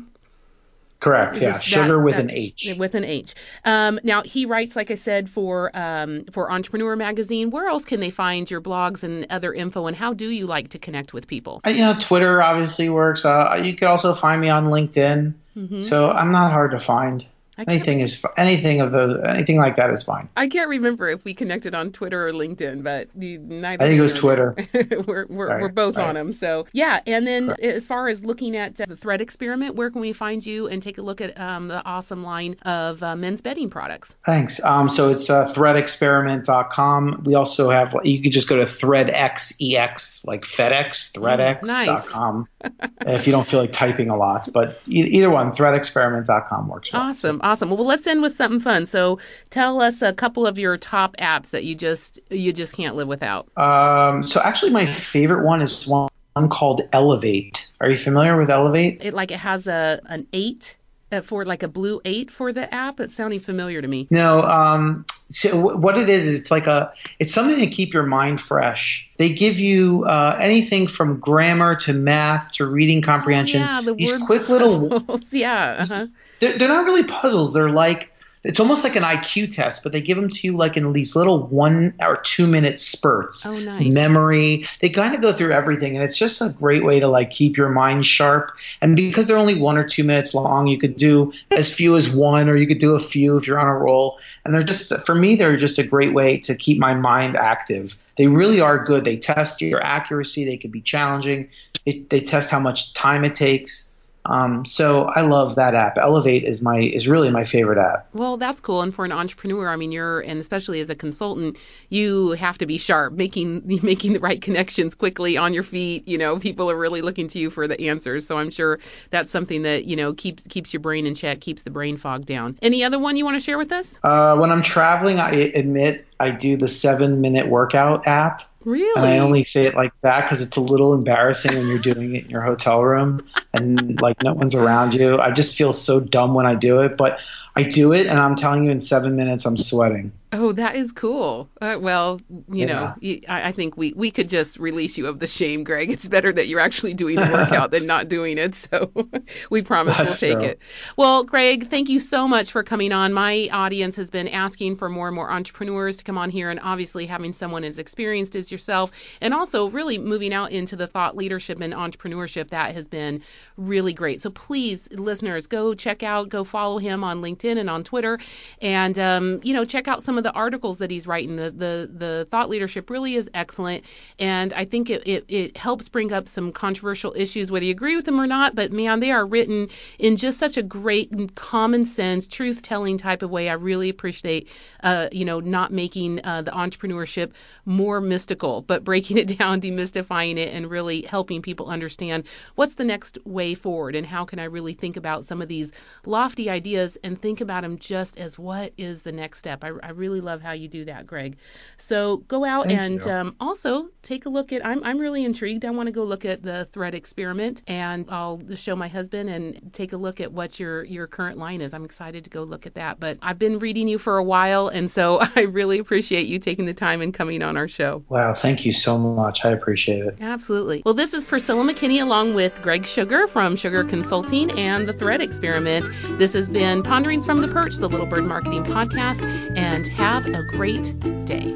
Correct. 0.98 1.38
yeah, 1.38 1.58
sugar 1.60 1.98
that, 1.98 2.00
with 2.00 2.14
that, 2.14 2.22
an 2.22 2.30
H. 2.30 2.74
With 2.78 2.94
an 2.94 3.04
H. 3.04 3.34
Um, 3.66 4.00
now 4.02 4.22
he 4.22 4.46
writes, 4.46 4.74
like 4.74 4.90
I 4.90 4.94
said, 4.94 5.28
for 5.28 5.70
um, 5.76 6.24
for 6.32 6.50
Entrepreneur 6.50 6.96
Magazine. 6.96 7.50
Where 7.50 7.68
else 7.68 7.84
can 7.84 8.00
they 8.00 8.10
find 8.10 8.50
your 8.50 8.62
blogs 8.62 9.02
and 9.02 9.26
other 9.28 9.52
info? 9.52 9.86
And 9.86 9.96
how 9.96 10.14
do 10.14 10.28
you 10.28 10.46
like 10.46 10.70
to 10.70 10.78
connect 10.78 11.12
with 11.12 11.26
people? 11.28 11.60
Uh, 11.66 11.70
you 11.70 11.84
know, 11.84 11.94
Twitter 11.98 12.42
obviously 12.42 12.88
works. 12.88 13.26
Uh, 13.26 13.60
you 13.62 13.74
could 13.74 13.88
also 13.88 14.14
find 14.14 14.40
me 14.40 14.48
on 14.48 14.66
LinkedIn. 14.66 15.34
Mm-hmm. 15.54 15.82
So 15.82 16.10
I'm 16.10 16.32
not 16.32 16.50
hard 16.50 16.70
to 16.70 16.80
find 16.80 17.26
anything 17.58 18.00
is 18.00 18.24
anything 18.36 18.80
of 18.80 18.92
those 18.92 19.20
anything 19.26 19.56
like 19.56 19.76
that 19.76 19.90
is 19.90 20.02
fine. 20.02 20.28
I 20.36 20.48
can't 20.48 20.68
remember 20.68 21.08
if 21.08 21.24
we 21.24 21.34
connected 21.34 21.74
on 21.74 21.92
Twitter 21.92 22.28
or 22.28 22.32
LinkedIn, 22.32 22.82
but 22.82 23.14
neither. 23.14 23.82
I 23.82 23.86
think 23.86 23.98
it 23.98 24.02
was 24.02 24.14
Twitter. 24.14 24.54
we're 25.06 25.26
we're, 25.26 25.48
right, 25.48 25.62
we're 25.62 25.68
both 25.68 25.96
right. 25.96 26.08
on 26.08 26.14
them. 26.14 26.32
So 26.32 26.66
yeah, 26.72 27.00
and 27.06 27.26
then 27.26 27.46
Correct. 27.46 27.62
as 27.62 27.86
far 27.86 28.08
as 28.08 28.24
looking 28.24 28.56
at 28.56 28.76
the 28.76 28.96
Thread 28.96 29.20
experiment, 29.20 29.74
where 29.74 29.90
can 29.90 30.00
we 30.00 30.12
find 30.12 30.44
you 30.44 30.68
and 30.68 30.82
take 30.82 30.98
a 30.98 31.02
look 31.02 31.20
at 31.20 31.38
um, 31.38 31.68
the 31.68 31.84
awesome 31.84 32.22
line 32.22 32.56
of 32.62 33.02
uh, 33.02 33.16
men's 33.16 33.40
bedding 33.40 33.70
products? 33.70 34.16
Thanks. 34.24 34.62
Um, 34.62 34.88
so 34.88 35.10
it's 35.10 35.30
uh, 35.30 35.46
threadexperiment.com. 35.46 37.22
We 37.24 37.34
also 37.34 37.70
have 37.70 37.94
you 38.04 38.22
can 38.22 38.32
just 38.32 38.48
go 38.48 38.56
to 38.56 38.64
threadxex 38.64 40.26
like 40.26 40.42
FedEx 40.42 41.12
threadx.com 41.12 42.48
mm, 42.62 42.90
nice. 43.06 43.20
if 43.20 43.26
you 43.26 43.32
don't 43.32 43.46
feel 43.46 43.60
like 43.60 43.72
typing 43.72 44.10
a 44.10 44.16
lot, 44.16 44.48
but 44.52 44.80
either 44.86 45.30
one 45.30 45.52
threadexperiment.com 45.52 46.68
works. 46.68 46.92
Well. 46.92 47.02
Awesome. 47.02 47.40
Awesome. 47.46 47.70
Well, 47.70 47.86
let's 47.86 48.08
end 48.08 48.22
with 48.22 48.34
something 48.34 48.58
fun. 48.58 48.86
So, 48.86 49.20
tell 49.50 49.80
us 49.80 50.02
a 50.02 50.12
couple 50.12 50.48
of 50.48 50.58
your 50.58 50.76
top 50.78 51.16
apps 51.16 51.50
that 51.50 51.62
you 51.62 51.76
just 51.76 52.18
you 52.28 52.52
just 52.52 52.74
can't 52.74 52.96
live 52.96 53.06
without. 53.06 53.48
Um, 53.56 54.24
so, 54.24 54.40
actually, 54.42 54.72
my 54.72 54.84
favorite 54.84 55.44
one 55.44 55.62
is 55.62 55.86
one 55.86 56.08
called 56.50 56.82
Elevate. 56.92 57.68
Are 57.80 57.88
you 57.88 57.96
familiar 57.96 58.36
with 58.36 58.50
Elevate? 58.50 59.04
It 59.04 59.14
like 59.14 59.30
it 59.30 59.38
has 59.38 59.68
a 59.68 60.00
an 60.06 60.26
eight 60.32 60.76
for 61.24 61.44
like 61.44 61.62
a 61.62 61.68
blue 61.68 62.00
eight 62.04 62.30
for 62.30 62.52
the 62.52 62.72
app. 62.72 63.00
It's 63.00 63.14
sounding 63.14 63.40
familiar 63.40 63.80
to 63.80 63.88
me. 63.88 64.08
No, 64.10 64.42
um, 64.42 65.04
so 65.28 65.76
what 65.76 65.98
it 65.98 66.08
is, 66.08 66.26
is 66.26 66.40
it's 66.40 66.50
like 66.50 66.66
a, 66.66 66.92
it's 67.18 67.32
something 67.32 67.60
to 67.60 67.68
keep 67.68 67.94
your 67.94 68.04
mind 68.04 68.40
fresh. 68.40 69.08
They 69.16 69.32
give 69.32 69.58
you 69.58 70.04
uh, 70.04 70.36
anything 70.40 70.86
from 70.86 71.18
grammar 71.18 71.76
to 71.76 71.92
math 71.92 72.52
to 72.52 72.66
reading 72.66 73.02
comprehension. 73.02 73.62
Oh, 73.62 73.64
yeah, 73.64 73.80
the 73.82 73.94
These 73.94 74.12
word 74.12 74.26
quick 74.26 74.46
puzzles. 74.46 74.82
little, 74.82 75.20
yeah. 75.32 75.76
Uh-huh 75.80 76.06
they're, 76.38 76.56
they're 76.58 76.68
not 76.68 76.84
really 76.84 77.04
puzzles. 77.04 77.52
They're 77.52 77.70
like 77.70 78.12
it's 78.46 78.60
almost 78.60 78.84
like 78.84 78.94
an 78.94 79.02
IQ 79.02 79.52
test, 79.52 79.82
but 79.82 79.90
they 79.90 80.00
give 80.00 80.16
them 80.16 80.30
to 80.30 80.46
you 80.46 80.56
like 80.56 80.76
in 80.76 80.92
these 80.92 81.16
little 81.16 81.44
one 81.48 81.94
or 82.00 82.16
two 82.16 82.46
minute 82.46 82.78
spurts. 82.78 83.44
Oh, 83.44 83.58
nice. 83.58 83.92
Memory. 83.92 84.66
They 84.80 84.90
kind 84.90 85.16
of 85.16 85.20
go 85.20 85.32
through 85.32 85.52
everything, 85.52 85.96
and 85.96 86.04
it's 86.04 86.16
just 86.16 86.40
a 86.40 86.54
great 86.56 86.84
way 86.84 87.00
to 87.00 87.08
like 87.08 87.32
keep 87.32 87.56
your 87.56 87.70
mind 87.70 88.06
sharp. 88.06 88.52
And 88.80 88.94
because 88.94 89.26
they're 89.26 89.36
only 89.36 89.58
one 89.58 89.76
or 89.76 89.88
two 89.88 90.04
minutes 90.04 90.32
long, 90.32 90.68
you 90.68 90.78
could 90.78 90.96
do 90.96 91.32
as 91.50 91.74
few 91.74 91.96
as 91.96 92.08
one, 92.08 92.48
or 92.48 92.54
you 92.54 92.68
could 92.68 92.78
do 92.78 92.94
a 92.94 93.00
few 93.00 93.36
if 93.36 93.48
you're 93.48 93.58
on 93.58 93.66
a 93.66 93.74
roll. 93.74 94.18
And 94.44 94.54
they're 94.54 94.62
just 94.62 94.92
for 95.04 95.14
me, 95.14 95.34
they're 95.34 95.56
just 95.56 95.80
a 95.80 95.84
great 95.84 96.14
way 96.14 96.38
to 96.40 96.54
keep 96.54 96.78
my 96.78 96.94
mind 96.94 97.36
active. 97.36 97.98
They 98.16 98.28
really 98.28 98.60
are 98.60 98.84
good. 98.84 99.04
They 99.04 99.16
test 99.16 99.60
your 99.60 99.82
accuracy. 99.82 100.44
They 100.44 100.56
can 100.56 100.70
be 100.70 100.82
challenging. 100.82 101.50
They, 101.84 102.04
they 102.08 102.20
test 102.20 102.50
how 102.50 102.60
much 102.60 102.94
time 102.94 103.24
it 103.24 103.34
takes. 103.34 103.92
Um, 104.28 104.64
so 104.64 105.04
I 105.04 105.22
love 105.22 105.56
that 105.56 105.74
app. 105.74 105.98
Elevate 105.98 106.44
is 106.44 106.62
my 106.62 106.78
is 106.80 107.08
really 107.08 107.30
my 107.30 107.44
favorite 107.44 107.78
app. 107.78 108.08
Well, 108.12 108.36
that's 108.36 108.60
cool. 108.60 108.82
And 108.82 108.94
for 108.94 109.04
an 109.04 109.12
entrepreneur, 109.12 109.68
I 109.68 109.76
mean, 109.76 109.92
you're 109.92 110.20
and 110.20 110.40
especially 110.40 110.80
as 110.80 110.90
a 110.90 110.94
consultant, 110.94 111.58
you 111.88 112.32
have 112.32 112.58
to 112.58 112.66
be 112.66 112.78
sharp, 112.78 113.12
making 113.12 113.62
making 113.82 114.12
the 114.12 114.20
right 114.20 114.40
connections 114.40 114.94
quickly 114.94 115.36
on 115.36 115.54
your 115.54 115.62
feet. 115.62 116.08
You 116.08 116.18
know, 116.18 116.38
people 116.38 116.70
are 116.70 116.78
really 116.78 117.02
looking 117.02 117.28
to 117.28 117.38
you 117.38 117.50
for 117.50 117.68
the 117.68 117.88
answers. 117.88 118.26
So 118.26 118.36
I'm 118.36 118.50
sure 118.50 118.80
that's 119.10 119.30
something 119.30 119.62
that 119.62 119.84
you 119.84 119.96
know 119.96 120.12
keeps 120.12 120.46
keeps 120.46 120.72
your 120.72 120.80
brain 120.80 121.06
in 121.06 121.14
check, 121.14 121.40
keeps 121.40 121.62
the 121.62 121.70
brain 121.70 121.96
fog 121.96 122.26
down. 122.26 122.58
Any 122.60 122.84
other 122.84 122.98
one 122.98 123.16
you 123.16 123.24
want 123.24 123.36
to 123.36 123.44
share 123.44 123.58
with 123.58 123.72
us? 123.72 123.98
Uh, 124.02 124.36
when 124.36 124.50
I'm 124.50 124.62
traveling, 124.62 125.18
I 125.18 125.30
admit 125.32 126.06
I 126.18 126.30
do 126.30 126.56
the 126.56 126.68
seven 126.68 127.20
minute 127.20 127.48
workout 127.48 128.06
app. 128.06 128.42
Really? 128.66 128.96
And 128.96 129.06
I 129.06 129.18
only 129.18 129.44
say 129.44 129.66
it 129.66 129.76
like 129.76 129.92
that 130.02 130.22
because 130.22 130.42
it's 130.42 130.56
a 130.56 130.60
little 130.60 130.92
embarrassing 130.92 131.56
when 131.56 131.68
you're 131.68 131.78
doing 131.78 132.16
it 132.16 132.24
in 132.24 132.30
your 132.30 132.42
hotel 132.42 132.82
room 132.82 133.24
and 133.54 134.00
like 134.00 134.20
no 134.20 134.34
one's 134.34 134.56
around 134.56 134.92
you. 134.92 135.20
I 135.20 135.30
just 135.30 135.56
feel 135.56 135.72
so 135.72 136.00
dumb 136.00 136.34
when 136.34 136.46
I 136.46 136.56
do 136.56 136.80
it, 136.80 136.96
but 136.96 137.20
I 137.54 137.62
do 137.62 137.92
it, 137.94 138.06
and 138.06 138.18
I'm 138.18 138.34
telling 138.34 138.64
you, 138.64 138.72
in 138.72 138.80
seven 138.80 139.16
minutes, 139.16 139.46
I'm 139.46 139.56
sweating. 139.56 140.12
Oh, 140.38 140.52
that 140.52 140.76
is 140.76 140.92
cool. 140.92 141.48
Uh, 141.60 141.78
well, 141.80 142.20
you 142.28 142.66
yeah. 142.66 142.94
know, 143.00 143.22
I, 143.26 143.48
I 143.48 143.52
think 143.52 143.76
we, 143.76 143.94
we 143.94 144.10
could 144.10 144.28
just 144.28 144.58
release 144.58 144.98
you 144.98 145.06
of 145.06 145.18
the 145.18 145.26
shame, 145.26 145.64
Greg. 145.64 145.90
It's 145.90 146.06
better 146.06 146.30
that 146.30 146.46
you're 146.46 146.60
actually 146.60 146.92
doing 146.92 147.16
the 147.16 147.30
workout 147.32 147.70
than 147.72 147.86
not 147.86 148.08
doing 148.08 148.36
it. 148.36 148.54
So 148.54 148.92
we 149.50 149.62
promise 149.62 149.96
That's 149.96 150.20
we'll 150.20 150.30
take 150.30 150.38
true. 150.38 150.48
it. 150.50 150.58
Well, 150.94 151.24
Greg, 151.24 151.70
thank 151.70 151.88
you 151.88 152.00
so 152.00 152.28
much 152.28 152.50
for 152.50 152.62
coming 152.62 152.92
on. 152.92 153.14
My 153.14 153.48
audience 153.50 153.96
has 153.96 154.10
been 154.10 154.28
asking 154.28 154.76
for 154.76 154.90
more 154.90 155.08
and 155.08 155.14
more 155.14 155.30
entrepreneurs 155.30 155.98
to 155.98 156.04
come 156.04 156.18
on 156.18 156.28
here, 156.28 156.50
and 156.50 156.60
obviously 156.62 157.06
having 157.06 157.32
someone 157.32 157.64
as 157.64 157.78
experienced 157.78 158.36
as 158.36 158.52
yourself, 158.52 158.92
and 159.22 159.32
also 159.32 159.70
really 159.70 159.96
moving 159.96 160.34
out 160.34 160.52
into 160.52 160.76
the 160.76 160.86
thought 160.86 161.16
leadership 161.16 161.60
and 161.60 161.72
entrepreneurship, 161.72 162.50
that 162.50 162.74
has 162.74 162.88
been 162.88 163.22
really 163.56 163.94
great. 163.94 164.20
So 164.20 164.28
please, 164.28 164.88
listeners, 164.92 165.46
go 165.46 165.72
check 165.72 166.02
out, 166.02 166.28
go 166.28 166.44
follow 166.44 166.76
him 166.76 167.04
on 167.04 167.22
LinkedIn 167.22 167.58
and 167.58 167.70
on 167.70 167.84
Twitter, 167.84 168.18
and 168.60 168.98
um, 168.98 169.40
you 169.42 169.54
know, 169.54 169.64
check 169.64 169.88
out 169.88 170.02
some 170.02 170.18
of 170.18 170.25
the 170.26 170.32
articles 170.32 170.78
that 170.78 170.90
he's 170.90 171.06
writing. 171.06 171.36
The 171.36 171.52
the 171.52 171.90
the 171.94 172.26
thought 172.28 172.50
leadership 172.50 172.90
really 172.90 173.14
is 173.14 173.30
excellent, 173.32 173.84
and 174.18 174.52
I 174.52 174.64
think 174.64 174.90
it, 174.90 175.06
it 175.06 175.24
it 175.28 175.56
helps 175.56 175.88
bring 175.88 176.12
up 176.12 176.28
some 176.28 176.50
controversial 176.50 177.14
issues, 177.16 177.48
whether 177.48 177.64
you 177.64 177.70
agree 177.70 177.94
with 177.94 178.06
them 178.06 178.20
or 178.20 178.26
not. 178.26 178.56
But 178.56 178.72
man, 178.72 178.98
they 178.98 179.12
are 179.12 179.24
written 179.24 179.68
in 180.00 180.16
just 180.16 180.40
such 180.40 180.56
a 180.56 180.64
great, 180.64 181.36
common 181.36 181.84
sense, 181.84 182.26
truth 182.26 182.60
telling 182.60 182.98
type 182.98 183.22
of 183.22 183.30
way. 183.30 183.48
I 183.48 183.52
really 183.52 183.88
appreciate, 183.88 184.48
uh, 184.82 185.10
you 185.12 185.24
know, 185.24 185.38
not 185.38 185.70
making 185.70 186.24
uh, 186.24 186.42
the 186.42 186.50
entrepreneurship 186.50 187.30
more 187.64 188.00
mystical, 188.00 188.62
but 188.62 188.82
breaking 188.82 189.18
it 189.22 189.38
down, 189.38 189.60
demystifying 189.60 190.38
it, 190.38 190.52
and 190.52 190.68
really 190.68 191.02
helping 191.02 191.40
people 191.40 191.68
understand 191.68 192.24
what's 192.56 192.74
the 192.74 192.84
next 192.84 193.24
way 193.24 193.54
forward 193.54 193.94
and 193.94 194.04
how 194.04 194.24
can 194.24 194.40
I 194.40 194.44
really 194.44 194.74
think 194.74 194.96
about 194.96 195.24
some 195.24 195.40
of 195.40 195.46
these 195.46 195.70
lofty 196.04 196.50
ideas 196.50 196.98
and 197.04 197.22
think 197.22 197.40
about 197.40 197.62
them 197.62 197.78
just 197.78 198.18
as 198.18 198.36
what 198.36 198.72
is 198.76 199.04
the 199.04 199.12
next 199.12 199.38
step. 199.38 199.62
I, 199.62 199.68
I 199.68 199.90
really 199.90 200.15
love 200.20 200.42
how 200.42 200.52
you 200.52 200.68
do 200.68 200.86
that, 200.86 201.06
Greg. 201.06 201.36
So 201.76 202.18
go 202.28 202.44
out 202.44 202.66
Thank 202.66 202.78
and 202.78 203.06
um, 203.06 203.36
also 203.40 203.88
take 204.02 204.26
a 204.26 204.28
look 204.28 204.52
at. 204.52 204.64
I'm 204.64 204.82
I'm 204.84 204.98
really 204.98 205.24
intrigued. 205.24 205.64
I 205.64 205.70
want 205.70 205.86
to 205.86 205.92
go 205.92 206.04
look 206.04 206.24
at 206.24 206.42
the 206.42 206.66
thread 206.70 206.94
experiment, 206.94 207.62
and 207.66 208.06
I'll 208.10 208.40
show 208.56 208.76
my 208.76 208.88
husband 208.88 209.28
and 209.28 209.72
take 209.72 209.92
a 209.92 209.96
look 209.96 210.20
at 210.20 210.32
what 210.32 210.58
your 210.58 210.84
your 210.84 211.06
current 211.06 211.38
line 211.38 211.60
is. 211.60 211.74
I'm 211.74 211.84
excited 211.84 212.24
to 212.24 212.30
go 212.30 212.42
look 212.42 212.66
at 212.66 212.74
that. 212.74 213.00
But 213.00 213.18
I've 213.22 213.38
been 213.38 213.58
reading 213.58 213.88
you 213.88 213.98
for 213.98 214.18
a 214.18 214.24
while, 214.24 214.68
and 214.68 214.90
so 214.90 215.18
I 215.36 215.42
really 215.42 215.78
appreciate 215.78 216.26
you 216.26 216.38
taking 216.38 216.66
the 216.66 216.74
time 216.74 217.02
and 217.02 217.12
coming 217.12 217.42
on 217.42 217.56
our 217.56 217.68
show. 217.68 218.04
Wow, 218.08 218.34
thank 218.34 218.64
you 218.64 218.72
so 218.72 218.98
much. 218.98 219.44
I 219.44 219.50
appreciate 219.50 220.04
it. 220.04 220.16
Absolutely. 220.20 220.82
Well, 220.84 220.94
this 220.94 221.14
is 221.14 221.24
Priscilla 221.24 221.64
McKinney 221.64 222.00
along 222.00 222.34
with 222.34 222.62
Greg 222.62 222.82
Shugar 222.82 223.28
from 223.28 223.56
Shugar 223.56 223.88
Consulting 223.88 224.58
and 224.58 224.88
the 224.88 224.92
Thread 224.92 225.20
Experiment. 225.20 225.86
This 226.18 226.32
has 226.34 226.48
been 226.48 226.82
Ponderings 226.82 227.26
from 227.26 227.40
the 227.40 227.48
Perch, 227.48 227.76
the 227.76 227.88
Little 227.88 228.06
Bird 228.06 228.24
Marketing 228.24 228.64
Podcast, 228.64 229.56
and 229.76 229.86
have 229.88 230.26
a 230.28 230.42
great 230.42 230.94
day. 231.26 231.52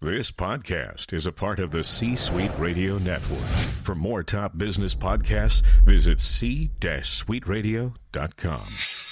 This 0.00 0.30
podcast 0.30 1.12
is 1.12 1.26
a 1.26 1.32
part 1.32 1.60
of 1.60 1.72
the 1.72 1.84
C 1.84 2.16
Suite 2.16 2.50
Radio 2.58 2.96
Network. 2.96 3.38
For 3.82 3.94
more 3.94 4.22
top 4.22 4.56
business 4.56 4.94
podcasts, 4.94 5.60
visit 5.84 6.22
c-suiteradio.com. 6.22 9.03